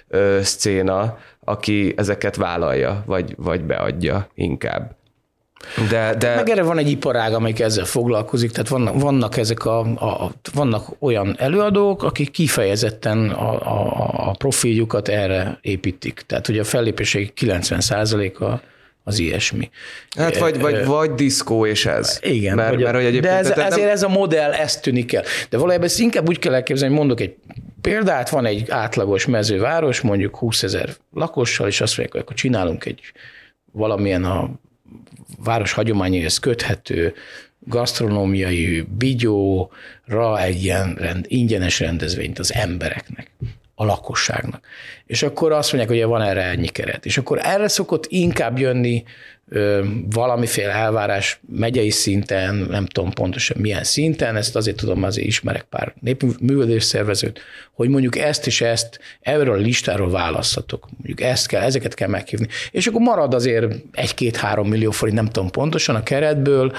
ö, 0.08 0.38
szcéna, 0.42 1.18
aki 1.44 1.94
ezeket 1.96 2.36
vállalja, 2.36 3.02
vagy, 3.06 3.34
vagy 3.36 3.64
beadja 3.64 4.28
inkább. 4.34 4.98
De, 5.88 6.14
de... 6.18 6.34
Meg 6.34 6.48
erre 6.48 6.62
van 6.62 6.78
egy 6.78 6.90
iparág, 6.90 7.32
amelyik 7.34 7.60
ezzel 7.60 7.84
foglalkozik, 7.84 8.50
tehát 8.50 8.68
vannak, 8.68 9.00
vannak 9.00 9.36
ezek 9.36 9.64
a, 9.64 9.78
a, 9.80 10.30
vannak 10.54 10.86
olyan 10.98 11.34
előadók, 11.38 12.02
akik 12.02 12.30
kifejezetten 12.30 13.30
a, 13.30 13.52
a, 13.52 14.28
a 14.28 14.34
profiljukat 14.38 15.08
erre 15.08 15.58
építik. 15.62 16.22
Tehát 16.26 16.48
ugye 16.48 16.60
a 16.60 16.64
fellépések 16.64 17.32
90%-a 17.40 18.60
az 19.04 19.18
ilyesmi. 19.18 19.70
Hát 20.16 20.38
vagy, 20.38 20.60
vagy, 20.60 20.84
vagy 20.84 21.14
diszkó 21.14 21.66
és 21.66 21.86
ez. 21.86 22.18
Igen. 22.22 22.54
Mert, 22.54 22.68
vagy, 22.74 22.82
mert, 22.82 22.94
hogy 22.94 23.04
egyébként, 23.04 23.32
de 23.32 23.38
ez, 23.38 23.50
ezért 23.50 23.76
nem... 23.76 23.88
ez 23.88 24.02
a 24.02 24.08
modell, 24.08 24.52
ezt 24.52 24.82
tűnik 24.82 25.12
el. 25.12 25.22
De 25.48 25.58
valójában 25.58 25.86
ezt 25.86 26.00
inkább 26.00 26.28
úgy 26.28 26.38
kell 26.38 26.54
elképzelni, 26.54 26.94
hogy 26.94 27.06
mondok 27.06 27.26
egy 27.26 27.34
példát, 27.80 28.28
van 28.28 28.46
egy 28.46 28.70
átlagos 28.70 29.26
mezőváros, 29.26 30.00
mondjuk 30.00 30.36
20 30.36 30.62
ezer 30.62 30.90
lakossal, 31.12 31.66
és 31.66 31.80
azt 31.80 31.96
mondják, 31.96 32.12
hogy 32.12 32.20
akkor 32.20 32.36
csinálunk 32.36 32.84
egy 32.84 33.00
valamilyen 33.72 34.24
a 34.24 34.50
város 35.44 35.72
hagyományaihoz 35.72 36.38
köthető 36.38 37.14
gasztronómiai 37.58 38.86
bigyóra 38.98 40.40
egy 40.40 40.64
ilyen 40.64 40.94
rend, 40.94 41.24
ingyenes 41.28 41.80
rendezvényt 41.80 42.38
az 42.38 42.54
embereknek 42.54 43.29
a 43.80 43.84
lakosságnak. 43.84 44.60
És 45.06 45.22
akkor 45.22 45.52
azt 45.52 45.72
mondják, 45.72 45.98
hogy 45.98 46.08
van 46.08 46.22
erre 46.22 46.42
ennyi 46.42 46.68
keret. 46.68 47.06
És 47.06 47.18
akkor 47.18 47.38
erre 47.42 47.68
szokott 47.68 48.06
inkább 48.08 48.58
jönni 48.58 49.04
ö, 49.48 49.84
valamiféle 50.10 50.72
elvárás 50.72 51.40
megyei 51.48 51.90
szinten, 51.90 52.54
nem 52.54 52.86
tudom 52.86 53.10
pontosan 53.10 53.56
milyen 53.60 53.84
szinten, 53.84 54.36
ezt 54.36 54.56
azért 54.56 54.76
tudom, 54.76 55.02
azért 55.02 55.26
ismerek 55.26 55.62
pár 55.62 55.94
népművelés 56.00 56.84
szervezőt, 56.84 57.40
hogy 57.72 57.88
mondjuk 57.88 58.16
ezt 58.18 58.46
és 58.46 58.60
ezt 58.60 59.00
erről 59.20 59.54
a 59.54 59.56
listáról 59.56 60.10
választhatok. 60.10 60.88
Mondjuk 60.96 61.20
ezt 61.20 61.46
kell, 61.46 61.62
ezeket 61.62 61.94
kell 61.94 62.08
meghívni. 62.08 62.46
És 62.70 62.86
akkor 62.86 63.00
marad 63.00 63.34
azért 63.34 63.74
egy-két-három 63.92 64.68
millió 64.68 64.90
forint, 64.90 65.16
nem 65.16 65.28
tudom 65.28 65.50
pontosan 65.50 65.94
a 65.94 66.02
keretből, 66.02 66.72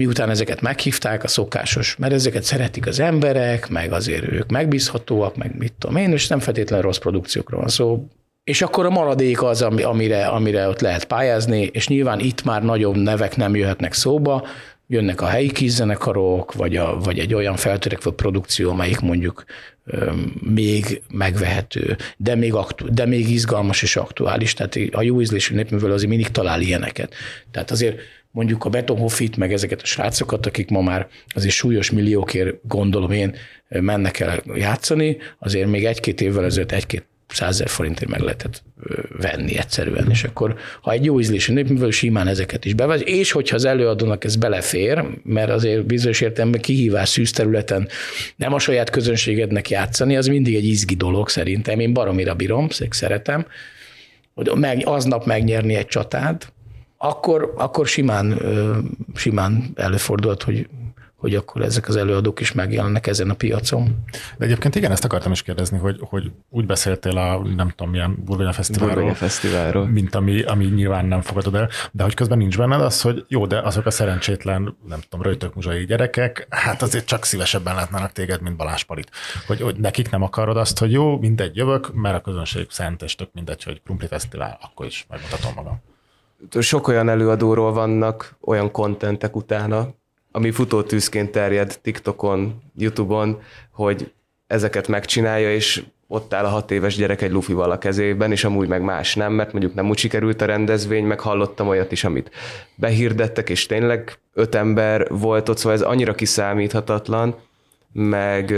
miután 0.00 0.30
ezeket 0.30 0.60
meghívták, 0.60 1.24
a 1.24 1.28
szokásos, 1.28 1.96
mert 1.96 2.12
ezeket 2.12 2.42
szeretik 2.42 2.86
az 2.86 3.00
emberek, 3.00 3.68
meg 3.68 3.92
azért 3.92 4.32
ők 4.32 4.50
megbízhatóak, 4.50 5.36
meg 5.36 5.54
mit 5.58 5.72
tudom 5.78 5.96
én, 5.96 6.12
és 6.12 6.28
nem 6.28 6.38
feltétlenül 6.38 6.84
rossz 6.84 6.98
produkciókról 6.98 7.60
van 7.60 7.68
szó. 7.68 8.08
És 8.44 8.62
akkor 8.62 8.86
a 8.86 8.90
maradék 8.90 9.42
az, 9.42 9.62
amire, 9.62 10.26
amire 10.26 10.68
ott 10.68 10.80
lehet 10.80 11.04
pályázni, 11.04 11.60
és 11.72 11.88
nyilván 11.88 12.20
itt 12.20 12.44
már 12.44 12.62
nagyobb 12.62 12.96
nevek 12.96 13.36
nem 13.36 13.56
jöhetnek 13.56 13.92
szóba, 13.92 14.46
jönnek 14.86 15.20
a 15.20 15.26
helyi 15.26 15.50
kizzenekarok, 15.50 16.52
vagy, 16.52 16.76
a, 16.76 16.98
vagy 16.98 17.18
egy 17.18 17.34
olyan 17.34 17.56
feltörekvő 17.56 18.10
produkció, 18.10 18.70
amelyik 18.70 19.00
mondjuk 19.00 19.44
ö, 19.84 20.12
még 20.40 21.02
megvehető, 21.10 21.96
de 22.16 22.34
még, 22.34 22.54
aktu, 22.54 22.94
de 22.94 23.06
még 23.06 23.30
izgalmas 23.30 23.82
és 23.82 23.96
aktuális. 23.96 24.54
Tehát 24.54 24.78
a 24.90 25.02
jó 25.02 25.20
ízlésű 25.20 25.54
népművel 25.54 25.92
azért 25.92 26.10
mindig 26.10 26.30
talál 26.30 26.60
ilyeneket. 26.60 27.14
Tehát 27.50 27.70
azért 27.70 28.00
mondjuk 28.30 28.64
a 28.64 28.68
Betonhoffit, 28.68 29.36
meg 29.36 29.52
ezeket 29.52 29.80
a 29.82 29.86
srácokat, 29.86 30.46
akik 30.46 30.68
ma 30.68 30.80
már 30.80 31.08
azért 31.28 31.54
súlyos 31.54 31.90
milliókért 31.90 32.54
gondolom 32.62 33.10
én 33.10 33.34
mennek 33.68 34.20
el 34.20 34.42
játszani, 34.54 35.16
azért 35.38 35.68
még 35.68 35.84
egy-két 35.84 36.20
évvel 36.20 36.44
ezelőtt 36.44 36.72
egy-két 36.72 37.04
százezer 37.32 37.68
forintért 37.68 38.10
meg 38.10 38.20
lehetett 38.20 38.62
venni 39.18 39.58
egyszerűen, 39.58 40.10
és 40.10 40.24
akkor 40.24 40.54
ha 40.80 40.92
egy 40.92 41.04
jó 41.04 41.20
ízlésű 41.20 41.52
népművel 41.52 41.90
simán 41.90 42.26
ezeket 42.26 42.64
is 42.64 42.74
bevez, 42.74 43.02
és 43.04 43.32
hogyha 43.32 43.56
az 43.56 43.64
előadónak 43.64 44.24
ez 44.24 44.36
belefér, 44.36 45.04
mert 45.22 45.50
azért 45.50 45.86
bizonyos 45.86 46.20
értelemben 46.20 46.60
kihívás 46.60 47.08
szűz 47.08 47.30
területen 47.30 47.88
nem 48.36 48.52
a 48.52 48.58
saját 48.58 48.90
közönségednek 48.90 49.70
játszani, 49.70 50.16
az 50.16 50.26
mindig 50.26 50.54
egy 50.54 50.64
izgi 50.64 50.94
dolog 50.94 51.28
szerintem, 51.28 51.80
én 51.80 51.92
baromira 51.92 52.34
bírom, 52.34 52.68
szeretem, 52.90 53.46
hogy 54.34 54.50
meg, 54.54 54.82
aznap 54.84 55.26
megnyerni 55.26 55.74
egy 55.74 55.86
csatát, 55.86 56.52
akkor, 57.02 57.52
akkor 57.56 57.86
simán, 57.86 58.38
simán 59.14 59.70
előfordult, 59.74 60.42
hogy 60.42 60.68
hogy 61.20 61.34
akkor 61.34 61.62
ezek 61.62 61.88
az 61.88 61.96
előadók 61.96 62.40
is 62.40 62.52
megjelennek 62.52 63.06
ezen 63.06 63.30
a 63.30 63.34
piacon. 63.34 64.04
De 64.38 64.44
egyébként 64.44 64.74
igen, 64.74 64.90
ezt 64.90 65.04
akartam 65.04 65.32
is 65.32 65.42
kérdezni, 65.42 65.78
hogy, 65.78 65.96
hogy 66.00 66.30
úgy 66.48 66.66
beszéltél 66.66 67.18
a 67.18 67.42
nem 67.56 67.68
tudom 67.68 67.92
milyen 67.92 68.24
Burgonya 68.24 68.52
Fesztiválról, 68.52 68.94
Burgonya 68.94 69.14
Fesztiválról. 69.14 69.86
mint 69.86 70.14
ami, 70.14 70.42
ami 70.42 70.64
nyilván 70.64 71.04
nem 71.04 71.20
fogadod 71.20 71.54
el, 71.54 71.68
de 71.92 72.02
hogy 72.02 72.14
közben 72.14 72.38
nincs 72.38 72.56
benned 72.56 72.80
az, 72.80 73.00
hogy 73.00 73.24
jó, 73.28 73.46
de 73.46 73.60
azok 73.60 73.86
a 73.86 73.90
szerencsétlen, 73.90 74.76
nem 74.88 75.00
tudom, 75.08 75.26
röjtök 75.26 75.54
muzsai 75.54 75.84
gyerekek, 75.84 76.46
hát 76.50 76.82
azért 76.82 77.06
csak 77.06 77.24
szívesebben 77.24 77.74
látnának 77.74 78.12
téged, 78.12 78.40
mint 78.40 78.56
Balázs 78.56 78.82
Palit. 78.82 79.10
Hogy, 79.46 79.60
hogy 79.60 79.76
nekik 79.76 80.10
nem 80.10 80.22
akarod 80.22 80.56
azt, 80.56 80.78
hogy 80.78 80.92
jó, 80.92 81.18
mindegy 81.18 81.56
jövök, 81.56 81.94
mert 81.94 82.16
a 82.16 82.20
közönség 82.20 82.66
szent, 82.70 83.02
és 83.02 83.14
tök 83.14 83.28
mindegy, 83.32 83.62
hogy 83.62 83.82
Krumpli 83.82 84.06
Fesztivál, 84.06 84.58
akkor 84.62 84.86
is 84.86 85.06
megmutatom 85.08 85.52
magam 85.54 85.80
sok 86.60 86.88
olyan 86.88 87.08
előadóról 87.08 87.72
vannak, 87.72 88.36
olyan 88.40 88.70
kontentek 88.70 89.36
utána, 89.36 89.88
ami 90.32 90.50
futótűzként 90.50 91.30
terjed 91.30 91.78
TikTokon, 91.82 92.62
YouTube-on, 92.76 93.40
hogy 93.72 94.12
ezeket 94.46 94.88
megcsinálja, 94.88 95.54
és 95.54 95.84
ott 96.12 96.34
áll 96.34 96.44
a 96.44 96.48
hat 96.48 96.70
éves 96.70 96.96
gyerek 96.96 97.22
egy 97.22 97.30
lufival 97.30 97.70
a 97.70 97.78
kezében, 97.78 98.30
és 98.30 98.44
amúgy 98.44 98.68
meg 98.68 98.82
más 98.82 99.14
nem, 99.14 99.32
mert 99.32 99.52
mondjuk 99.52 99.74
nem 99.74 99.88
úgy 99.88 99.98
sikerült 99.98 100.40
a 100.40 100.44
rendezvény, 100.44 101.04
meg 101.04 101.20
hallottam 101.20 101.68
olyat 101.68 101.92
is, 101.92 102.04
amit 102.04 102.30
behirdettek, 102.74 103.50
és 103.50 103.66
tényleg 103.66 104.18
öt 104.34 104.54
ember 104.54 105.08
volt 105.10 105.48
ott, 105.48 105.56
szóval 105.56 105.72
ez 105.72 105.82
annyira 105.82 106.14
kiszámíthatatlan, 106.14 107.34
meg 107.92 108.50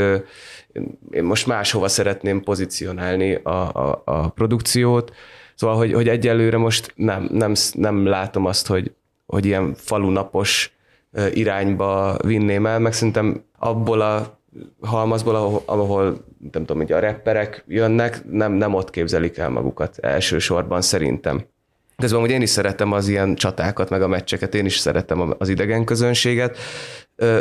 én 1.11 1.23
most 1.23 1.47
máshova 1.47 1.89
szeretném 1.89 2.43
pozícionálni 2.43 3.35
a, 3.35 3.51
a, 3.51 4.03
a 4.05 4.29
produkciót, 4.29 5.13
szóval, 5.55 5.77
hogy, 5.77 5.93
hogy 5.93 6.09
egyelőre 6.09 6.57
most 6.57 6.93
nem, 6.97 7.29
nem, 7.33 7.53
nem 7.73 8.07
látom 8.07 8.47
azt, 8.47 8.67
hogy, 8.67 8.93
hogy 9.27 9.45
ilyen 9.45 9.75
falunapos 9.75 10.77
irányba 11.33 12.17
vinném 12.25 12.67
el, 12.67 12.79
meg 12.79 12.93
szerintem 12.93 13.45
abból 13.59 14.01
a 14.01 14.41
halmazból, 14.81 15.35
ahol, 15.35 15.63
ahol 15.67 16.25
nem 16.53 16.65
tudom, 16.65 16.77
hogy 16.77 16.93
a 16.93 17.01
rapperek 17.01 17.65
jönnek, 17.67 18.25
nem, 18.31 18.53
nem 18.53 18.75
ott 18.75 18.91
képzelik 18.91 19.39
el 19.39 19.49
magukat 19.49 19.99
elsősorban 19.99 20.81
szerintem. 20.81 21.45
Közben 21.97 22.21
hogy 22.21 22.31
én 22.31 22.43
is 22.43 22.51
szeretem 22.51 22.93
az 22.93 23.09
ilyen 23.09 23.35
csatákat, 23.35 23.91
meg 23.91 24.03
a 24.03 24.09
meccseket, 24.09 24.55
én 24.55 24.65
is 24.65 24.79
szeretem 24.79 25.35
az 25.39 25.49
idegen 25.49 25.85
közönséget, 25.85 26.59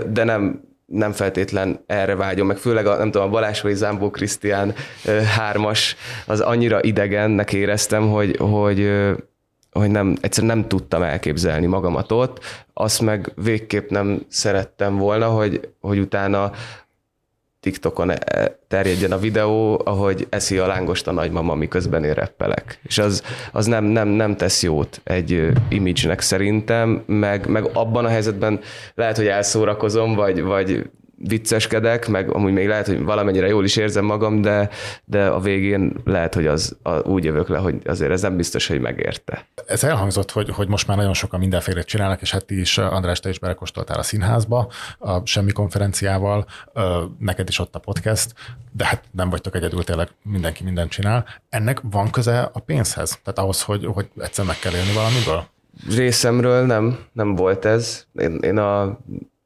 de 0.09 0.23
nem, 0.23 0.61
nem 0.91 1.11
feltétlen 1.11 1.83
erre 1.85 2.15
vágyom, 2.15 2.47
meg 2.47 2.57
főleg 2.57 2.85
a, 2.85 2.97
nem 2.97 3.11
tudom, 3.11 3.27
a 3.27 3.31
Balázs 3.31 3.61
vagy 3.61 3.75
Zámbó 3.75 4.09
Krisztián 4.09 4.73
hármas, 5.37 5.95
az 6.25 6.39
annyira 6.39 6.83
idegennek 6.83 7.53
éreztem, 7.53 8.09
hogy, 8.09 8.37
hogy 8.37 8.89
hogy 9.71 9.91
nem, 9.91 10.17
egyszerűen 10.21 10.57
nem 10.57 10.67
tudtam 10.67 11.01
elképzelni 11.01 11.65
magamat 11.65 12.11
ott, 12.11 12.39
azt 12.73 13.01
meg 13.01 13.31
végképp 13.35 13.89
nem 13.89 14.25
szerettem 14.27 14.97
volna, 14.97 15.27
hogy, 15.27 15.69
hogy 15.79 15.99
utána 15.99 16.51
TikTokon 17.61 18.09
e, 18.09 18.57
terjedjen 18.67 19.11
a 19.11 19.17
videó, 19.17 19.81
ahogy 19.85 20.27
eszi 20.29 20.57
a 20.57 20.67
lángost 20.67 21.07
a 21.07 21.11
nagymama, 21.11 21.55
miközben 21.55 22.03
én 22.03 22.13
reppelek. 22.13 22.79
És 22.83 22.97
az, 22.97 23.23
az 23.51 23.65
nem, 23.65 23.83
nem, 23.83 24.07
nem 24.07 24.35
tesz 24.35 24.63
jót 24.63 25.01
egy 25.03 25.51
imidzsnek 25.69 26.21
szerintem, 26.21 27.03
meg, 27.05 27.47
meg 27.47 27.69
abban 27.73 28.05
a 28.05 28.09
helyzetben 28.09 28.59
lehet, 28.95 29.17
hogy 29.17 29.27
elszórakozom, 29.27 30.15
vagy, 30.15 30.41
vagy 30.41 30.89
vicceskedek, 31.27 32.07
meg 32.07 32.33
amúgy 32.33 32.53
még 32.53 32.67
lehet, 32.67 32.87
hogy 32.87 33.03
valamennyire 33.03 33.47
jól 33.47 33.63
is 33.63 33.75
érzem 33.75 34.05
magam, 34.05 34.41
de, 34.41 34.69
de 35.05 35.25
a 35.25 35.39
végén 35.39 35.93
lehet, 36.05 36.33
hogy 36.33 36.47
az 36.47 36.77
a, 36.83 36.99
úgy 36.99 37.23
jövök 37.23 37.47
le, 37.47 37.57
hogy 37.57 37.75
azért 37.85 38.11
ez 38.11 38.21
nem 38.21 38.35
biztos, 38.35 38.67
hogy 38.67 38.79
megérte. 38.79 39.45
Ez 39.65 39.83
elhangzott, 39.83 40.31
hogy, 40.31 40.49
hogy 40.49 40.67
most 40.67 40.87
már 40.87 40.97
nagyon 40.97 41.13
sokan 41.13 41.39
mindenféle 41.39 41.81
csinálnak, 41.81 42.21
és 42.21 42.31
hát 42.31 42.45
ti 42.45 42.59
is, 42.59 42.77
András, 42.77 43.19
te 43.19 43.29
is 43.29 43.39
belekóstoltál 43.39 43.99
a 43.99 44.03
színházba, 44.03 44.71
a 44.99 45.25
Semmi 45.25 45.51
konferenciával, 45.51 46.45
neked 47.19 47.47
is 47.47 47.59
ott 47.59 47.75
a 47.75 47.79
podcast, 47.79 48.33
de 48.71 48.85
hát 48.85 49.03
nem 49.11 49.29
vagytok 49.29 49.55
egyedül, 49.55 49.83
tényleg 49.83 50.09
mindenki 50.23 50.63
mindent 50.63 50.89
csinál. 50.89 51.25
Ennek 51.49 51.79
van 51.83 52.11
köze 52.11 52.49
a 52.53 52.59
pénzhez? 52.59 53.19
Tehát 53.23 53.39
ahhoz, 53.39 53.61
hogy, 53.61 53.85
hogy 53.85 54.09
egyszer 54.17 54.45
meg 54.45 54.59
kell 54.59 54.73
élni 54.73 54.93
valamiből? 54.93 55.45
Részemről 55.89 56.65
nem, 56.65 56.99
nem 57.11 57.35
volt 57.35 57.65
ez. 57.65 58.05
Én, 58.13 58.37
én 58.41 58.57
a 58.57 58.99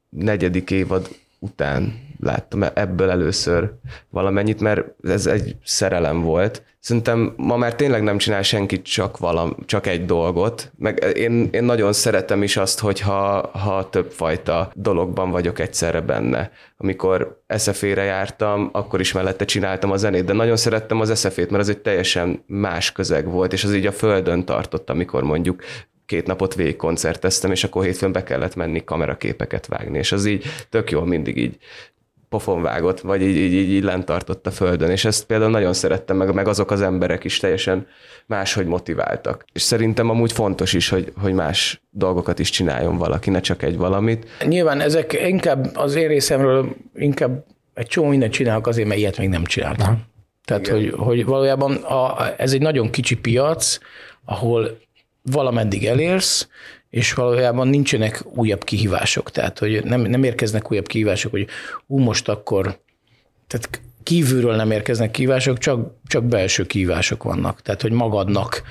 negyedik 0.08 0.70
évad 0.70 1.08
után 1.46 2.04
láttam 2.20 2.62
ebből 2.74 3.10
először 3.10 3.72
valamennyit, 4.10 4.60
mert 4.60 4.84
ez 5.02 5.26
egy 5.26 5.56
szerelem 5.64 6.22
volt. 6.22 6.62
Szerintem 6.80 7.34
ma 7.36 7.56
már 7.56 7.74
tényleg 7.74 8.02
nem 8.02 8.18
csinál 8.18 8.42
senki 8.42 8.82
csak, 8.82 9.18
valam, 9.18 9.56
csak 9.64 9.86
egy 9.86 10.04
dolgot, 10.04 10.72
meg 10.78 11.12
én, 11.16 11.48
én 11.52 11.64
nagyon 11.64 11.92
szeretem 11.92 12.42
is 12.42 12.56
azt, 12.56 12.80
hogyha 12.80 13.50
ha 13.52 13.88
többfajta 13.90 14.70
dologban 14.74 15.30
vagyok 15.30 15.58
egyszerre 15.58 16.00
benne. 16.00 16.50
Amikor 16.76 17.42
eszefére 17.46 18.02
jártam, 18.02 18.68
akkor 18.72 19.00
is 19.00 19.12
mellette 19.12 19.44
csináltam 19.44 19.90
a 19.90 19.96
zenét, 19.96 20.24
de 20.24 20.32
nagyon 20.32 20.56
szerettem 20.56 21.00
az 21.00 21.10
eszefét, 21.10 21.50
mert 21.50 21.62
az 21.62 21.68
egy 21.68 21.80
teljesen 21.80 22.42
más 22.46 22.92
közeg 22.92 23.30
volt, 23.30 23.52
és 23.52 23.64
az 23.64 23.74
így 23.74 23.86
a 23.86 23.92
földön 23.92 24.44
tartott, 24.44 24.90
amikor 24.90 25.22
mondjuk 25.22 25.62
két 26.06 26.26
napot 26.26 26.54
végig 26.54 26.76
koncerteztem, 26.76 27.50
és 27.50 27.64
akkor 27.64 27.84
hétfőn 27.84 28.12
be 28.12 28.22
kellett 28.22 28.54
menni 28.54 28.84
kameraképeket 28.84 29.66
vágni, 29.66 29.98
és 29.98 30.12
az 30.12 30.26
így 30.26 30.44
tök 30.70 30.90
jól 30.90 31.06
mindig 31.06 31.36
így 31.36 31.58
pofon 32.28 32.62
vágott, 32.62 33.00
vagy 33.00 33.22
így, 33.22 33.36
így, 33.36 33.52
így, 33.52 33.70
így 33.70 33.82
lent 33.82 34.04
tartott 34.04 34.46
a 34.46 34.50
földön, 34.50 34.90
és 34.90 35.04
ezt 35.04 35.24
például 35.24 35.50
nagyon 35.50 35.72
szerettem, 35.72 36.16
meg, 36.16 36.34
meg 36.34 36.48
azok 36.48 36.70
az 36.70 36.80
emberek 36.80 37.24
is 37.24 37.38
teljesen 37.38 37.86
máshogy 38.26 38.66
motiváltak. 38.66 39.44
És 39.52 39.62
szerintem 39.62 40.10
amúgy 40.10 40.32
fontos 40.32 40.72
is, 40.72 40.88
hogy, 40.88 41.12
hogy 41.20 41.32
más 41.32 41.80
dolgokat 41.90 42.38
is 42.38 42.50
csináljon 42.50 42.96
valaki, 42.96 43.30
ne 43.30 43.40
csak 43.40 43.62
egy 43.62 43.76
valamit. 43.76 44.26
Nyilván 44.46 44.80
ezek 44.80 45.12
inkább 45.28 45.70
az 45.74 45.94
én 45.94 46.08
részemről 46.08 46.76
inkább 46.94 47.44
egy 47.74 47.86
csomó 47.86 48.08
mindent 48.08 48.32
csinálok 48.32 48.66
azért, 48.66 48.88
mert 48.88 49.00
ilyet 49.00 49.18
még 49.18 49.28
nem 49.28 49.44
csináltam. 49.44 50.02
Tehát, 50.44 50.68
hogy, 50.68 50.92
hogy 50.96 51.24
valójában 51.24 51.74
a, 51.74 52.32
ez 52.36 52.52
egy 52.52 52.60
nagyon 52.60 52.90
kicsi 52.90 53.16
piac, 53.16 53.78
ahol 54.24 54.78
valameddig 55.30 55.86
elérsz, 55.86 56.48
és 56.90 57.12
valójában 57.12 57.68
nincsenek 57.68 58.22
újabb 58.24 58.64
kihívások. 58.64 59.30
Tehát, 59.30 59.58
hogy 59.58 59.84
nem, 59.84 60.00
nem 60.00 60.24
érkeznek 60.24 60.70
újabb 60.70 60.86
kihívások, 60.86 61.30
hogy 61.30 61.46
ú, 61.86 61.98
most 61.98 62.28
akkor, 62.28 62.78
tehát 63.46 63.80
kívülről 64.02 64.56
nem 64.56 64.70
érkeznek 64.70 65.10
kihívások, 65.10 65.58
csak, 65.58 65.90
csak 66.06 66.24
belső 66.24 66.66
kihívások 66.66 67.22
vannak. 67.22 67.62
Tehát, 67.62 67.82
hogy 67.82 67.92
magadnak, 67.92 68.62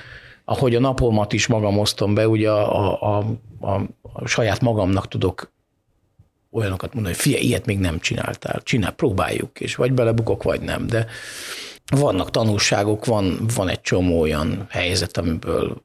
ahogy 0.45 0.75
a 0.75 0.79
napomat 0.79 1.33
is 1.33 1.47
magam 1.47 1.79
osztom 1.79 2.13
be, 2.13 2.27
ugye 2.27 2.51
a, 2.51 3.17
a, 3.17 3.25
a, 3.59 3.81
a 4.13 4.27
saját 4.27 4.61
magamnak 4.61 5.07
tudok 5.07 5.53
olyanokat 6.51 6.93
mondani, 6.93 7.15
hogy 7.15 7.23
fia, 7.23 7.37
ilyet 7.37 7.65
még 7.65 7.79
nem 7.79 7.99
csináltál, 7.99 8.61
csinál, 8.63 8.91
próbáljuk, 8.91 9.59
és 9.59 9.75
vagy 9.75 9.93
belebukok, 9.93 10.43
vagy 10.43 10.61
nem, 10.61 10.87
de 10.87 11.05
vannak 11.85 12.31
tanulságok, 12.31 13.05
van, 13.05 13.39
van 13.55 13.69
egy 13.69 13.81
csomó 13.81 14.19
olyan 14.19 14.65
helyzet, 14.69 15.17
amiből 15.17 15.83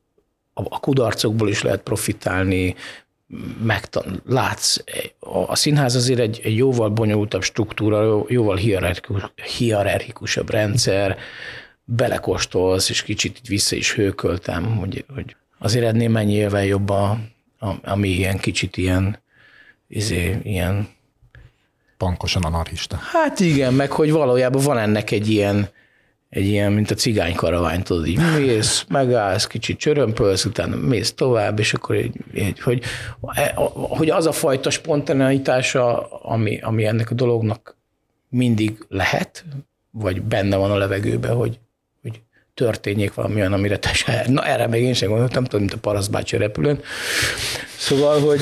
a 0.55 0.81
kudarcokból 0.81 1.49
is 1.49 1.63
lehet 1.63 1.81
profitálni, 1.81 2.75
megtan- 3.63 4.23
látsz, 4.27 4.77
a 5.47 5.57
színház 5.57 5.95
azért 5.95 6.19
egy, 6.19 6.41
egy 6.43 6.57
jóval 6.57 6.89
bonyolultabb 6.89 7.43
struktúra, 7.43 8.25
jóval 8.29 8.57
hierarchikus, 8.57 9.23
hierarchikusabb 9.59 10.51
rendszer, 10.51 11.19
belekostolsz, 11.85 12.89
és 12.89 13.03
kicsit 13.03 13.39
így 13.39 13.49
vissza 13.49 13.77
is 13.77 13.95
hőköltem, 13.95 14.77
hogy, 14.77 15.05
hogy 15.15 15.37
azért 15.59 15.87
ennél 15.87 16.09
mennyivel 16.09 16.65
jobb 16.65 16.89
a, 16.89 17.19
a, 17.59 17.71
ami 17.83 18.09
ilyen 18.09 18.39
kicsit 18.39 18.77
ilyen, 18.77 19.19
izé, 19.89 20.39
ilyen 20.43 20.89
pankosan 21.97 22.43
anarchista. 22.43 22.97
Hát 22.97 23.41
igen, 23.41 23.75
meg 23.75 23.91
hogy 23.91 24.11
valójában 24.13 24.63
van 24.63 24.79
ennek 24.79 25.11
egy 25.11 25.29
ilyen, 25.29 25.69
egy 26.31 26.47
ilyen, 26.47 26.73
mint 26.73 26.91
a 26.91 26.95
cigány 26.95 27.35
karavány, 27.35 27.83
tudod, 27.83 28.07
így 28.07 28.21
mész, 28.39 28.85
megállsz, 28.89 29.47
kicsit 29.47 29.79
csörömpölsz, 29.79 30.45
utána 30.45 30.77
mész 30.77 31.13
tovább, 31.13 31.59
és 31.59 31.75
akkor 31.75 31.97
így, 31.97 32.15
így 32.35 32.61
hogy, 32.61 32.83
e, 33.21 33.53
hogy 33.75 34.11
az 34.11 34.27
a 34.27 34.33
fajta 34.33 34.71
spontaneitása, 34.71 36.07
ami, 36.09 36.61
ami 36.61 36.85
ennek 36.85 37.11
a 37.11 37.15
dolognak 37.15 37.77
mindig 38.29 38.85
lehet, 38.89 39.45
vagy 39.91 40.23
benne 40.23 40.57
van 40.57 40.71
a 40.71 40.77
levegőben, 40.77 41.35
hogy, 41.35 41.59
hogy 42.03 42.21
történjék 42.55 43.15
valami 43.15 43.35
olyan, 43.35 43.53
amire 43.53 43.79
te 43.79 43.93
se, 43.93 44.25
na 44.29 44.47
erre 44.47 44.67
még 44.67 44.83
én 44.83 44.95
sem 44.95 45.09
gondoltam, 45.09 45.45
tudom, 45.45 45.61
mint 45.61 45.73
a 45.73 45.79
parasztbácsi 45.79 46.37
repülőn. 46.37 46.81
Szóval, 47.79 48.21
hogy 48.21 48.41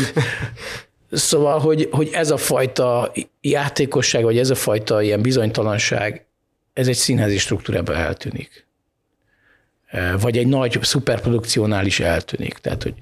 Szóval, 1.11 1.59
hogy, 1.59 1.89
hogy 1.91 2.11
ez 2.13 2.31
a 2.31 2.37
fajta 2.37 3.13
játékosság, 3.41 4.23
vagy 4.23 4.39
ez 4.39 4.51
a 4.51 4.55
fajta 4.55 5.03
ilyen 5.03 5.23
bizonytalanság, 5.23 6.28
ez 6.79 6.89
egy 6.89 6.95
színházi 6.95 7.39
struktúrában 7.39 7.97
eltűnik. 7.97 8.67
Vagy 10.21 10.39
egy 10.39 10.47
nagy 10.47 10.79
szuperprodukciónál 10.83 11.87
is 11.87 12.01
eltűnik. 12.01 12.59
Tehát, 12.59 12.83
hogy 12.83 12.95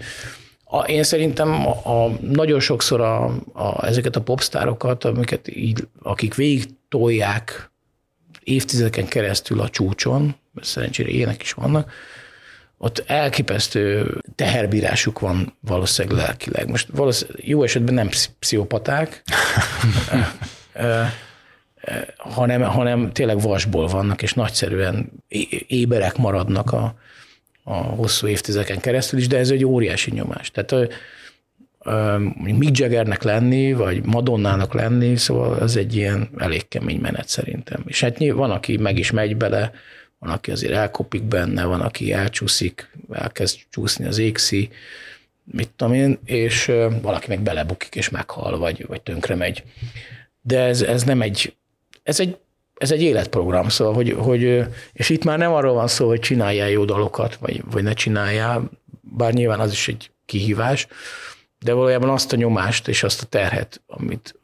a, 0.65 0.79
én 0.79 1.03
szerintem 1.03 1.67
a, 1.67 2.05
a, 2.05 2.09
nagyon 2.21 2.61
sokszor 2.61 3.01
a, 3.01 3.25
a, 3.53 3.87
ezeket 3.87 4.17
a 4.17 4.23
popstárokat, 4.23 5.05
amiket 5.05 5.57
így, 5.57 5.89
akik 6.03 6.35
végig 6.35 6.69
tolják 6.89 7.71
évtizedeken 8.43 9.07
keresztül 9.07 9.61
a 9.61 9.69
csúcson, 9.69 10.37
szerencsére 10.61 11.09
ilyenek 11.09 11.43
is 11.43 11.53
vannak, 11.53 11.93
ott 12.79 13.05
elképesztő 13.07 14.15
teherbírásuk 14.35 15.19
van 15.19 15.57
valószínűleg 15.61 16.19
lelkileg. 16.19 16.69
Most 16.69 16.89
valószínűleg 16.93 17.49
jó 17.49 17.63
esetben 17.63 17.95
nem 17.95 18.09
pszichopaták, 18.39 19.23
hanem, 22.17 22.63
hanem 22.63 23.13
tényleg 23.13 23.41
vasból 23.41 23.87
vannak, 23.87 24.23
és 24.23 24.35
nagyszerűen 24.35 25.13
éberek 25.67 26.17
maradnak 26.17 26.73
a, 26.73 26.95
a 27.65 27.75
hosszú 27.75 28.27
évtizedeken 28.27 28.81
keresztül 28.81 29.19
is, 29.19 29.27
de 29.27 29.39
ez 29.39 29.51
egy 29.51 29.65
óriási 29.65 30.11
nyomás. 30.11 30.51
Tehát 30.51 30.95
Mick 32.37 32.79
Jaggernek 32.79 33.23
lenni, 33.23 33.73
vagy 33.73 34.05
Madonnának 34.05 34.75
lenni, 34.75 35.17
szóval 35.17 35.61
ez 35.61 35.77
egy 35.77 35.97
ilyen 35.97 36.29
elég 36.39 36.69
kemény 36.69 37.01
menet 37.01 37.29
szerintem. 37.29 37.83
És 37.87 38.01
hát 38.01 38.19
van, 38.19 38.51
aki 38.51 38.77
meg 38.77 38.99
is 38.99 39.11
megy 39.11 39.37
bele, 39.37 39.73
van, 40.19 40.31
aki 40.31 40.51
azért 40.51 40.73
elkopik 40.73 41.23
benne, 41.23 41.65
van, 41.65 41.81
aki 41.81 42.13
elcsúszik, 42.13 42.91
elkezd 43.13 43.59
csúszni 43.71 44.07
az 44.07 44.19
égszi, 44.19 44.71
mit 45.45 45.71
tudom 45.77 45.95
én, 45.95 46.19
és 46.25 46.73
valaki 47.03 47.27
meg 47.29 47.41
belebukik 47.41 47.95
és 47.95 48.09
meghal, 48.09 48.59
vagy, 48.59 48.87
vagy 48.87 49.01
tönkre 49.01 49.35
megy. 49.35 49.63
De 50.41 50.61
ez, 50.61 50.83
ez 50.83 51.03
nem 51.03 51.23
egy, 51.23 51.55
ez 52.07 52.21
egy, 52.21 52.39
ez 52.77 52.91
egy 52.91 53.03
életprogram, 53.03 53.69
szóval, 53.69 53.95
hogy, 53.95 54.13
hogy, 54.19 54.65
és 54.93 55.09
itt 55.09 55.25
már 55.25 55.39
nem 55.39 55.53
arról 55.53 55.75
van 55.75 55.89
szó, 55.89 56.09
hogy 56.09 56.21
csináljál 56.21 56.69
jó 56.69 56.85
dalokat, 56.85 57.37
vagy, 57.37 57.63
vagy 57.71 57.83
ne 57.83 57.93
csináljál, 57.93 58.71
bár 59.01 59.33
nyilván 59.33 59.61
az 59.61 59.73
is 59.73 59.89
egy 59.89 60.11
kihívás, 60.27 60.87
de 61.59 61.73
valójában 61.73 62.09
azt 62.09 62.33
a 62.33 62.37
nyomást 62.37 62.89
és 62.89 63.03
azt 63.03 63.23
a 63.23 63.27
terhet, 63.27 63.83
amit 63.87 64.39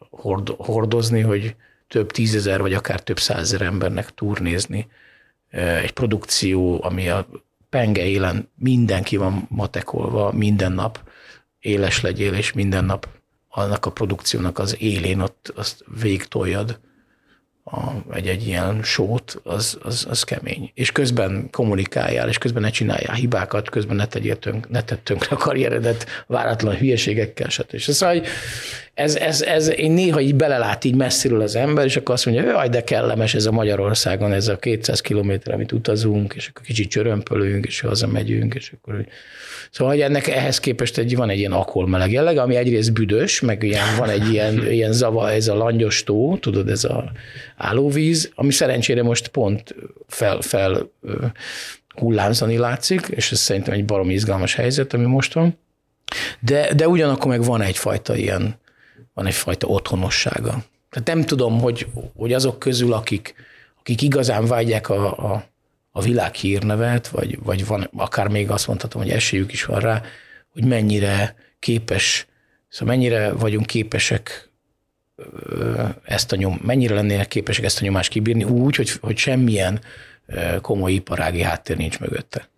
hordozni, 0.57 1.21
hogy 1.21 1.55
több 1.89 2.11
tízezer, 2.11 2.61
vagy 2.61 2.75
akár 2.75 3.01
több 3.01 3.19
százezer 3.19 3.61
embernek 3.61 4.15
turnézni, 4.15 4.89
egy 5.83 5.93
produkció, 5.93 6.85
ami 6.85 7.09
a 7.09 7.27
penge 7.71 8.05
élen 8.05 8.49
mindenki 8.55 9.17
van 9.17 9.47
matekolva, 9.49 10.33
minden 10.33 10.73
nap 10.73 11.01
éles 11.61 12.01
legyél, 12.01 12.35
és 12.35 12.53
minden 12.53 12.85
nap 12.85 13.09
annak 13.49 13.87
a 13.87 13.93
produkciónak 13.93 14.59
az 14.59 14.77
élén 14.81 15.21
ott 15.21 15.53
azt 15.57 15.85
végig 16.01 16.25
toljad 16.25 16.81
a, 17.65 18.15
egy, 18.15 18.29
egy 18.29 18.47
ilyen 18.47 18.83
sót, 18.83 19.41
az, 19.45 19.79
az, 19.83 20.07
az 20.09 20.23
kemény. 20.23 20.71
És 20.75 20.93
közben 20.93 21.49
kommunikáljál, 21.51 22.29
és 22.29 22.39
közben 22.39 22.63
ne 22.63 22.71
csináljál 22.71 23.15
hibákat, 23.15 23.71
közben 23.71 23.97
ne 23.97 24.07
tegyél 24.07 24.39
tönk, 24.39 24.69
ne 24.69 24.83
tedd 24.83 25.17
a 25.31 25.37
karrieredet 25.37 26.07
váratlan 26.27 26.77
hülyeségekkel, 26.77 27.49
stb. 27.49 27.79
Szóval 27.79 28.25
ez, 28.95 29.17
ez, 29.17 29.43
ez, 29.43 29.79
én 29.79 29.93
néha 29.93 30.21
így 30.21 30.35
belelát 30.35 30.85
így 30.85 30.95
messziről 30.95 31.41
az 31.41 31.57
ember, 31.57 31.85
és 31.85 31.97
akkor 31.97 32.15
azt 32.15 32.27
mondja, 32.27 32.45
jaj, 32.45 32.69
de 32.69 32.85
kellemes 32.85 33.35
ez 33.35 33.47
a 33.47 33.53
Magyarországon, 33.53 34.33
ez 34.33 34.49
a 34.49 34.57
200 34.57 35.01
kilométer, 35.01 35.55
amit 35.55 35.73
utazunk, 35.73 36.35
és 36.35 36.49
akkor 36.49 36.65
kicsit 36.65 36.91
csörömpölünk, 36.91 37.67
és 37.67 37.81
hazamegyünk, 37.81 38.55
és 38.55 38.73
akkor 38.77 39.07
Szóval 39.71 39.93
hogy 39.93 40.03
ennek 40.03 40.29
ehhez 40.29 40.61
képest 40.61 40.99
egy, 40.99 41.17
van 41.17 41.31
egy 41.31 41.39
ilyen 41.39 41.53
akolmeleg 41.53 42.13
jelleg, 42.13 42.39
ami 42.39 42.57
egyrészt 42.57 42.93
büdös, 42.93 43.41
meg 43.41 43.63
ilyen, 43.63 43.97
van 43.99 44.09
egy 44.09 44.33
ilyen, 44.33 44.67
ilyen 44.73 44.93
zava, 44.93 45.31
ez 45.31 45.49
a 45.49 45.55
langyos 45.55 46.05
tó, 46.05 46.37
tudod, 46.37 46.69
ez 46.69 46.85
a 46.85 47.13
állóvíz, 47.57 48.31
ami 48.35 48.53
szerencsére 48.53 49.03
most 49.03 49.29
pont 49.29 49.75
fel, 50.07 50.41
fel 50.41 50.91
hullámzani 51.95 52.57
látszik, 52.57 53.07
és 53.11 53.33
ez 53.33 53.39
szerintem 53.39 53.75
egy 53.75 53.85
barom 53.85 54.11
izgalmas 54.11 54.55
helyzet, 54.55 54.93
ami 54.93 55.05
most 55.05 55.33
van. 55.33 55.59
De, 56.41 56.75
de 56.75 56.89
ugyanakkor 56.89 57.31
meg 57.31 57.45
van 57.45 57.63
egyfajta 57.63 58.17
ilyen, 58.17 58.61
van 59.15 59.27
egyfajta 59.27 59.67
otthonossága. 59.67 60.65
Tehát 60.91 61.09
nem 61.09 61.23
tudom, 61.23 61.61
hogy, 61.61 61.87
hogy 62.17 62.33
azok 62.33 62.59
közül, 62.59 62.93
akik, 62.93 63.35
akik 63.81 64.03
igazán 64.03 64.47
vágyják 64.47 64.89
a, 64.89 65.33
a, 65.33 65.45
a 65.91 66.01
világ 66.01 66.35
hírnevet, 66.35 67.09
vagy, 67.09 67.39
vagy 67.43 67.67
van, 67.67 67.89
akár 67.97 68.29
még 68.29 68.51
azt 68.51 68.67
mondhatom, 68.67 69.03
hogy 69.03 69.11
esélyük 69.11 69.53
is 69.53 69.65
van 69.65 69.81
rá, 69.81 70.03
hogy 70.53 70.65
mennyire 70.65 71.37
képes, 71.59 72.27
szóval 72.69 72.95
mennyire 72.95 73.33
vagyunk 73.33 73.67
képesek 73.67 74.51
ezt 76.05 76.33
a 76.33 76.37
nyom, 76.37 76.61
mennyire 76.63 76.95
lennének 76.95 77.29
képesek 77.29 77.65
ezt 77.65 77.81
a 77.81 77.85
nyomást 77.85 78.11
kibírni 78.11 78.45
úgy, 78.45 78.77
hogy, 78.77 78.91
hogy 79.01 79.17
semmilyen 79.17 79.81
komoly 80.61 80.93
iparági 80.93 81.43
háttér 81.43 81.77
nincs 81.77 81.99
mögötte. 81.99 82.49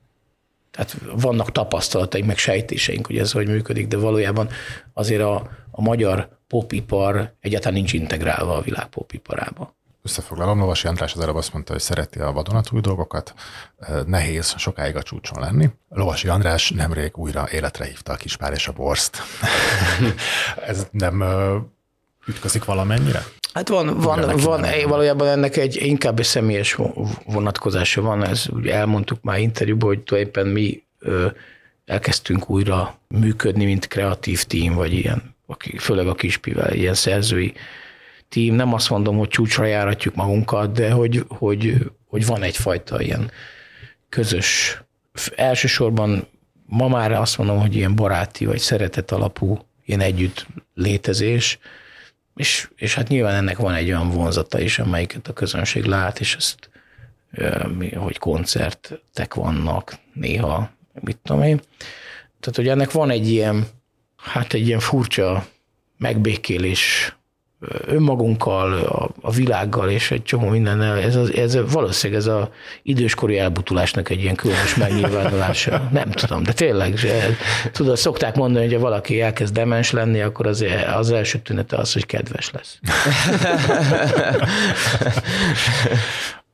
Tehát 0.74 0.96
vannak 1.12 1.52
tapasztalataink, 1.52 2.26
meg 2.26 2.38
sejtéseink, 2.38 3.06
hogy 3.06 3.18
ez 3.18 3.32
hogy 3.32 3.46
működik, 3.46 3.88
de 3.88 3.96
valójában 3.96 4.48
azért 4.92 5.22
a, 5.22 5.50
a 5.70 5.82
magyar 5.82 6.28
popipar 6.46 7.34
egyáltalán 7.40 7.74
nincs 7.74 7.92
integrálva 7.92 8.56
a 8.56 8.60
világ 8.60 8.86
popiparába. 8.86 9.76
Összefoglalom, 10.02 10.58
Lovasi 10.58 10.86
András 10.86 11.14
az 11.14 11.20
előbb 11.20 11.36
azt 11.36 11.52
mondta, 11.52 11.72
hogy 11.72 11.82
szereti 11.82 12.18
a 12.18 12.32
vadonatúj 12.32 12.80
dolgokat, 12.80 13.34
nehéz 14.06 14.54
sokáig 14.56 14.96
a 14.96 15.02
csúcson 15.02 15.40
lenni. 15.40 15.70
Lovasi 15.88 16.28
András 16.28 16.70
nemrég 16.70 17.16
újra 17.16 17.48
életre 17.52 17.84
hívta 17.84 18.12
a 18.12 18.16
kispár 18.16 18.52
és 18.52 18.68
a 18.68 18.72
borzt. 18.72 19.22
Ez 20.66 20.86
nem 20.90 21.24
ütközik 22.26 22.64
valamennyire? 22.64 23.24
Hát 23.54 23.68
van, 23.68 23.98
van, 23.98 24.36
van 24.36 24.66
valójában 24.86 25.28
ennek 25.28 25.56
egy 25.56 25.76
inkább 25.82 26.18
egy 26.18 26.24
személyes 26.24 26.78
vonatkozása 27.26 28.00
van, 28.02 28.24
ez 28.24 28.46
ugye 28.52 28.74
elmondtuk 28.74 29.22
már 29.22 29.38
interjúban, 29.38 29.88
hogy 29.88 30.00
tulajdonképpen 30.00 30.52
mi 30.52 30.82
ö, 30.98 31.26
elkezdtünk 31.84 32.50
újra 32.50 32.98
működni, 33.08 33.64
mint 33.64 33.86
kreatív 33.86 34.42
tím, 34.42 34.74
vagy 34.74 34.92
ilyen, 34.92 35.34
főleg 35.78 36.06
a 36.06 36.14
kispivel, 36.14 36.72
ilyen 36.72 36.94
szerzői 36.94 37.52
tím. 38.28 38.54
Nem 38.54 38.74
azt 38.74 38.90
mondom, 38.90 39.18
hogy 39.18 39.28
csúcsra 39.28 39.64
járatjuk 39.64 40.14
magunkat, 40.14 40.72
de 40.72 40.90
hogy, 40.90 41.24
hogy, 41.28 41.74
hogy 42.06 42.26
van 42.26 42.42
egyfajta 42.42 43.00
ilyen 43.00 43.30
közös, 44.08 44.80
elsősorban 45.36 46.26
ma 46.66 46.88
már 46.88 47.12
azt 47.12 47.38
mondom, 47.38 47.60
hogy 47.60 47.76
ilyen 47.76 47.94
baráti 47.94 48.44
vagy 48.44 48.58
szeretet 48.58 49.12
alapú 49.12 49.58
ilyen 49.84 50.00
együtt 50.00 50.46
létezés, 50.74 51.58
és, 52.34 52.68
és 52.76 52.94
hát 52.94 53.08
nyilván 53.08 53.34
ennek 53.34 53.56
van 53.56 53.74
egy 53.74 53.88
olyan 53.88 54.10
vonzata 54.10 54.60
is, 54.60 54.78
amelyiket 54.78 55.28
a 55.28 55.32
közönség 55.32 55.84
lát, 55.84 56.20
és 56.20 56.36
ezt, 56.36 56.70
hogy 57.94 58.18
koncertek 58.18 59.34
vannak 59.34 59.98
néha, 60.12 60.70
mit 61.00 61.18
tudom 61.22 61.42
én. 61.42 61.60
Tehát, 62.40 62.56
hogy 62.56 62.68
ennek 62.68 62.90
van 62.90 63.10
egy 63.10 63.30
ilyen, 63.30 63.66
hát 64.16 64.52
egy 64.52 64.66
ilyen 64.66 64.80
furcsa 64.80 65.46
megbékélés 65.96 67.14
önmagunkkal, 67.86 68.72
a, 68.72 69.10
a 69.20 69.30
világgal 69.30 69.90
és 69.90 70.10
egy 70.10 70.22
csomó 70.22 70.48
mindennel, 70.48 70.98
ez, 70.98 71.16
az, 71.16 71.32
ez 71.32 71.58
valószínűleg 71.72 72.22
ez 72.22 72.28
a 72.28 72.50
időskori 72.82 73.38
elbutulásnak 73.38 74.08
egy 74.08 74.20
ilyen 74.20 74.34
különös 74.34 74.74
megnyilvánulása. 74.74 75.88
Nem 75.92 76.10
tudom, 76.10 76.42
de 76.42 76.52
tényleg, 76.52 76.98
tudod, 77.72 77.96
szokták 77.96 78.36
mondani, 78.36 78.64
hogy 78.64 78.74
ha 78.74 78.80
valaki 78.80 79.20
elkezd 79.20 79.54
demens 79.54 79.90
lenni, 79.90 80.20
akkor 80.20 80.46
az, 80.46 80.64
az 80.94 81.10
első 81.10 81.38
tünete 81.38 81.76
az, 81.76 81.92
hogy 81.92 82.06
kedves 82.06 82.50
lesz. 82.50 82.78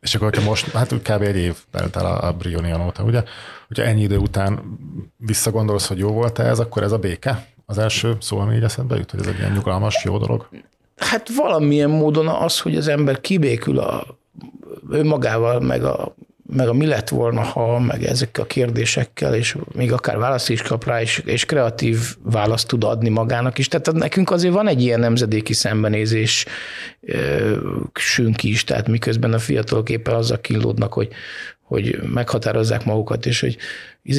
És 0.01 0.15
akkor, 0.15 0.29
hogyha 0.29 0.49
most, 0.49 0.71
hát 0.71 0.93
kb. 0.93 1.23
egy 1.23 1.37
év 1.37 1.57
telt 1.71 1.97
el 1.97 2.07
a, 2.07 2.27
a 2.29 2.33
Brionian 2.33 2.81
óta, 2.81 3.03
ugye? 3.03 3.23
Hogyha 3.69 3.85
ennyi 3.85 4.03
idő 4.03 4.17
után 4.17 4.79
visszagondolsz, 5.17 5.87
hogy 5.87 5.99
jó 5.99 6.13
volt-e 6.13 6.43
ez, 6.43 6.59
akkor 6.59 6.83
ez 6.83 6.93
a 6.93 6.99
béke? 6.99 7.47
Az 7.67 7.79
első 7.79 8.17
szó, 8.21 8.39
ami 8.39 8.57
így 8.57 8.63
eszedbe 8.63 8.97
jut, 8.97 9.11
hogy 9.11 9.21
ez 9.21 9.27
egy 9.27 9.39
ilyen 9.39 9.53
nyugalmas, 9.53 10.05
jó 10.05 10.19
dolog? 10.19 10.49
Hát 11.01 11.29
valamilyen 11.29 11.91
módon 11.91 12.29
az, 12.29 12.61
hogy 12.61 12.77
az 12.77 12.89
ember 12.89 13.21
kibékül 13.21 13.79
a 13.79 14.07
önmagával, 14.91 15.61
meg 15.61 15.85
a, 15.85 16.15
meg 16.57 16.69
a 16.69 16.73
mi 16.73 16.87
lett 16.87 17.09
volna, 17.09 17.41
ha, 17.41 17.79
meg 17.79 18.05
ezekkel 18.05 18.45
a 18.45 18.47
kérdésekkel, 18.47 19.35
és 19.35 19.57
még 19.73 19.93
akár 19.93 20.19
választ 20.19 20.51
is 20.51 20.63
kap 20.63 20.85
rá, 20.85 21.01
és, 21.01 21.23
és 21.25 21.45
kreatív 21.45 21.99
választ 22.23 22.69
tud 22.69 22.85
adni 22.85 23.09
magának 23.09 23.59
is. 23.59 23.69
Tehát 23.69 23.93
nekünk 23.93 24.31
azért 24.31 24.55
van 24.55 24.69
egy 24.69 24.83
ilyen 24.83 25.01
nemzedéki 25.01 25.53
szembenézés 25.53 26.47
sünk 27.95 28.43
is, 28.43 28.65
tehát 28.65 28.89
miközben 28.89 29.33
a 29.33 29.39
fiatalok 29.39 29.91
éppen 29.91 30.15
azzal 30.15 30.41
kínlódnak, 30.41 30.93
hogy, 30.93 31.09
hogy 31.71 31.99
meghatározzák 32.13 32.85
magukat, 32.85 33.27
és 33.27 33.41
hogy 33.41 33.57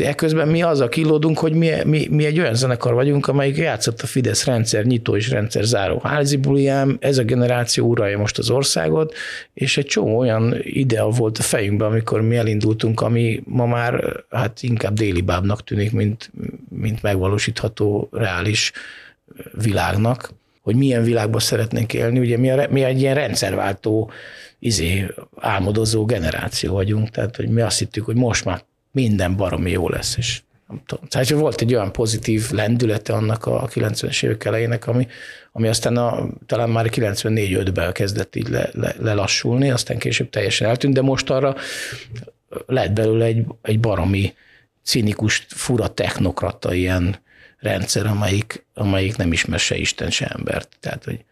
ekközben 0.02 0.48
mi 0.48 0.62
azzal 0.62 0.90
kilódunk, 0.90 1.38
hogy 1.38 1.54
mi, 1.54 1.72
mi, 1.86 2.08
mi 2.12 2.26
egy 2.26 2.40
olyan 2.40 2.56
zenekar 2.56 2.94
vagyunk, 2.94 3.28
amelyik 3.28 3.58
játszott 3.58 4.02
a 4.02 4.08
Fidesz 4.08 4.46
rendszer 4.46 4.86
nyitó 4.86 5.16
és 5.16 5.30
rendszer 5.30 5.64
záró 5.64 6.00
házi 6.04 6.38
buliám, 6.38 6.98
ez 7.00 7.18
a 7.18 7.24
generáció 7.24 7.88
uralja 7.88 8.18
most 8.18 8.38
az 8.38 8.50
országot, 8.50 9.14
és 9.54 9.78
egy 9.78 9.86
csomó 9.86 10.18
olyan 10.18 10.56
idea 10.64 11.08
volt 11.10 11.38
a 11.38 11.42
fejünkben, 11.42 11.88
amikor 11.88 12.22
mi 12.22 12.36
elindultunk, 12.36 13.02
ami 13.02 13.42
ma 13.46 13.66
már 13.66 14.24
hát 14.30 14.64
inkább 14.64 14.94
déli 14.94 15.22
bábnak 15.22 15.64
tűnik, 15.64 15.92
mint, 15.92 16.32
mint 16.70 17.02
megvalósítható 17.02 18.10
reális 18.12 18.72
világnak, 19.52 20.34
hogy 20.62 20.76
milyen 20.76 21.04
világban 21.04 21.40
szeretnénk 21.40 21.94
élni. 21.94 22.20
Ugye 22.20 22.38
mi, 22.38 22.50
a, 22.52 22.68
mi 22.70 22.84
egy 22.84 23.02
ilyen 23.02 23.16
rendszerváltó 23.16 24.12
izé, 24.62 25.08
álmodozó 25.36 26.06
generáció 26.06 26.74
vagyunk, 26.74 27.10
tehát 27.10 27.36
hogy 27.36 27.50
mi 27.50 27.62
azt 27.62 27.80
hittük, 27.80 28.06
hogy 28.06 28.16
most 28.16 28.46
már 28.46 28.64
minden 28.92 29.36
baromi 29.36 29.72
jó 29.72 29.90
lesz, 29.90 30.18
és 30.18 30.42
nem 30.68 30.82
tudom. 30.86 31.06
Tehát 31.08 31.30
volt 31.30 31.62
egy 31.62 31.74
olyan 31.74 31.92
pozitív 31.92 32.52
lendülete 32.52 33.14
annak 33.14 33.46
a 33.46 33.68
90-es 33.68 34.24
évek 34.24 34.46
elejének, 34.46 34.88
ami, 34.88 35.08
ami 35.52 35.68
aztán 35.68 35.98
a, 35.98 36.28
talán 36.46 36.70
már 36.70 36.86
94-5-ben 36.90 37.94
kezdett 37.94 38.36
így 38.36 38.50
le, 38.50 38.70
le, 38.74 38.96
lelassulni, 39.00 39.72
aztán 39.72 39.98
később 39.98 40.30
teljesen 40.30 40.68
eltűnt, 40.68 40.94
de 40.94 41.02
most 41.02 41.30
arra 41.30 41.56
lett 42.66 42.92
belőle 42.92 43.26
egy, 43.26 43.46
egy 43.62 43.80
baromi 43.80 44.34
cinikus, 44.84 45.46
fura 45.48 45.88
technokrata 45.88 46.74
ilyen 46.74 47.16
rendszer, 47.58 48.06
amelyik, 48.06 48.66
amelyik 48.74 49.16
nem 49.16 49.32
ismer 49.32 49.60
se 49.60 49.76
Isten, 49.76 50.10
se 50.10 50.26
embert. 50.26 50.70
Tehát, 50.80 51.04
hogy 51.04 51.26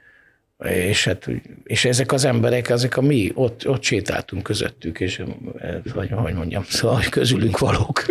és, 0.68 1.03
hát, 1.03 1.28
és 1.64 1.86
ezek 1.86 2.12
az 2.12 2.26
emberek, 2.26 2.70
ezek 2.70 2.97
a 2.97 3.01
mi, 3.01 3.32
ott, 3.34 3.68
ott 3.68 3.84
sétáltunk 3.84 4.43
közöttük, 4.43 4.99
és 4.99 5.24
hogy, 5.93 6.10
hogy 6.10 6.34
mondjam, 6.34 6.64
szóval 6.64 7.01
közülünk 7.10 7.60
valók. 7.60 8.05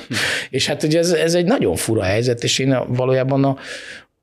és 0.50 0.66
hát 0.66 0.82
ugye 0.82 0.98
ez, 0.98 1.10
ez 1.10 1.34
egy 1.34 1.44
nagyon 1.44 1.76
fura 1.76 2.02
helyzet, 2.02 2.42
és 2.42 2.58
én 2.58 2.78
valójában 2.86 3.44
a, 3.44 3.56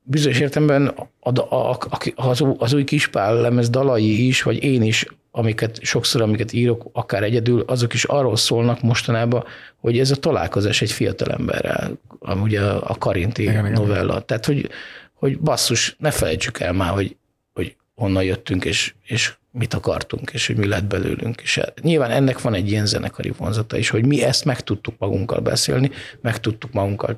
bizonyos 0.02 0.40
értelemben 0.40 0.86
a, 1.20 1.30
a, 1.38 1.70
a, 1.70 1.88
az, 2.14 2.44
az 2.58 2.72
új 2.72 2.84
kispál 2.84 3.34
lemez 3.34 3.70
dalai 3.70 4.26
is, 4.26 4.42
vagy 4.42 4.64
én 4.64 4.82
is, 4.82 5.06
amiket 5.30 5.78
sokszor, 5.82 6.22
amiket 6.22 6.52
írok, 6.52 6.88
akár 6.92 7.22
egyedül, 7.22 7.64
azok 7.66 7.94
is 7.94 8.04
arról 8.04 8.36
szólnak 8.36 8.80
mostanában, 8.80 9.44
hogy 9.76 9.98
ez 9.98 10.10
a 10.10 10.16
találkozás 10.16 10.82
egy 10.82 10.92
fiatalemberrel, 10.92 11.98
ugye 12.42 12.60
a 12.62 12.96
Karinti 12.98 13.42
igen, 13.42 13.72
novella. 13.72 14.12
Igen. 14.12 14.26
Tehát, 14.26 14.46
hogy, 14.46 14.68
hogy 15.12 15.38
basszus, 15.38 15.96
ne 15.98 16.10
felejtsük 16.10 16.60
el 16.60 16.72
már, 16.72 16.90
hogy 16.90 17.16
honnan 18.02 18.22
jöttünk, 18.22 18.64
és, 18.64 18.94
és 19.04 19.34
mit 19.50 19.74
akartunk, 19.74 20.30
és 20.32 20.46
hogy 20.46 20.56
mi 20.56 20.66
lett 20.66 20.84
belőlünk. 20.84 21.40
És 21.40 21.60
nyilván 21.80 22.10
ennek 22.10 22.40
van 22.40 22.54
egy 22.54 22.70
ilyen 22.70 22.86
zenekari 22.86 23.32
vonzata 23.36 23.76
is, 23.76 23.88
hogy 23.88 24.06
mi 24.06 24.22
ezt 24.22 24.44
meg 24.44 24.60
tudtuk 24.60 24.94
magunkkal 24.98 25.40
beszélni, 25.40 25.90
meg 26.20 26.40
tudtuk 26.40 26.72
magunkkal, 26.72 27.16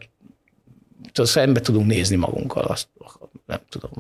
tehát 1.13 1.31
szembe 1.31 1.61
tudunk 1.61 1.87
nézni 1.87 2.17
magunkkal, 2.17 2.65
azt 2.65 2.89
nem 3.47 3.61
tudom, 3.69 3.91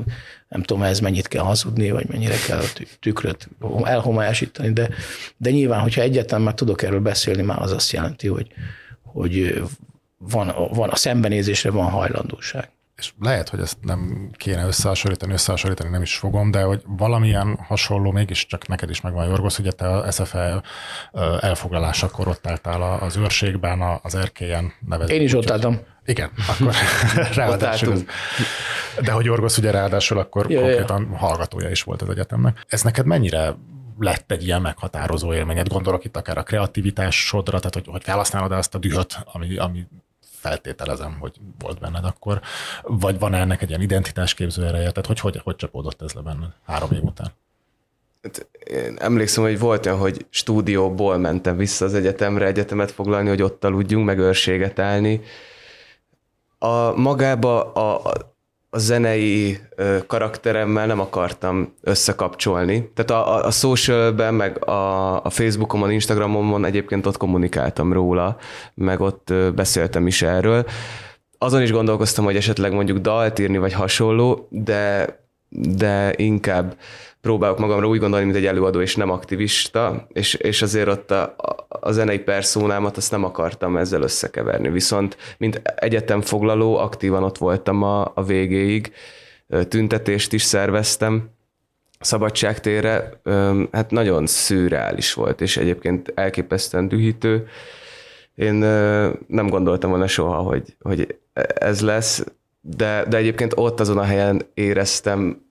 nem 0.49 0.63
tudom, 0.63 0.83
ez 0.83 1.01
mennyit 1.01 1.29
kell 1.29 1.43
hazudni, 1.43 1.91
vagy 1.91 2.07
mennyire 2.09 2.37
kell 2.47 2.59
a 2.59 2.83
tükröt 3.01 3.49
elhomályosítani, 3.83 4.73
de, 4.73 4.89
de 5.37 5.51
nyilván, 5.51 5.81
hogyha 5.81 6.01
egyáltalán 6.01 6.45
már 6.45 6.55
tudok 6.55 6.83
erről 6.83 7.01
beszélni, 7.01 7.43
már 7.43 7.63
az 7.63 7.73
azt 7.73 7.93
jelenti, 7.93 8.29
hogy, 8.29 8.47
hogy 9.03 9.63
van, 10.19 10.55
van 10.73 10.91
a 10.91 10.97
szembenézésre 10.97 11.71
van 11.71 11.91
hajlandóság 11.91 12.74
és 12.97 13.13
lehet, 13.21 13.49
hogy 13.49 13.61
ezt 13.61 13.77
nem 13.81 14.31
kéne 14.33 14.67
összehasonlítani, 14.67 15.33
összehasonlítani 15.33 15.91
nem 15.91 16.03
is 16.03 16.17
fogom, 16.17 16.51
de 16.51 16.63
hogy 16.63 16.83
valamilyen 16.87 17.59
hasonló 17.67 18.11
mégiscsak 18.11 18.67
neked 18.67 18.91
is 18.91 19.01
megvan, 19.01 19.27
Jorgos, 19.27 19.59
ugye 19.59 19.71
te 19.71 19.89
a 19.89 20.11
SFE 20.11 20.63
elfoglalásakor 21.41 22.29
ott 22.29 22.47
álltál 22.47 22.99
az 23.01 23.17
őrségben, 23.17 24.01
az 24.03 24.15
erkélyen 24.15 24.73
nevezik. 24.87 25.15
Én 25.15 25.23
is 25.23 25.35
ott 25.35 25.51
álltam. 25.51 25.81
Igen, 26.05 26.31
akkor 26.49 26.75
ráadásul. 27.35 28.05
de 29.01 29.13
hogy 29.13 29.25
Jorgos 29.25 29.59
ugye 29.59 29.71
ráadásul 29.71 30.19
akkor 30.19 30.51
ja, 30.51 30.61
konkrétan 30.61 31.09
ja. 31.11 31.17
hallgatója 31.17 31.71
is 31.71 31.83
volt 31.83 32.03
az 32.03 32.09
egyetemnek. 32.09 32.65
Ez 32.69 32.83
neked 32.83 33.07
mennyire 33.07 33.55
lett 33.99 34.31
egy 34.31 34.45
ilyen 34.45 34.63
meghatározó 34.63 35.35
élményed? 35.35 35.69
Gondolok 35.69 36.05
itt 36.05 36.17
akár 36.17 36.39
a 36.39 36.43
kreativitásodra, 36.43 37.59
tehát 37.59 37.75
hogy, 37.75 37.87
hogy 37.87 38.03
felhasználod 38.03 38.53
azt 38.53 38.75
a 38.75 38.79
dühöt, 38.79 39.19
ami, 39.25 39.57
ami 39.57 39.87
feltételezem, 40.45 41.17
hogy 41.21 41.37
volt 41.59 41.81
benned 41.81 42.05
akkor, 42.05 42.41
vagy 42.83 43.19
van 43.19 43.35
ennek 43.35 43.63
egy 43.63 43.69
ilyen 43.69 43.81
identitásképző 43.81 44.65
ereje, 44.65 44.91
tehát 44.91 45.07
hogy, 45.07 45.21
hogy, 45.21 45.41
hogy 45.45 45.57
csapódott 45.57 46.03
ez 46.03 46.13
le 46.13 46.21
benned 46.21 46.53
három 46.67 46.93
év 46.93 47.03
után? 47.03 47.33
Hát 48.23 48.49
én 48.67 48.97
emlékszem, 48.99 49.43
hogy 49.43 49.59
volt 49.59 49.87
olyan, 49.87 49.99
hogy 49.99 50.27
stúdióból 50.31 51.19
mentem 51.19 51.57
vissza 51.57 51.85
az 51.85 51.95
egyetemre, 51.95 52.47
egyetemet 52.47 52.91
foglalni, 52.91 53.29
hogy 53.29 53.43
ott 53.43 53.65
aludjunk, 53.65 54.05
meg 54.05 54.19
őrséget 54.19 54.79
állni. 54.79 55.21
A 56.59 56.93
magába 56.97 57.73
a, 57.73 58.13
a 58.75 58.79
zenei 58.79 59.59
karakteremmel 60.07 60.87
nem 60.87 61.01
akartam 61.01 61.75
összekapcsolni. 61.81 62.91
Tehát 62.95 63.11
a, 63.27 63.45
a, 63.45 63.51
socialben, 63.51 64.35
meg 64.35 64.69
a, 64.69 65.25
a 65.25 65.31
Facebookomon, 65.31 65.91
Instagramomon 65.91 66.65
egyébként 66.65 67.07
ott 67.07 67.17
kommunikáltam 67.17 67.93
róla, 67.93 68.37
meg 68.75 69.01
ott 69.01 69.33
beszéltem 69.55 70.07
is 70.07 70.23
erről. 70.23 70.67
Azon 71.39 71.63
is 71.63 71.71
gondolkoztam, 71.71 72.25
hogy 72.25 72.37
esetleg 72.37 72.73
mondjuk 72.73 72.99
dalt 72.99 73.39
írni, 73.39 73.59
vagy 73.59 73.73
hasonló, 73.73 74.47
de, 74.51 75.07
de 75.49 76.13
inkább 76.17 76.77
próbálok 77.25 77.59
magamra 77.59 77.87
úgy 77.87 77.99
gondolni, 77.99 78.25
mint 78.25 78.37
egy 78.37 78.47
előadó 78.47 78.81
és 78.81 78.97
nem 78.97 79.11
aktivista, 79.11 80.07
és, 80.09 80.35
és 80.35 80.63
azért 80.63 80.89
ott 80.89 81.11
a, 81.11 81.35
a 81.69 81.93
zenei 81.93 82.19
perszónámat 82.19 82.97
azt 82.97 83.11
nem 83.11 83.25
akartam 83.25 83.77
ezzel 83.77 84.03
összekeverni. 84.03 84.71
Viszont, 84.71 85.17
mint 85.39 85.63
egyetem 85.77 86.21
foglaló, 86.21 86.77
aktívan 86.77 87.23
ott 87.23 87.39
voltam 87.39 87.83
a, 87.83 88.13
a 88.15 88.25
végéig, 88.25 88.93
tüntetést 89.69 90.33
is 90.33 90.43
szerveztem, 90.43 91.31
szabadságtérre, 92.01 93.21
hát 93.73 93.91
nagyon 93.91 94.27
szürreális 94.27 95.13
volt, 95.15 95.41
és 95.41 95.57
egyébként 95.57 96.13
elképesztően 96.15 96.89
dühítő. 96.89 97.47
Én 98.35 98.55
nem 99.27 99.47
gondoltam 99.49 99.91
volna 99.91 100.07
soha, 100.07 100.37
hogy, 100.37 100.77
hogy 100.81 101.19
ez 101.55 101.81
lesz, 101.81 102.25
de, 102.61 103.05
de 103.09 103.17
egyébként 103.17 103.53
ott 103.57 103.81
azon 103.81 103.99
a 103.99 104.03
helyen 104.03 104.43
éreztem 104.55 105.44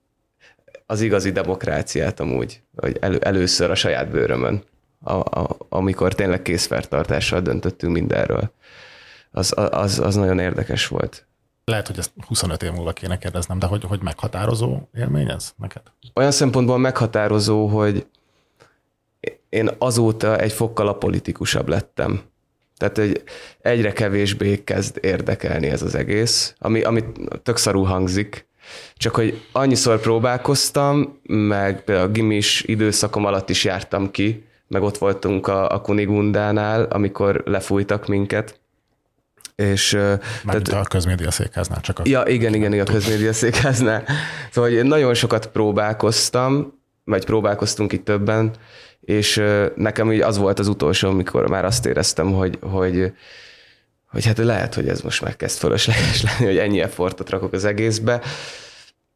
az 0.85 1.01
igazi 1.01 1.31
demokráciát 1.31 2.19
amúgy, 2.19 2.61
hogy 2.75 2.97
elő, 3.01 3.17
először 3.17 3.71
a 3.71 3.75
saját 3.75 4.09
bőrömön, 4.09 4.63
a, 5.03 5.13
a, 5.13 5.57
amikor 5.69 6.13
tényleg 6.13 6.41
készfertartással 6.41 7.41
döntöttünk 7.41 7.93
mindenről. 7.93 8.51
Az, 9.31 9.53
az, 9.55 9.99
az 9.99 10.15
nagyon 10.15 10.39
érdekes 10.39 10.87
volt. 10.87 11.27
Lehet, 11.65 11.87
hogy 11.87 11.97
ezt 11.97 12.11
25 12.27 12.63
év 12.63 12.71
múlva 12.71 12.93
kéne 12.93 13.17
kérdeznem, 13.17 13.59
de 13.59 13.65
hogy, 13.65 13.83
hogy 13.83 14.01
meghatározó 14.01 14.79
élmény 14.93 15.29
ez 15.29 15.53
neked? 15.57 15.81
Olyan 16.13 16.31
szempontból 16.31 16.77
meghatározó, 16.77 17.67
hogy 17.67 18.05
én 19.49 19.69
azóta 19.77 20.37
egy 20.37 20.51
fokkal 20.51 20.87
a 20.87 20.93
politikusabb 20.93 21.67
lettem. 21.67 22.21
Tehát 22.77 22.97
egy, 22.97 23.23
egyre 23.61 23.93
kevésbé 23.93 24.63
kezd 24.63 24.97
érdekelni 25.01 25.67
ez 25.67 25.81
az 25.81 25.95
egész, 25.95 26.55
ami, 26.59 26.81
ami 26.81 27.03
tök 27.43 27.57
szarú 27.57 27.83
hangzik, 27.83 28.47
csak 28.97 29.15
hogy 29.15 29.41
annyiszor 29.51 29.99
próbálkoztam, 29.99 31.19
meg 31.23 31.89
a 31.89 32.07
gimis 32.07 32.63
időszakom 32.63 33.25
alatt 33.25 33.49
is 33.49 33.63
jártam 33.63 34.11
ki, 34.11 34.45
meg 34.67 34.81
ott 34.81 34.97
voltunk 34.97 35.47
a, 35.47 35.69
a 35.69 35.81
Kunigundánál, 35.81 36.83
amikor 36.83 37.43
lefújtak 37.45 38.07
minket. 38.07 38.59
És, 39.55 39.89
tehát, 40.45 40.67
a 40.67 40.83
közmédia 40.83 41.31
székháznál 41.31 41.81
csak 41.81 41.99
a... 41.99 42.01
Ja, 42.05 42.23
igen, 42.25 42.53
igen, 42.53 42.73
igen, 42.73 42.85
a 42.85 42.91
közmédia 42.91 43.33
székháznál. 43.33 44.03
Szóval 44.51 44.69
hogy 44.71 44.83
nagyon 44.83 45.13
sokat 45.13 45.47
próbálkoztam, 45.47 46.79
vagy 47.03 47.25
próbálkoztunk 47.25 47.91
itt 47.91 48.05
többen, 48.05 48.51
és 49.01 49.43
nekem 49.75 50.11
így 50.11 50.21
az 50.21 50.37
volt 50.37 50.59
az 50.59 50.67
utolsó, 50.67 51.09
amikor 51.09 51.49
már 51.49 51.65
azt 51.65 51.85
éreztem, 51.85 52.31
hogy, 52.31 52.57
hogy, 52.61 53.13
hogy 54.13 54.25
hát 54.25 54.37
lehet, 54.37 54.73
hogy 54.73 54.87
ez 54.87 55.01
most 55.01 55.21
már 55.21 55.35
kezd 55.35 55.57
fölösleges 55.57 56.23
lenni, 56.23 56.45
hogy 56.45 56.57
ennyi 56.57 56.81
effortot 56.81 57.29
rakok 57.29 57.53
az 57.53 57.65
egészbe, 57.65 58.21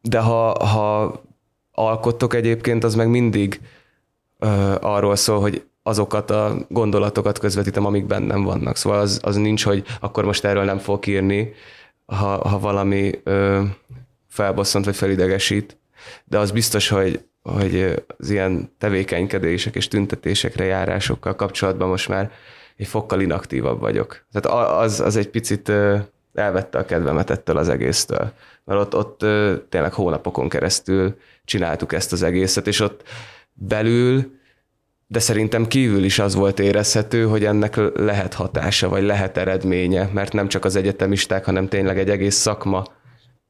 de 0.01 0.19
ha, 0.19 0.65
ha 0.65 1.21
alkottok 1.71 2.33
egyébként, 2.33 2.83
az 2.83 2.95
meg 2.95 3.09
mindig 3.09 3.61
ö, 4.39 4.75
arról 4.81 5.15
szól, 5.15 5.39
hogy 5.39 5.63
azokat 5.83 6.31
a 6.31 6.55
gondolatokat 6.69 7.39
közvetítem, 7.39 7.85
amik 7.85 8.05
bennem 8.05 8.43
vannak. 8.43 8.75
Szóval 8.75 8.99
az, 8.99 9.19
az 9.23 9.35
nincs, 9.35 9.63
hogy 9.63 9.83
akkor 9.99 10.25
most 10.25 10.45
erről 10.45 10.63
nem 10.63 10.77
fogok 10.77 11.07
írni, 11.07 11.53
ha, 12.05 12.47
ha 12.47 12.59
valami 12.59 13.11
ö, 13.23 13.63
felbosszant 14.29 14.85
vagy 14.85 14.95
felidegesít, 14.95 15.77
de 16.25 16.39
az 16.39 16.51
biztos, 16.51 16.87
hogy, 16.89 17.21
hogy 17.41 18.03
az 18.17 18.29
ilyen 18.29 18.71
tevékenykedések 18.77 19.75
és 19.75 19.87
tüntetésekre 19.87 20.63
járásokkal 20.63 21.35
kapcsolatban 21.35 21.87
most 21.87 22.09
már 22.09 22.31
egy 22.78 22.88
fokkal 22.88 23.21
inaktívabb 23.21 23.80
vagyok. 23.80 24.25
Tehát 24.32 24.69
az, 24.82 24.99
az 24.99 25.15
egy 25.15 25.30
picit 25.30 25.71
elvette 26.34 26.78
a 26.78 26.86
kedvemet 26.86 27.30
ettől 27.30 27.57
az 27.57 27.69
egésztől. 27.69 28.32
Mert 28.63 28.80
ott, 28.80 28.95
ott 28.95 29.19
tényleg 29.69 29.93
hónapokon 29.93 30.49
keresztül 30.49 31.17
csináltuk 31.45 31.93
ezt 31.93 32.11
az 32.11 32.23
egészet, 32.23 32.67
és 32.67 32.80
ott 32.80 33.03
belül, 33.53 34.36
de 35.07 35.19
szerintem 35.19 35.67
kívül 35.67 36.03
is 36.03 36.19
az 36.19 36.36
volt 36.36 36.59
érezhető, 36.59 37.25
hogy 37.25 37.45
ennek 37.45 37.75
lehet 37.95 38.34
hatása, 38.34 38.89
vagy 38.89 39.03
lehet 39.03 39.38
eredménye, 39.38 40.09
mert 40.13 40.34
nem 40.34 40.47
csak 40.47 40.65
az 40.65 40.75
egyetemisták, 40.75 41.45
hanem 41.45 41.67
tényleg 41.67 41.99
egy 41.99 42.09
egész 42.09 42.36
szakma 42.36 42.84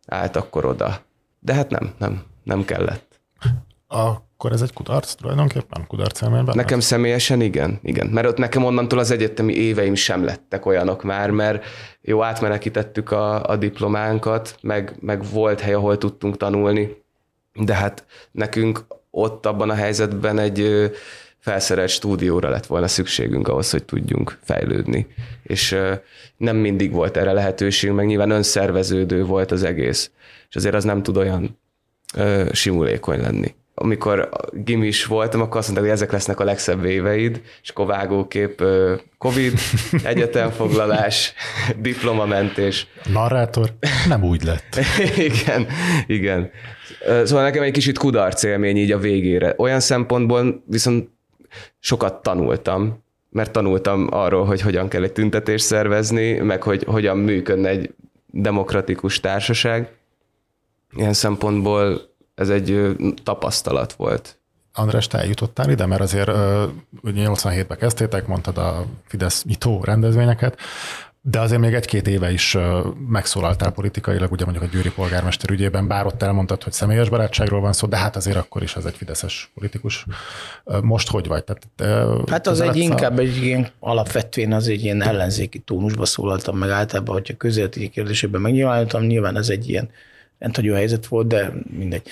állt 0.07 0.35
akkor 0.35 0.65
oda. 0.65 0.99
De 1.39 1.53
hát 1.53 1.69
nem, 1.69 1.93
nem, 1.97 2.23
nem 2.43 2.65
kellett. 2.65 3.19
Akkor 4.39 4.51
ez 4.51 4.61
egy 4.61 4.73
kudarc 4.73 5.13
tulajdonképpen? 5.13 5.87
Kudarc 5.87 6.21
elmében? 6.21 6.55
Nekem 6.55 6.79
személyesen 6.79 7.41
igen, 7.41 7.79
igen. 7.83 8.07
Mert 8.07 8.27
ott 8.27 8.37
nekem 8.37 8.65
onnantól 8.65 8.99
az 8.99 9.11
egyetemi 9.11 9.53
éveim 9.53 9.95
sem 9.95 10.23
lettek 10.23 10.65
olyanok 10.65 11.03
már, 11.03 11.29
mert 11.31 11.65
jó, 12.01 12.23
átmenekítettük 12.23 13.11
a, 13.11 13.49
a 13.49 13.55
diplománkat, 13.55 14.57
meg, 14.61 14.95
meg 14.99 15.23
volt 15.31 15.59
hely, 15.59 15.73
ahol 15.73 15.97
tudtunk 15.97 16.37
tanulni, 16.37 17.03
de 17.53 17.73
hát 17.73 18.05
nekünk 18.31 18.85
ott 19.11 19.45
abban 19.45 19.69
a 19.69 19.73
helyzetben 19.73 20.39
egy 20.39 20.91
felszerelt 21.39 21.89
stúdióra 21.89 22.49
lett 22.49 22.65
volna 22.65 22.87
szükségünk 22.87 23.47
ahhoz, 23.47 23.71
hogy 23.71 23.83
tudjunk 23.83 24.39
fejlődni. 24.43 25.07
És 25.43 25.77
nem 26.37 26.55
mindig 26.55 26.91
volt 26.91 27.17
erre 27.17 27.31
lehetőség, 27.31 27.91
meg 27.91 28.05
nyilván 28.05 28.29
önszerveződő 28.29 29.23
volt 29.23 29.51
az 29.51 29.63
egész. 29.63 30.11
És 30.49 30.55
azért 30.55 30.75
az 30.75 30.83
nem 30.83 31.03
tud 31.03 31.17
olyan 31.17 31.59
simulékony 32.51 33.21
lenni 33.21 33.55
amikor 33.79 34.29
gimis 34.51 35.05
voltam, 35.05 35.41
akkor 35.41 35.57
azt 35.57 35.67
mondták, 35.67 35.89
hogy 35.89 35.97
ezek 35.97 36.11
lesznek 36.11 36.39
a 36.39 36.43
legszebb 36.43 36.85
éveid, 36.85 37.41
és 37.61 37.69
akkor 37.69 37.85
vágókép 37.85 38.63
Covid, 39.17 39.59
egyetemfoglalás, 40.03 41.33
diplomamentés. 41.79 42.87
Narrátor 43.11 43.73
nem 44.07 44.23
úgy 44.23 44.43
lett. 44.43 44.79
igen, 45.31 45.67
igen. 46.07 46.51
Szóval 47.23 47.43
nekem 47.43 47.63
egy 47.63 47.71
kicsit 47.71 47.97
kudarc 47.97 48.43
élmény 48.43 48.77
így 48.77 48.91
a 48.91 48.97
végére. 48.97 49.53
Olyan 49.57 49.79
szempontból 49.79 50.63
viszont 50.65 51.09
sokat 51.79 52.21
tanultam, 52.21 53.03
mert 53.29 53.51
tanultam 53.51 54.07
arról, 54.11 54.45
hogy 54.45 54.61
hogyan 54.61 54.87
kell 54.87 55.03
egy 55.03 55.13
tüntetést 55.13 55.65
szervezni, 55.65 56.33
meg 56.33 56.63
hogy 56.63 56.83
hogyan 56.83 57.17
működne 57.17 57.69
egy 57.69 57.93
demokratikus 58.25 59.19
társaság. 59.19 59.91
Ilyen 60.95 61.13
szempontból 61.13 62.15
ez 62.37 62.49
egy 62.49 62.95
tapasztalat 63.23 63.93
volt. 63.93 64.39
András, 64.73 65.07
te 65.07 65.17
eljutottál 65.17 65.69
ide, 65.69 65.85
mert 65.85 66.01
azért 66.01 66.27
ugye 67.01 67.25
87-ben 67.27 67.77
kezdtétek, 67.77 68.27
mondtad 68.27 68.57
a 68.57 68.85
Fidesz 69.07 69.43
nyitó 69.43 69.83
rendezvényeket, 69.83 70.59
de 71.21 71.39
azért 71.39 71.61
még 71.61 71.73
egy-két 71.73 72.07
éve 72.07 72.31
is 72.31 72.57
megszólaltál 73.07 73.71
politikailag, 73.71 74.31
ugye 74.31 74.43
mondjuk 74.43 74.65
a 74.65 74.69
győri 74.71 74.91
polgármester 74.91 75.49
ügyében, 75.49 75.87
bár 75.87 76.05
ott 76.05 76.21
elmondtad, 76.21 76.63
hogy 76.63 76.73
személyes 76.73 77.09
barátságról 77.09 77.61
van 77.61 77.73
szó, 77.73 77.87
de 77.87 77.97
hát 77.97 78.15
azért 78.15 78.37
akkor 78.37 78.63
is 78.63 78.75
az 78.75 78.85
egy 78.85 78.95
fideszes 78.95 79.51
politikus. 79.53 80.05
Most 80.81 81.09
hogy 81.09 81.27
vagy? 81.27 81.43
Tehát, 81.43 81.67
hát 82.29 82.47
az 82.47 82.61
egy 82.61 82.75
inkább 82.75 83.19
egy 83.19 83.43
ilyen 83.43 83.67
alapvetően 83.79 84.53
az 84.53 84.67
egy 84.67 84.83
ilyen 84.83 85.01
ellenzéki 85.01 85.59
tónusba 85.59 86.05
szólaltam 86.05 86.57
meg 86.57 86.69
általában, 86.69 87.15
hogyha 87.15 87.37
közéleti 87.37 87.89
kérdésében 87.89 88.41
megnyilvánultam, 88.41 89.03
nyilván 89.03 89.37
ez 89.37 89.49
egy 89.49 89.69
ilyen 89.69 89.89
rendhagyó 90.39 90.73
helyzet 90.73 91.07
volt, 91.07 91.27
de 91.27 91.53
mindegy. 91.77 92.07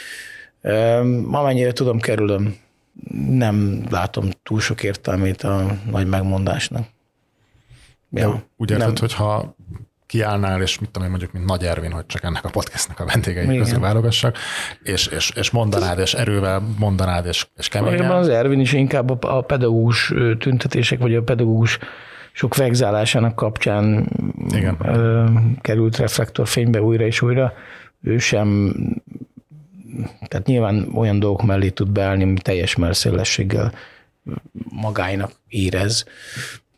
Amennyire 1.31 1.71
tudom, 1.71 1.99
kerülöm, 1.99 2.55
nem 3.29 3.83
látom 3.89 4.29
túl 4.43 4.59
sok 4.59 4.83
értelmét 4.83 5.43
a 5.43 5.77
nagy 5.91 6.07
megmondásnak. 6.07 6.87
Ja, 8.11 8.43
úgy 8.57 8.71
érted, 8.71 8.85
nem. 8.85 8.95
hogyha 8.99 9.55
kiállnál, 10.05 10.61
és 10.61 10.79
mit 10.79 10.89
tudom 10.89 11.03
én 11.03 11.09
mondjuk, 11.09 11.31
mint 11.31 11.45
Nagy 11.45 11.63
Ervin, 11.63 11.91
hogy 11.91 12.05
csak 12.05 12.23
ennek 12.23 12.45
a 12.45 12.49
podcastnak 12.49 12.99
a 12.99 13.05
vendégei 13.05 13.43
Igen. 13.43 13.57
közül 13.57 13.79
válogassak, 13.79 14.37
és, 14.83 15.07
és, 15.07 15.31
és 15.35 15.49
mondanád, 15.49 15.99
és 15.99 16.13
erővel 16.13 16.63
mondanád, 16.77 17.25
és, 17.25 17.47
és 17.57 17.67
keményen. 17.67 18.11
az 18.11 18.29
Ervin 18.29 18.59
is 18.59 18.73
inkább 18.73 19.23
a, 19.23 19.37
a 19.37 19.41
pedagógus 19.41 20.13
tüntetések, 20.39 20.99
vagy 20.99 21.15
a 21.15 21.23
pedagógus 21.23 21.79
sok 22.31 22.55
vegzálásának 22.55 23.35
kapcsán 23.35 24.09
Igen. 24.49 24.77
Ö, 24.83 25.25
került 25.61 25.97
reflektorfénybe 25.97 26.81
újra 26.81 27.05
és 27.05 27.21
újra 27.21 27.53
ő 28.05 28.17
sem, 28.17 28.75
tehát 30.27 30.47
nyilván 30.47 30.87
olyan 30.93 31.19
dolgok 31.19 31.45
mellé 31.45 31.69
tud 31.69 31.89
beállni, 31.89 32.23
ami 32.23 32.39
teljes 32.41 32.75
merszélességgel 32.75 33.73
magáinak 34.69 35.31
érez. 35.47 36.05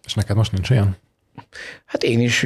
És 0.05 0.13
neked 0.13 0.35
most 0.35 0.51
nincs 0.51 0.69
olyan? 0.69 0.97
Hát 1.85 2.03
én 2.03 2.19
is 2.19 2.45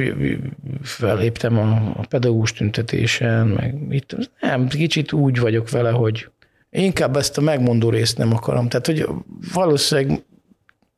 felléptem 0.82 1.58
a, 1.58 1.92
a 1.96 2.06
pedagógus 2.08 2.52
tüntetésen, 2.52 3.46
meg 3.46 3.74
itt, 3.90 4.16
nem, 4.40 4.68
kicsit 4.68 5.12
úgy 5.12 5.38
vagyok 5.38 5.70
vele, 5.70 5.90
hogy 5.90 6.28
inkább 6.70 7.16
ezt 7.16 7.38
a 7.38 7.40
megmondó 7.40 7.90
részt 7.90 8.18
nem 8.18 8.34
akarom. 8.34 8.68
Tehát, 8.68 8.86
hogy 8.86 9.06
valószínűleg 9.52 10.22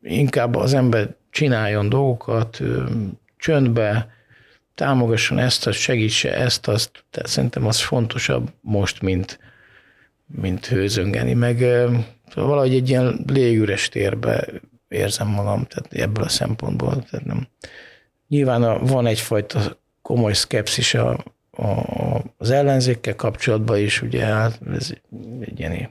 inkább 0.02 0.54
az 0.54 0.74
ember 0.74 1.14
csináljon 1.30 1.88
dolgokat 1.88 2.62
csöndbe, 3.36 4.08
támogasson 4.74 5.38
ezt, 5.38 5.66
azt 5.66 5.78
segítse 5.78 6.34
ezt, 6.34 6.68
azt, 6.68 7.04
tehát 7.10 7.28
szerintem 7.28 7.66
az 7.66 7.80
fontosabb 7.80 8.52
most, 8.60 9.02
mint, 9.02 9.38
mint 10.26 10.66
hőzöngeni, 10.66 11.32
meg 11.32 11.64
valahogy 12.34 12.74
egy 12.74 12.88
ilyen 12.88 13.24
légüres 13.26 13.88
térbe 13.88 14.46
érzem 14.88 15.28
magam, 15.28 15.64
tehát 15.64 15.92
ebből 15.92 16.24
a 16.24 16.28
szempontból. 16.28 17.04
Tehát 17.10 17.26
nem. 17.26 17.48
Nyilván 18.28 18.62
a, 18.62 18.78
van 18.78 19.06
egyfajta 19.06 19.78
komoly 20.02 20.32
szkepszis 20.32 20.94
a, 20.94 21.24
a, 21.50 22.22
az 22.36 22.50
ellenzékkel 22.50 23.16
kapcsolatban 23.16 23.78
is, 23.78 24.02
ugye 24.02 24.24
hát 24.24 24.60
ez 24.72 24.92
egy 25.40 25.60
ilyen 25.60 25.90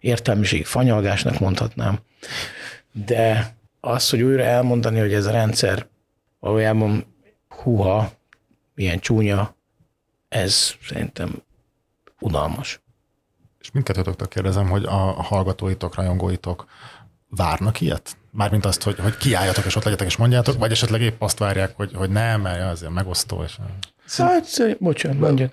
értelmiség 0.00 0.66
fanyalgásnak 0.66 1.38
mondhatnám, 1.38 1.98
de 3.06 3.56
az, 3.80 4.10
hogy 4.10 4.22
újra 4.22 4.42
elmondani, 4.42 4.98
hogy 4.98 5.12
ez 5.12 5.26
a 5.26 5.30
rendszer 5.30 5.86
valójában 6.40 7.04
huha, 7.48 8.12
milyen 8.78 8.98
csúnya, 8.98 9.54
ez 10.28 10.74
szerintem 10.82 11.42
unalmas. 12.20 12.80
És 13.60 13.70
mindkettőtöktől 13.70 14.28
kérdezem, 14.28 14.68
hogy 14.68 14.84
a 14.84 15.22
hallgatóitok, 15.22 15.94
rajongóitok 15.94 16.66
várnak 17.28 17.80
ilyet? 17.80 18.16
Mármint 18.30 18.64
azt, 18.64 18.82
hogy, 18.82 18.98
hogy 18.98 19.16
kiálljatok 19.16 19.64
és 19.64 19.76
ott 19.76 19.84
legyetek 19.84 20.06
és 20.06 20.16
mondjátok, 20.16 20.58
vagy 20.58 20.70
esetleg 20.70 21.00
épp 21.00 21.22
azt 21.22 21.38
várják, 21.38 21.76
hogy, 21.76 21.90
hogy 21.94 22.10
nem, 22.10 22.40
mert 22.40 22.62
azért 22.62 22.92
megosztó. 22.92 23.42
És... 23.42 23.58
Hát, 24.16 24.76
bocsánat, 24.78 25.18
mondjad. 25.18 25.52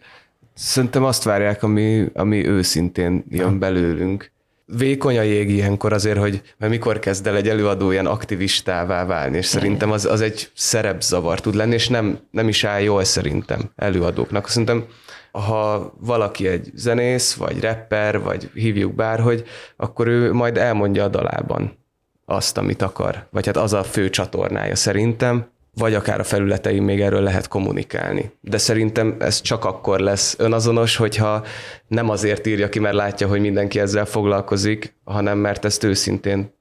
Szerintem 0.53 1.03
azt 1.03 1.23
várják, 1.23 1.63
ami, 1.63 2.09
ami 2.13 2.47
őszintén 2.47 3.25
jön 3.29 3.59
belőlünk 3.59 4.31
vékony 4.65 5.17
a 5.17 5.21
jég 5.21 5.49
ilyenkor 5.49 5.93
azért, 5.93 6.17
hogy 6.17 6.41
mert 6.57 6.71
mikor 6.71 6.99
kezd 6.99 7.27
el 7.27 7.35
egy 7.35 7.49
előadó 7.49 7.91
ilyen 7.91 8.05
aktivistává 8.05 9.05
válni, 9.05 9.37
és 9.37 9.45
szerintem 9.45 9.91
az, 9.91 10.05
az 10.05 10.21
egy 10.21 10.51
szerepzavar 10.53 11.39
tud 11.39 11.55
lenni, 11.55 11.73
és 11.73 11.89
nem, 11.89 12.19
nem 12.31 12.47
is 12.47 12.63
áll 12.63 12.81
jól 12.81 13.03
szerintem 13.03 13.71
előadóknak. 13.75 14.49
Szerintem 14.49 14.85
ha 15.31 15.93
valaki 15.99 16.47
egy 16.47 16.71
zenész, 16.73 17.33
vagy 17.33 17.61
rapper, 17.61 18.19
vagy 18.19 18.49
hívjuk 18.53 18.93
bárhogy, 18.93 19.43
akkor 19.77 20.07
ő 20.07 20.33
majd 20.33 20.57
elmondja 20.57 21.03
a 21.03 21.07
dalában 21.07 21.77
azt, 22.25 22.57
amit 22.57 22.81
akar. 22.81 23.27
Vagy 23.31 23.45
hát 23.45 23.57
az 23.57 23.73
a 23.73 23.83
fő 23.83 24.09
csatornája 24.09 24.75
szerintem, 24.75 25.47
vagy 25.75 25.93
akár 25.93 26.19
a 26.19 26.23
felületein 26.23 26.83
még 26.83 27.01
erről 27.01 27.21
lehet 27.21 27.47
kommunikálni. 27.47 28.31
De 28.41 28.57
szerintem 28.57 29.15
ez 29.19 29.41
csak 29.41 29.65
akkor 29.65 29.99
lesz 29.99 30.35
önazonos, 30.39 30.95
hogyha 30.95 31.45
nem 31.87 32.09
azért 32.09 32.47
írja 32.47 32.69
ki, 32.69 32.79
mert 32.79 32.95
látja, 32.95 33.27
hogy 33.27 33.39
mindenki 33.39 33.79
ezzel 33.79 34.05
foglalkozik, 34.05 34.95
hanem 35.03 35.37
mert 35.37 35.65
ezt 35.65 35.83
őszintén 35.83 36.53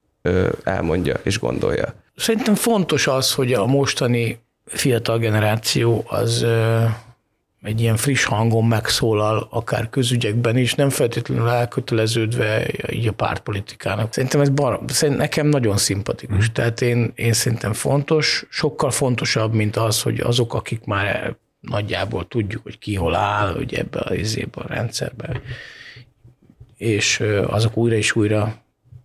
elmondja 0.65 1.17
és 1.23 1.39
gondolja. 1.39 1.95
Szerintem 2.17 2.55
fontos 2.55 3.07
az, 3.07 3.35
hogy 3.35 3.53
a 3.53 3.67
mostani 3.67 4.39
fiatal 4.65 5.19
generáció 5.19 6.05
az 6.07 6.47
egy 7.65 7.81
ilyen 7.81 7.97
friss 7.97 8.25
hangon 8.25 8.65
megszólal, 8.65 9.47
akár 9.51 9.91
közügyekben 9.91 10.57
is, 10.57 10.75
nem 10.75 10.91
feltétlenül 10.91 11.49
elköteleződve 11.49 12.67
így 12.91 13.07
a 13.07 13.13
pártpolitikának. 13.13 14.13
Szerintem 14.13 14.41
ez 14.41 14.49
bar, 14.49 14.81
szerintem 14.87 15.23
nekem 15.23 15.47
nagyon 15.47 15.77
szimpatikus. 15.77 16.49
Mm. 16.51 16.53
Tehát 16.53 16.81
én, 16.81 17.13
én 17.15 17.33
szerintem 17.33 17.73
fontos, 17.73 18.47
sokkal 18.51 18.91
fontosabb, 18.91 19.53
mint 19.53 19.77
az, 19.77 20.03
hogy 20.03 20.21
azok, 20.21 20.55
akik 20.55 20.85
már 20.85 21.37
nagyjából 21.61 22.29
tudjuk, 22.29 22.63
hogy 22.63 22.79
ki 22.79 22.95
hol 22.95 23.15
áll, 23.15 23.53
hogy 23.53 23.75
ebbe 23.75 23.99
a, 23.99 24.15
izébe 24.15 24.61
a 24.61 24.67
rendszerbe, 24.67 25.41
és 26.77 27.23
azok 27.47 27.77
újra 27.77 27.95
és 27.95 28.17
újra 28.17 28.55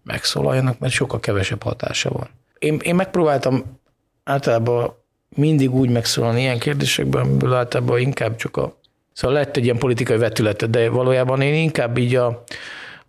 megszólaljanak, 0.04 0.80
mert 0.80 0.94
sokkal 0.94 1.20
kevesebb 1.20 1.64
hatása 1.64 2.10
van. 2.10 2.30
Én, 2.60 2.80
én 2.84 2.96
megpróbáltam 2.96 3.80
általában 4.24 4.98
mindig 5.36 5.74
úgy 5.74 5.90
megszólalni 5.90 6.40
ilyen 6.42 6.60
kérdésekben, 6.60 7.22
amiből 7.22 7.54
általában 7.54 8.00
inkább 8.00 8.36
csak 8.36 8.58
a... 8.58 8.78
Szóval 9.14 9.38
lett 9.38 9.58
egy 9.58 9.64
ilyen 9.64 9.78
politikai 9.78 10.18
vetülete, 10.18 10.68
de 10.68 10.90
valójában 10.90 11.42
én 11.42 11.54
inkább 11.54 11.98
így 11.98 12.16
a, 12.16 12.44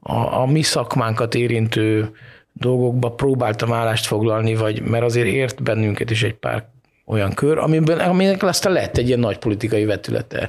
a, 0.01 0.41
a 0.41 0.47
mi 0.47 0.62
szakmánkat 0.62 1.35
érintő 1.35 2.11
dolgokba 2.53 3.12
próbáltam 3.12 3.73
állást 3.73 4.07
foglalni, 4.07 4.55
vagy 4.55 4.83
mert 4.83 5.05
azért 5.05 5.27
ért 5.27 5.62
bennünket 5.62 6.11
is 6.11 6.23
egy 6.23 6.35
pár 6.35 6.68
olyan 7.07 7.35
kör, 7.35 7.59
amiben, 7.59 7.99
aminek 7.99 8.43
aztán 8.43 8.73
lett 8.73 8.97
egy 8.97 9.07
ilyen 9.07 9.18
nagy 9.18 9.39
politikai 9.39 9.85
vetülete, 9.85 10.49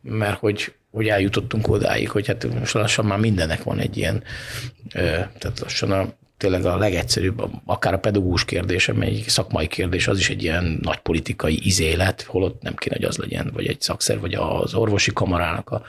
mert 0.00 0.38
hogy, 0.38 0.72
hogy 0.90 1.08
eljutottunk 1.08 1.68
odáig, 1.68 2.10
hogy 2.10 2.26
hát 2.26 2.58
most 2.58 2.74
lassan 2.74 3.04
már 3.04 3.18
mindennek 3.18 3.62
van 3.62 3.78
egy 3.78 3.96
ilyen, 3.96 4.22
tehát 5.38 5.60
lassan 5.60 5.90
a, 5.90 6.06
tényleg 6.42 6.64
a 6.64 6.76
legegyszerűbb, 6.76 7.42
akár 7.64 7.94
a 7.94 7.98
pedagógus 7.98 8.44
kérdése, 8.44 8.94
egy 9.00 9.24
szakmai 9.26 9.66
kérdés, 9.66 10.08
az 10.08 10.18
is 10.18 10.30
egy 10.30 10.42
ilyen 10.42 10.78
nagy 10.82 10.98
politikai 10.98 11.58
izélet, 11.62 12.22
holott 12.22 12.62
nem 12.62 12.74
kéne, 12.74 12.96
hogy 12.96 13.04
az 13.04 13.16
legyen, 13.16 13.50
vagy 13.54 13.66
egy 13.66 13.80
szakszer, 13.80 14.20
vagy 14.20 14.34
az 14.34 14.74
orvosi 14.74 15.12
kamarának 15.12 15.70
a, 15.70 15.82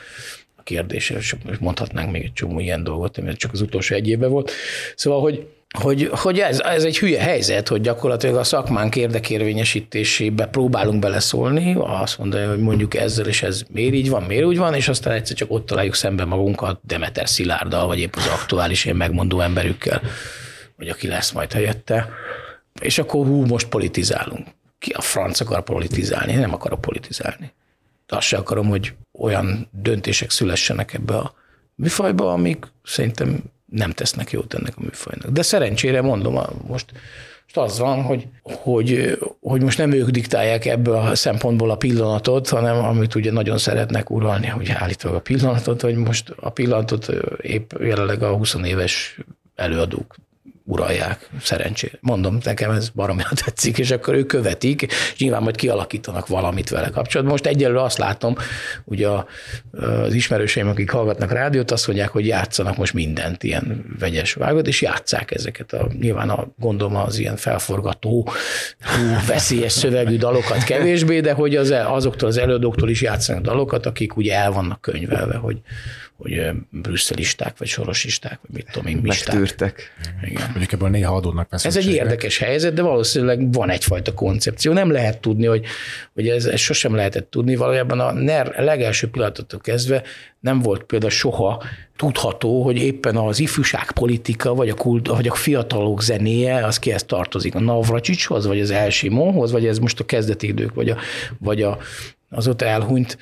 kérdése, 0.64 1.18
és 1.18 1.36
mondhatnánk 1.60 2.12
még 2.12 2.24
egy 2.24 2.34
csomó 2.34 2.60
ilyen 2.60 2.84
dolgot, 2.84 3.22
mert 3.22 3.38
csak 3.38 3.52
az 3.54 3.62
utolsó 3.62 3.96
egy 3.96 4.08
évben 4.08 4.30
volt. 4.30 4.52
Szóval, 4.96 5.22
hogy 5.22 5.48
hogy, 5.80 6.10
hogy 6.12 6.40
ez, 6.40 6.60
ez 6.60 6.84
egy 6.84 6.98
hülye 6.98 7.22
helyzet, 7.22 7.68
hogy 7.68 7.82
gyakorlatilag 7.82 8.36
a 8.36 8.44
szakmánk 8.44 8.96
érdekérvényesítésébe 8.96 10.46
próbálunk 10.46 11.00
beleszólni, 11.00 11.76
azt 11.78 12.18
mondja, 12.18 12.50
hogy 12.50 12.60
mondjuk 12.60 12.96
ezzel 12.96 13.28
és 13.28 13.44
ez 13.44 13.64
miért 13.72 13.94
így 13.94 14.10
van, 14.10 14.24
miért 14.24 14.46
úgy 14.46 14.58
van, 14.58 14.74
és 14.74 14.88
aztán 14.88 15.14
egyszer 15.14 15.36
csak 15.36 15.52
ott 15.52 15.66
találjuk 15.66 15.96
szembe 15.96 16.26
magunkat 16.26 16.80
Demeter 16.88 17.30
Szilárddal, 17.30 17.88
vagy 17.88 18.00
épp 18.00 18.16
az 18.16 18.28
aktuális 18.28 18.86
én 18.86 18.96
megmondó 18.96 19.40
emberükkel, 19.40 20.02
vagy 20.78 20.90
aki 20.90 21.08
lesz 21.08 21.32
majd 21.32 21.52
helyette. 21.52 22.10
És 22.82 22.98
akkor 22.98 23.26
hú, 23.26 23.46
most 23.46 23.68
politizálunk. 23.68 24.48
Ki 24.80 24.92
a 24.92 25.02
franc 25.02 25.40
akar 25.40 25.64
politizálni? 25.64 26.32
Én 26.32 26.40
nem 26.40 26.54
akarok 26.54 26.82
politizálni. 26.82 27.52
De 28.08 28.16
azt 28.16 28.28
se 28.28 28.38
akarom, 28.38 28.68
hogy 28.68 28.94
olyan 29.12 29.68
döntések 29.72 30.30
szülessenek 30.30 30.94
ebbe 30.94 31.18
a 31.18 31.34
műfajba, 31.76 32.32
amik 32.32 32.66
szerintem 32.84 33.44
nem 33.66 33.92
tesznek 33.92 34.32
jót 34.32 34.54
ennek 34.54 34.74
a 34.78 34.82
műfajnak. 34.82 35.30
De 35.30 35.42
szerencsére 35.42 36.02
mondom, 36.02 36.34
most, 36.68 36.92
most 37.44 37.58
az 37.58 37.80
van, 37.80 38.02
hogy, 38.02 38.28
hogy, 38.44 39.18
hogy 39.42 39.62
most 39.62 39.78
nem 39.78 39.92
ők 39.92 40.10
diktálják 40.10 40.66
ebből 40.66 40.96
a 40.96 41.16
szempontból 41.16 41.70
a 41.72 41.76
pillanatot, 41.76 42.50
hanem 42.50 42.78
amit 42.78 43.16
ugye 43.16 43.32
nagyon 43.32 43.58
szeretnek 43.58 44.10
uralni, 44.10 44.48
hogy 44.48 44.72
állítólag 44.72 45.18
a 45.18 45.22
pillanatot, 45.22 45.82
hogy 45.82 45.96
most 45.96 46.34
a 46.40 46.50
pillanatot 46.50 47.08
épp 47.42 47.72
jelenleg 47.80 48.24
a 48.24 48.36
20 48.36 48.56
éves 48.64 49.20
előadók 49.56 50.16
uralják, 50.66 51.30
szerencsére. 51.42 51.98
Mondom, 52.02 52.38
nekem 52.44 52.72
ez 52.72 52.90
baromira 52.90 53.30
tetszik, 53.46 53.78
és 53.78 53.92
akkor 53.92 54.14
ők 54.14 54.28
követik, 54.28 54.82
és 54.82 55.16
nyilván 55.18 55.44
majd 55.44 55.56
kialakítanak 55.56 56.28
valamit 56.28 56.70
vele 56.70 56.90
kapcsolatban. 56.90 57.36
Most 57.36 57.46
egyelőre 57.46 57.82
azt 57.82 57.98
látom, 57.98 58.36
ugye 58.84 59.08
az 59.72 60.14
ismerőseim, 60.14 60.68
akik 60.68 60.90
hallgatnak 60.90 61.32
rádiót, 61.32 61.72
azt 61.72 61.88
mondják, 61.88 62.10
hogy 62.10 62.28
játszanak 62.28 62.78
most 62.78 62.94
mindent, 62.94 63.44
ilyen 63.44 63.86
vegyes 64.00 64.34
vágot, 64.34 64.68
és 64.68 64.82
játszák 64.82 65.32
ezeket. 65.32 65.74
A, 65.74 65.88
nyilván 66.00 66.30
a, 66.30 66.48
gondolom 66.60 66.96
az 66.96 67.20
ilyen 67.20 67.36
felforgató, 67.36 68.30
veszélyes 69.28 69.72
szövegű 69.72 70.18
dalokat 70.18 70.64
kevésbé, 70.64 71.20
de 71.20 71.34
hogy 71.34 71.56
az, 71.56 71.72
azoktól 71.72 72.30
az 72.30 72.38
előadóktól 72.38 72.90
is 72.90 73.02
játszanak 73.02 73.42
dalokat, 73.42 73.86
akik 73.86 74.16
ugye 74.16 74.36
el 74.36 74.52
vannak 74.52 74.82
könyvelve, 74.82 75.36
hogy, 75.36 75.62
hogy 76.24 76.42
brüsszelisták, 76.70 77.58
vagy 77.58 77.68
sorosisták, 77.68 78.40
vagy 78.42 78.56
mit 78.56 78.72
tudom 78.72 78.88
én, 78.88 78.98
misták. 78.98 79.36
Megtűrtek. 79.36 79.92
Igen. 80.22 80.48
Mondjuk 80.50 80.72
ebből 80.72 80.90
néha 80.90 81.16
adódnak 81.16 81.48
Ez 81.52 81.78
egy 81.78 81.92
érdekes 81.92 82.38
helyzet, 82.38 82.74
de 82.74 82.82
valószínűleg 82.82 83.52
van 83.52 83.70
egyfajta 83.70 84.14
koncepció. 84.14 84.74
Nem 84.74 84.92
lehet 84.92 85.22
tudni, 85.22 85.46
hogy, 85.46 85.66
hogy 86.14 86.28
ez, 86.28 86.46
ez 86.46 86.60
sosem 86.60 86.96
lehetett 86.96 87.30
tudni. 87.30 87.56
Valójában 87.56 88.00
a 88.00 88.12
NER 88.12 88.54
legelső 88.58 89.10
pillanattól 89.10 89.60
kezdve 89.60 90.04
nem 90.40 90.60
volt 90.60 90.84
például 90.84 91.12
soha 91.12 91.64
tudható, 91.96 92.64
hogy 92.64 92.78
éppen 92.78 93.16
az 93.16 93.40
ifjúságpolitika, 93.40 94.54
vagy 94.54 94.70
a, 94.70 94.74
kult, 94.74 95.08
vagy 95.08 95.28
a 95.28 95.34
fiatalok 95.34 96.02
zenéje, 96.02 96.66
az 96.66 96.80
kihez 96.80 97.04
tartozik. 97.04 97.56
A 97.56 97.60
Navracsicshoz, 97.60 98.46
vagy 98.46 98.60
az 98.60 98.72
Elsimóhoz, 98.72 99.52
vagy 99.52 99.66
ez 99.66 99.80
most 99.80 100.00
a 100.00 100.06
kezdeti 100.06 100.48
idők, 100.48 100.74
vagy, 100.74 100.90
a, 100.90 100.98
vagy 101.40 101.62
a, 101.62 101.78
az 102.30 102.48
ott 102.48 102.62
elhunyt 102.62 103.18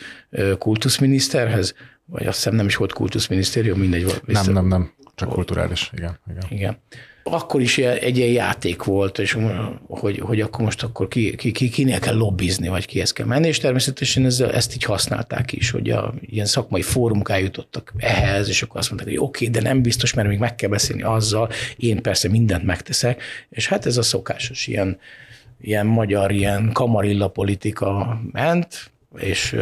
kultuszminiszterhez 0.58 1.74
vagy 2.12 2.28
azt 2.28 2.36
hiszem 2.36 2.56
nem 2.56 2.66
is 2.66 2.76
volt 2.76 2.94
kultuszminisztérium, 2.94 3.80
mindegy. 3.80 4.22
Vissza... 4.26 4.44
Nem, 4.44 4.54
nem, 4.54 4.68
nem, 4.68 4.92
csak 5.16 5.28
volt. 5.28 5.34
kulturális, 5.34 5.92
igen. 5.94 6.20
Igen. 6.30 6.44
igen. 6.50 6.78
Akkor 7.24 7.62
is 7.62 7.78
egy 7.78 8.18
ilyen 8.18 8.30
játék 8.30 8.84
volt, 8.84 9.20
és 9.20 9.38
hogy, 9.88 10.20
hogy 10.20 10.42
akkor 10.42 10.64
most 10.64 10.84
akkor 10.84 11.08
ki, 11.08 11.36
ki, 11.36 11.52
ki, 11.52 11.70
kinél 11.70 12.00
kell 12.00 12.16
lobbizni, 12.16 12.68
vagy 12.68 12.86
kihez 12.86 13.14
kell 13.14 13.26
menni, 13.26 13.48
és 13.48 13.58
természetesen 13.58 14.26
ezzel, 14.26 14.52
ezt 14.52 14.74
így 14.74 14.84
használták 14.84 15.52
is, 15.52 15.70
hogy 15.70 15.90
a, 15.90 16.14
ilyen 16.22 16.46
szakmai 16.46 16.82
fórumok 16.82 17.30
eljutottak 17.30 17.94
ehhez, 17.98 18.48
és 18.50 18.62
akkor 18.62 18.80
azt 18.80 18.90
mondták, 18.90 19.10
hogy 19.10 19.20
oké, 19.20 19.48
okay, 19.48 19.62
de 19.62 19.68
nem 19.68 19.82
biztos, 19.82 20.14
mert 20.14 20.28
még 20.28 20.40
meg 20.40 20.56
kell 20.56 20.70
beszélni 20.70 21.02
azzal, 21.04 21.50
én 21.78 22.02
persze 22.02 22.30
mindent 22.30 22.64
megteszek, 22.64 23.22
és 23.50 23.68
hát 23.68 23.86
ez 23.86 23.98
a 23.98 24.02
szokásos 24.02 24.68
ilyen, 24.68 25.00
ilyen 25.62 25.86
magyar, 25.86 26.32
ilyen 26.32 26.72
kamarilla 26.72 27.28
politika 27.28 28.22
ment, 28.32 28.92
és 29.18 29.56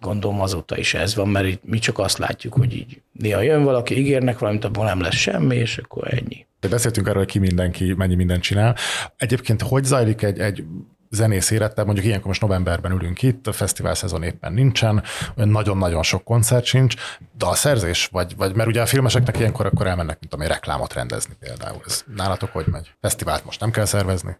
gondolom 0.00 0.40
azóta 0.40 0.78
is 0.78 0.94
ez 0.94 1.14
van, 1.14 1.28
mert 1.28 1.64
mi 1.64 1.78
csak 1.78 1.98
azt 1.98 2.18
látjuk, 2.18 2.52
hogy 2.52 2.74
így 2.74 3.00
néha 3.12 3.40
jön 3.40 3.64
valaki, 3.64 3.98
ígérnek 3.98 4.38
valamit, 4.38 4.64
abból 4.64 4.84
nem 4.84 5.00
lesz 5.00 5.14
semmi, 5.14 5.56
és 5.56 5.78
akkor 5.78 6.14
ennyi. 6.14 6.46
De 6.60 6.68
beszéltünk 6.68 7.06
arról, 7.06 7.22
hogy 7.22 7.32
ki 7.32 7.38
mindenki, 7.38 7.94
mennyi 7.96 8.14
mindent 8.14 8.42
csinál. 8.42 8.76
Egyébként 9.16 9.62
hogy 9.62 9.84
zajlik 9.84 10.22
egy, 10.22 10.38
egy 10.38 10.64
zenész 11.10 11.50
élete, 11.50 11.84
mondjuk 11.84 12.06
ilyenkor 12.06 12.26
most 12.26 12.40
novemberben 12.40 12.92
ülünk 12.92 13.22
itt, 13.22 13.46
a 13.46 13.52
fesztivál 13.52 13.94
szezon 13.94 14.22
éppen 14.22 14.52
nincsen, 14.52 15.02
nagyon-nagyon 15.34 16.02
sok 16.02 16.24
koncert 16.24 16.64
sincs, 16.64 16.94
de 17.38 17.46
a 17.46 17.54
szerzés, 17.54 18.06
vagy, 18.06 18.36
vagy 18.36 18.54
mert 18.54 18.68
ugye 18.68 18.80
a 18.80 18.86
filmeseknek 18.86 19.38
ilyenkor 19.38 19.66
akkor 19.66 19.86
elmennek, 19.86 20.20
mint 20.20 20.34
ami 20.34 20.46
reklámot 20.46 20.94
rendezni 20.94 21.34
például. 21.40 21.80
Ez 21.86 22.04
nálatok 22.16 22.52
hogy 22.52 22.66
megy? 22.66 22.94
Fesztivált 23.00 23.44
most 23.44 23.60
nem 23.60 23.70
kell 23.70 23.84
szervezni? 23.84 24.36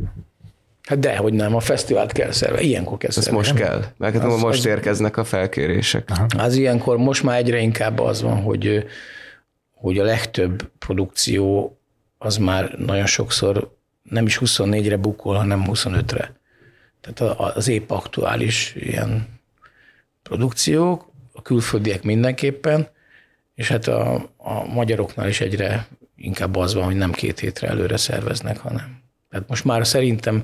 Hát 0.83 0.99
de, 0.99 1.17
hogy 1.17 1.33
nem, 1.33 1.55
a 1.55 1.61
fesztivált 1.61 2.13
kell 2.13 2.31
szervezni. 2.31 2.67
Ilyenkor 2.67 2.99
kell 2.99 3.11
Ez 3.17 3.27
most 3.27 3.55
kell, 3.55 3.85
mert 3.97 4.25
az, 4.25 4.41
most 4.41 4.59
az, 4.59 4.67
érkeznek 4.67 5.17
a 5.17 5.25
felkérések. 5.25 6.11
Aha. 6.11 6.27
Az 6.45 6.57
ilyenkor 6.57 6.97
most 6.97 7.23
már 7.23 7.39
egyre 7.39 7.59
inkább 7.59 7.99
az 7.99 8.23
van, 8.23 8.43
hogy, 8.43 8.85
hogy 9.75 9.99
a 9.99 10.05
legtöbb 10.05 10.71
produkció 10.79 11.77
az 12.19 12.37
már 12.37 12.75
nagyon 12.79 13.07
sokszor 13.07 13.77
nem 14.03 14.27
is 14.27 14.39
24-re 14.45 14.97
bukol, 14.97 15.37
hanem 15.37 15.65
25-re. 15.67 16.33
Tehát 17.01 17.39
az 17.39 17.69
épp 17.69 17.91
aktuális 17.91 18.75
ilyen 18.75 19.41
produkciók, 20.23 21.11
a 21.33 21.43
külföldiek 21.43 22.03
mindenképpen, 22.03 22.89
és 23.55 23.69
hát 23.69 23.87
a, 23.87 24.15
a 24.37 24.65
magyaroknál 24.65 25.29
is 25.29 25.41
egyre 25.41 25.87
inkább 26.17 26.57
az 26.57 26.75
van, 26.75 26.85
hogy 26.85 26.97
nem 26.97 27.13
két 27.13 27.39
hétre 27.39 27.69
előre 27.69 27.97
szerveznek, 27.97 28.59
hanem. 28.59 29.03
Tehát 29.31 29.49
most 29.49 29.65
már 29.65 29.87
szerintem 29.87 30.43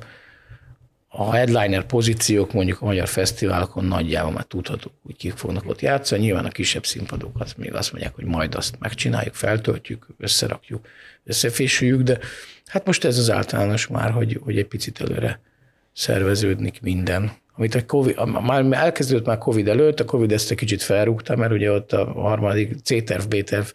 a 1.09 1.33
headliner 1.33 1.85
pozíciók 1.85 2.53
mondjuk 2.53 2.81
a 2.81 2.85
magyar 2.85 3.09
fesztiválokon 3.09 3.85
nagyjából 3.85 4.33
már 4.33 4.45
tudhatók, 4.45 4.93
hogy 5.03 5.17
kik 5.17 5.37
fognak 5.37 5.69
ott 5.69 5.81
játszani. 5.81 6.23
Nyilván 6.23 6.45
a 6.45 6.49
kisebb 6.51 6.87
színpadokat 6.87 7.57
még 7.57 7.75
azt 7.75 7.93
mondják, 7.93 8.15
hogy 8.15 8.25
majd 8.25 8.55
azt 8.55 8.79
megcsináljuk, 8.79 9.35
feltöltjük, 9.35 10.07
összerakjuk, 10.19 10.87
összefésüljük, 11.25 12.03
de 12.03 12.19
hát 12.67 12.87
most 12.87 13.05
ez 13.05 13.19
az 13.19 13.31
általános 13.31 13.87
már, 13.87 14.11
hogy, 14.11 14.41
hogy 14.43 14.59
egy 14.59 14.67
picit 14.67 15.01
előre 15.01 15.41
szerveződnik 15.93 16.81
minden. 16.81 17.33
Amit 17.57 17.75
a 17.75 17.87
COVID, 17.87 18.17
már 18.43 18.65
elkezdődött 18.71 19.27
már 19.27 19.39
Covid 19.39 19.69
előtt, 19.69 20.01
a 20.01 20.05
Covid 20.05 20.33
ezt 20.33 20.51
egy 20.51 20.57
kicsit 20.57 20.83
felrúgta, 20.83 21.37
mert 21.37 21.53
ugye 21.53 21.73
ott 21.73 21.93
a 21.93 22.13
harmadik 22.13 22.77
C-terv, 22.85 23.25
B-terv 23.25 23.67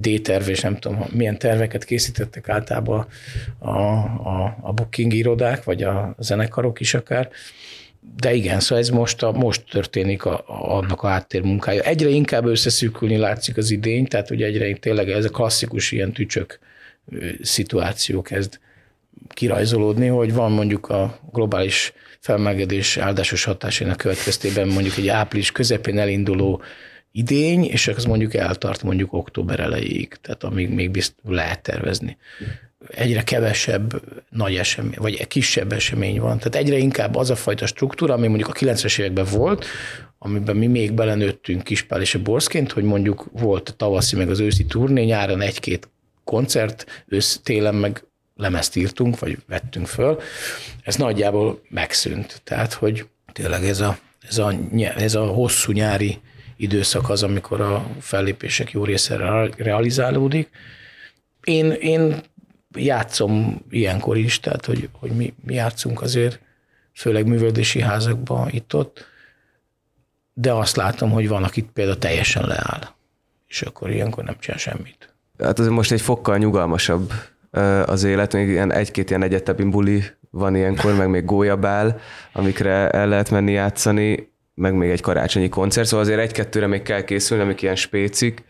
D-terv, 0.00 0.48
és 0.48 0.60
nem 0.60 0.76
tudom, 0.76 1.04
milyen 1.12 1.38
terveket 1.38 1.84
készítettek 1.84 2.48
általában 2.48 3.06
a, 3.58 3.68
a, 3.68 4.56
a 4.60 4.72
booking 4.72 5.12
irodák, 5.12 5.64
vagy 5.64 5.82
a 5.82 6.14
zenekarok 6.18 6.80
is 6.80 6.94
akár. 6.94 7.28
De 8.16 8.34
igen, 8.34 8.60
szóval 8.60 8.78
ez 8.78 8.88
most, 8.88 9.22
a, 9.22 9.32
most 9.32 9.62
történik 9.70 10.24
a, 10.24 10.44
a, 10.46 10.76
annak 10.76 11.02
a 11.02 11.08
háttérmunkája. 11.08 11.82
Egyre 11.82 12.08
inkább 12.08 12.46
összeszűkülni 12.46 13.16
látszik 13.16 13.56
az 13.56 13.70
idény, 13.70 14.06
tehát 14.06 14.30
ugye 14.30 14.46
egyre 14.46 14.72
tényleg 14.72 15.10
ez 15.10 15.24
a 15.24 15.28
klasszikus 15.28 15.92
ilyen 15.92 16.12
tücsök 16.12 16.58
szituáció 17.42 18.22
kezd 18.22 18.58
kirajzolódni, 19.28 20.06
hogy 20.06 20.32
van 20.32 20.52
mondjuk 20.52 20.88
a 20.88 21.18
globális 21.32 21.92
felmelegedés 22.20 22.96
áldásos 22.96 23.44
hatásának 23.44 23.96
következtében 23.96 24.68
mondjuk 24.68 24.96
egy 24.96 25.08
április 25.08 25.52
közepén 25.52 25.98
elinduló 25.98 26.62
idény, 27.12 27.64
és 27.64 27.88
az 27.88 28.04
mondjuk 28.04 28.34
eltart 28.34 28.82
mondjuk 28.82 29.12
október 29.12 29.60
elejéig, 29.60 30.14
tehát 30.20 30.44
amíg 30.44 30.70
még 30.70 30.90
bizt 30.90 31.14
lehet 31.24 31.62
tervezni. 31.62 32.16
Egyre 32.88 33.22
kevesebb 33.22 34.02
nagy 34.30 34.56
esemény, 34.56 34.94
vagy 34.96 35.26
kisebb 35.26 35.72
esemény 35.72 36.20
van. 36.20 36.38
Tehát 36.38 36.54
egyre 36.54 36.76
inkább 36.76 37.14
az 37.14 37.30
a 37.30 37.36
fajta 37.36 37.66
struktúra, 37.66 38.14
ami 38.14 38.26
mondjuk 38.26 38.48
a 38.48 38.52
90-es 38.52 38.98
években 38.98 39.26
volt, 39.30 39.64
amiben 40.18 40.56
mi 40.56 40.66
még 40.66 40.92
belenőttünk 40.92 41.62
Kispál 41.62 42.00
és 42.00 42.14
a 42.14 42.22
Borszként, 42.22 42.72
hogy 42.72 42.84
mondjuk 42.84 43.26
volt 43.32 43.68
a 43.68 43.72
tavaszi 43.72 44.16
meg 44.16 44.30
az 44.30 44.40
őszi 44.40 44.64
turné, 44.64 45.04
nyáron 45.04 45.40
egy-két 45.40 45.88
koncert, 46.24 47.04
ősz, 47.06 47.40
télen 47.42 47.74
meg 47.74 48.04
lemezt 48.36 48.76
írtunk, 48.76 49.18
vagy 49.18 49.38
vettünk 49.46 49.86
föl. 49.86 50.20
Ez 50.82 50.96
nagyjából 50.96 51.62
megszűnt. 51.68 52.40
Tehát, 52.44 52.72
hogy 52.72 53.06
tényleg 53.32 53.64
ez 53.64 53.80
a, 53.80 53.98
ez 54.28 54.38
a, 54.38 54.54
ez 54.96 55.14
a 55.14 55.26
hosszú 55.26 55.72
nyári 55.72 56.18
időszak 56.58 57.08
az, 57.08 57.22
amikor 57.22 57.60
a 57.60 57.86
fellépések 58.00 58.70
jó 58.70 58.84
része 58.84 59.16
realizálódik. 59.56 60.48
Én, 61.44 61.70
én 61.70 62.20
játszom 62.76 63.62
ilyenkor 63.70 64.16
is, 64.16 64.40
tehát 64.40 64.64
hogy, 64.64 64.88
hogy 64.92 65.10
mi, 65.10 65.34
mi 65.44 65.54
játszunk 65.54 66.02
azért, 66.02 66.40
főleg 66.94 67.26
művöldési 67.26 67.80
házakban 67.80 68.48
itt-ott, 68.50 69.06
de 70.32 70.52
azt 70.52 70.76
látom, 70.76 71.10
hogy 71.10 71.28
van, 71.28 71.44
akit 71.44 71.68
például 71.72 71.98
teljesen 71.98 72.46
leáll, 72.46 72.88
és 73.46 73.62
akkor 73.62 73.90
ilyenkor 73.90 74.24
nem 74.24 74.36
csinál 74.38 74.58
semmit. 74.58 75.14
Hát 75.38 75.58
azért 75.58 75.74
most 75.74 75.92
egy 75.92 76.00
fokkal 76.00 76.38
nyugalmasabb 76.38 77.12
az 77.86 78.04
élet, 78.04 78.32
még 78.32 78.48
ilyen 78.48 78.72
egy-két 78.72 79.08
ilyen 79.08 79.22
egyetemi 79.22 79.64
buli 79.70 80.04
van 80.30 80.56
ilyenkor, 80.56 80.94
meg 80.94 81.08
még 81.08 81.24
gólyabál, 81.24 82.00
amikre 82.32 82.90
el 82.90 83.08
lehet 83.08 83.30
menni 83.30 83.52
játszani, 83.52 84.32
meg 84.58 84.74
még 84.74 84.90
egy 84.90 85.00
karácsonyi 85.00 85.48
koncert, 85.48 85.86
szóval 85.86 86.04
azért 86.04 86.20
egy-kettőre 86.20 86.66
még 86.66 86.82
kell 86.82 87.02
készülni, 87.02 87.42
amik 87.42 87.62
ilyen 87.62 87.76
spécik, 87.76 88.44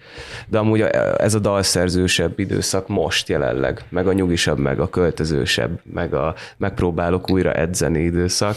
de 0.47 0.59
amúgy 0.59 0.81
ez 1.19 1.35
a 1.35 1.39
dalszerzősebb 1.39 2.39
időszak 2.39 2.89
most 2.89 3.29
jelenleg, 3.29 3.85
meg 3.89 4.07
a 4.07 4.13
nyugisabb, 4.13 4.59
meg 4.59 4.81
a 4.81 4.89
költözősebb, 4.89 5.81
meg 5.93 6.15
a 6.15 6.35
megpróbálok 6.57 7.31
újra 7.31 7.53
edzeni 7.53 8.03
időszak. 8.03 8.57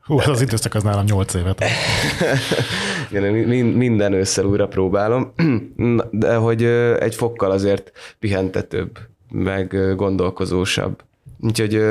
Hú, 0.00 0.18
az 0.18 0.40
időszak 0.40 0.74
az 0.74 0.82
nálam 0.82 1.04
8 1.04 1.34
évet. 1.34 1.64
Igen, 3.10 3.32
minden 3.64 4.12
ősszel 4.12 4.44
újra 4.44 4.68
próbálom, 4.68 5.32
de 6.10 6.34
hogy 6.34 6.64
egy 6.98 7.14
fokkal 7.14 7.50
azért 7.50 7.92
pihentetőbb, 8.18 8.98
meg 9.30 9.94
gondolkozósabb. 9.96 11.02
Úgyhogy 11.40 11.82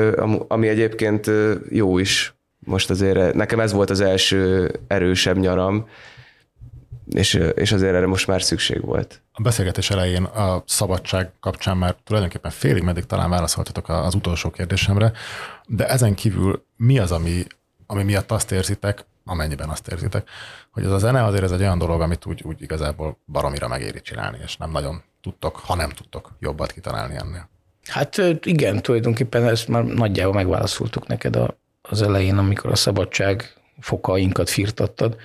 ami 0.48 0.68
egyébként 0.68 1.30
jó 1.70 1.98
is, 1.98 2.37
most 2.58 2.90
azért 2.90 3.34
nekem 3.34 3.60
ez 3.60 3.72
volt 3.72 3.90
az 3.90 4.00
első 4.00 4.70
erősebb 4.86 5.38
nyaram, 5.38 5.88
és, 7.08 7.34
és 7.54 7.72
azért 7.72 7.94
erre 7.94 8.06
most 8.06 8.26
már 8.26 8.42
szükség 8.42 8.84
volt. 8.84 9.22
A 9.32 9.42
beszélgetés 9.42 9.90
elején 9.90 10.22
a 10.22 10.62
szabadság 10.66 11.30
kapcsán 11.40 11.76
már 11.76 11.96
tulajdonképpen 12.04 12.50
félig 12.50 12.82
meddig 12.82 13.04
talán 13.04 13.30
válaszoltatok 13.30 13.88
az 13.88 14.14
utolsó 14.14 14.50
kérdésemre, 14.50 15.12
de 15.66 15.88
ezen 15.88 16.14
kívül 16.14 16.64
mi 16.76 16.98
az, 16.98 17.12
ami, 17.12 17.44
ami 17.86 18.02
miatt 18.02 18.30
azt 18.30 18.52
érzitek, 18.52 19.04
amennyiben 19.24 19.68
azt 19.68 19.88
érzitek, 19.88 20.28
hogy 20.70 20.84
az 20.84 20.92
a 20.92 20.98
zene 20.98 21.24
azért 21.24 21.42
ez 21.42 21.50
egy 21.50 21.60
olyan 21.60 21.78
dolog, 21.78 22.00
amit 22.00 22.26
úgy, 22.26 22.42
úgy 22.44 22.62
igazából 22.62 23.18
baromira 23.26 23.68
megéri 23.68 24.00
csinálni, 24.00 24.38
és 24.44 24.56
nem 24.56 24.70
nagyon 24.70 25.02
tudtok, 25.22 25.56
ha 25.56 25.74
nem 25.74 25.90
tudtok 25.90 26.30
jobbat 26.40 26.72
kitalálni 26.72 27.16
ennél. 27.16 27.48
Hát 27.86 28.16
igen, 28.42 28.82
tulajdonképpen 28.82 29.44
ezt 29.44 29.68
már 29.68 29.84
nagyjából 29.84 30.34
megválaszoltuk 30.34 31.06
neked 31.06 31.36
a, 31.36 31.58
az 31.90 32.02
elején, 32.02 32.36
amikor 32.36 32.70
a 32.70 32.76
szabadság 32.76 33.52
fokainkat 33.80 34.50
firtattad. 34.50 35.16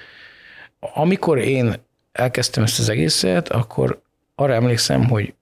Amikor 0.80 1.38
én 1.38 1.76
elkezdtem 2.12 2.64
ezt 2.64 2.80
az 2.80 2.90
egészet, 2.90 3.50
akkor 3.50 4.02
arra 4.36 4.54
emlékszem, 4.54 5.08
hogy 5.08 5.34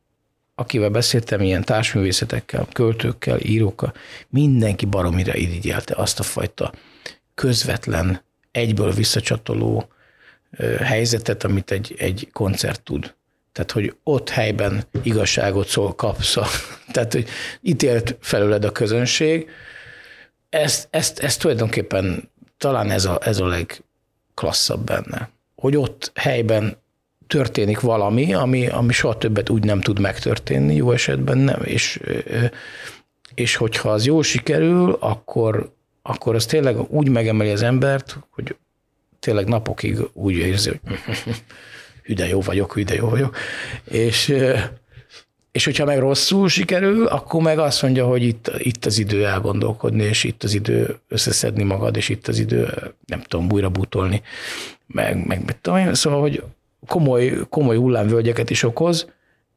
akivel 0.55 0.89
beszéltem, 0.89 1.41
ilyen 1.41 1.63
társművészetekkel, 1.63 2.67
költőkkel, 2.73 3.39
írókkal, 3.39 3.93
mindenki 4.29 4.85
baromira 4.85 5.35
irigyelte 5.35 5.95
azt 5.95 6.19
a 6.19 6.23
fajta 6.23 6.71
közvetlen, 7.35 8.21
egyből 8.51 8.91
visszacsatoló 8.91 9.87
helyzetet, 10.83 11.43
amit 11.43 11.71
egy, 11.71 11.95
egy 11.97 12.29
koncert 12.33 12.81
tud. 12.81 13.13
Tehát, 13.51 13.71
hogy 13.71 13.95
ott 14.03 14.29
helyben 14.29 14.83
igazságot 15.03 15.67
szól, 15.67 15.95
kapsz. 15.95 16.37
Tehát, 16.93 17.13
hogy 17.13 17.27
ítélt 17.61 18.17
felőled 18.21 18.65
a 18.65 18.71
közönség. 18.71 19.49
Ezt, 20.51 20.87
ezt, 20.89 21.19
ezt 21.19 21.39
tulajdonképpen 21.39 22.29
talán 22.57 22.91
ez 22.91 23.05
a, 23.05 23.19
ez 23.23 23.39
a 23.39 23.47
legklasszabb 23.47 24.83
benne. 24.83 25.29
Hogy 25.55 25.77
ott 25.77 26.11
helyben 26.15 26.77
történik 27.27 27.79
valami, 27.79 28.33
ami, 28.33 28.67
ami 28.67 28.93
soha 28.93 29.17
többet 29.17 29.49
úgy 29.49 29.63
nem 29.63 29.81
tud 29.81 29.99
megtörténni, 29.99 30.75
jó 30.75 30.91
esetben 30.91 31.37
nem, 31.37 31.61
és, 31.63 31.99
és 33.33 33.55
hogyha 33.55 33.89
az 33.89 34.05
jól 34.05 34.23
sikerül, 34.23 34.97
akkor, 34.99 35.73
akkor 36.01 36.35
az 36.35 36.45
tényleg 36.45 36.91
úgy 36.91 37.09
megemeli 37.09 37.49
az 37.49 37.61
embert, 37.61 38.17
hogy 38.29 38.55
tényleg 39.19 39.47
napokig 39.47 39.97
úgy 40.13 40.35
érzi, 40.35 40.69
hogy 40.69 40.99
hüde 42.05 42.27
jó 42.27 42.41
vagyok, 42.41 42.73
hüde 42.73 42.95
jó 42.95 43.09
vagyok. 43.09 43.37
És, 43.83 44.33
és 45.51 45.65
hogyha 45.65 45.85
meg 45.85 45.99
rosszul 45.99 46.49
sikerül, 46.49 47.05
akkor 47.05 47.41
meg 47.41 47.59
azt 47.59 47.81
mondja, 47.81 48.05
hogy 48.05 48.23
itt, 48.23 48.51
itt 48.57 48.85
az 48.85 48.97
idő 48.97 49.25
elgondolkodni, 49.25 50.03
és 50.03 50.23
itt 50.23 50.43
az 50.43 50.53
idő 50.53 50.99
összeszedni 51.07 51.63
magad, 51.63 51.95
és 51.95 52.09
itt 52.09 52.27
az 52.27 52.39
idő, 52.39 52.93
nem 53.05 53.21
tudom, 53.21 53.51
újra 53.51 53.69
bútolni, 53.69 54.21
meg, 54.87 55.25
meg 55.27 55.45
meg 55.45 55.61
tudom, 55.61 55.93
szóval, 55.93 56.21
hogy 56.21 56.43
komoly, 56.87 57.39
komoly 57.49 57.77
hullámvölgyeket 57.77 58.49
is 58.49 58.63
okoz, 58.63 59.07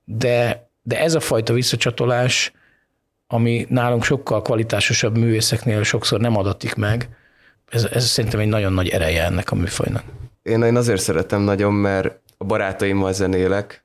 de, 0.05 0.69
de 0.83 1.01
ez 1.01 1.15
a 1.15 1.21
fajta 1.21 1.53
visszacsatolás, 1.53 2.53
ami 3.27 3.67
nálunk 3.69 4.05
sokkal 4.05 4.43
kvalitásosabb 4.43 5.17
művészeknél 5.17 5.83
sokszor 5.83 6.21
nem 6.21 6.37
adatik 6.37 6.75
meg, 6.75 7.09
ez, 7.71 7.85
ez 7.85 8.05
szerintem 8.05 8.41
egy 8.41 8.49
nagyon 8.49 8.73
nagy 8.73 8.89
ereje 8.89 9.25
ennek 9.25 9.51
a 9.51 9.55
műfajnak. 9.55 10.03
Én, 10.43 10.63
én 10.63 10.77
azért 10.77 11.01
szeretem 11.01 11.41
nagyon, 11.41 11.73
mert 11.73 12.19
a 12.39 12.45
barátaimmal 12.45 13.13
zenélek, 13.13 13.85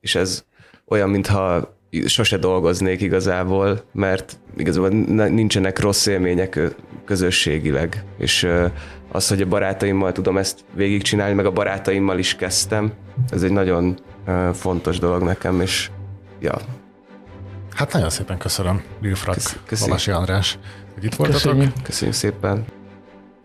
és 0.00 0.14
ez 0.14 0.44
olyan, 0.88 1.10
mintha 1.10 1.74
sose 2.06 2.36
dolgoznék 2.36 3.00
igazából, 3.00 3.82
mert 3.92 4.38
igazából 4.56 4.88
nincsenek 5.28 5.78
rossz 5.78 6.06
élmények 6.06 6.60
közösségileg, 7.04 8.04
és 8.18 8.48
az, 9.12 9.28
hogy 9.28 9.42
a 9.42 9.46
barátaimmal 9.46 10.12
tudom 10.12 10.38
ezt 10.38 10.64
végigcsinálni, 10.74 11.34
meg 11.34 11.46
a 11.46 11.52
barátaimmal 11.52 12.18
is 12.18 12.34
kezdtem, 12.34 12.92
ez 13.30 13.42
egy 13.42 13.52
nagyon 13.52 13.98
fontos 14.52 14.98
dolog 14.98 15.22
nekem, 15.22 15.60
és 15.60 15.90
ja. 16.40 16.54
Hát 17.74 17.92
nagyon 17.92 18.10
szépen 18.10 18.38
köszönöm, 18.38 18.82
Lil 19.00 19.14
Frak, 19.14 19.36
Valasi 19.80 20.10
András, 20.10 20.58
hogy 20.94 21.04
itt 21.04 21.14
voltatok. 21.14 21.42
Köszönjük. 21.42 21.72
Köszönjük 21.82 22.16
szépen. 22.16 22.64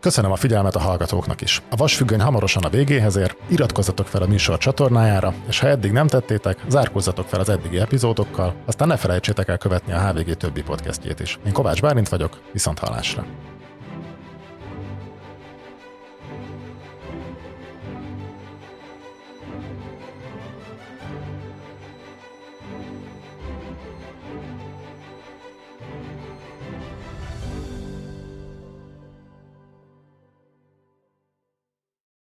Köszönöm 0.01 0.31
a 0.31 0.35
figyelmet 0.35 0.75
a 0.75 0.79
hallgatóknak 0.79 1.41
is. 1.41 1.61
A 1.69 1.75
vasfüggöny 1.75 2.21
hamarosan 2.21 2.63
a 2.63 2.69
végéhez 2.69 3.15
ér, 3.15 3.35
iratkozzatok 3.49 4.07
fel 4.07 4.21
a 4.21 4.27
műsor 4.27 4.57
csatornájára, 4.57 5.33
és 5.47 5.59
ha 5.59 5.67
eddig 5.67 5.91
nem 5.91 6.07
tettétek, 6.07 6.57
zárkózzatok 6.67 7.27
fel 7.27 7.39
az 7.39 7.49
eddigi 7.49 7.79
epizódokkal, 7.79 8.55
aztán 8.65 8.87
ne 8.87 8.97
felejtsétek 8.97 9.47
el 9.47 9.57
követni 9.57 9.93
a 9.93 10.07
HVG 10.07 10.37
többi 10.37 10.61
podcastjét 10.61 11.19
is. 11.19 11.39
Én 11.45 11.53
Kovács 11.53 11.81
Bálint 11.81 12.09
vagyok, 12.09 12.41
viszont 12.51 12.79
hallásra. 12.79 13.25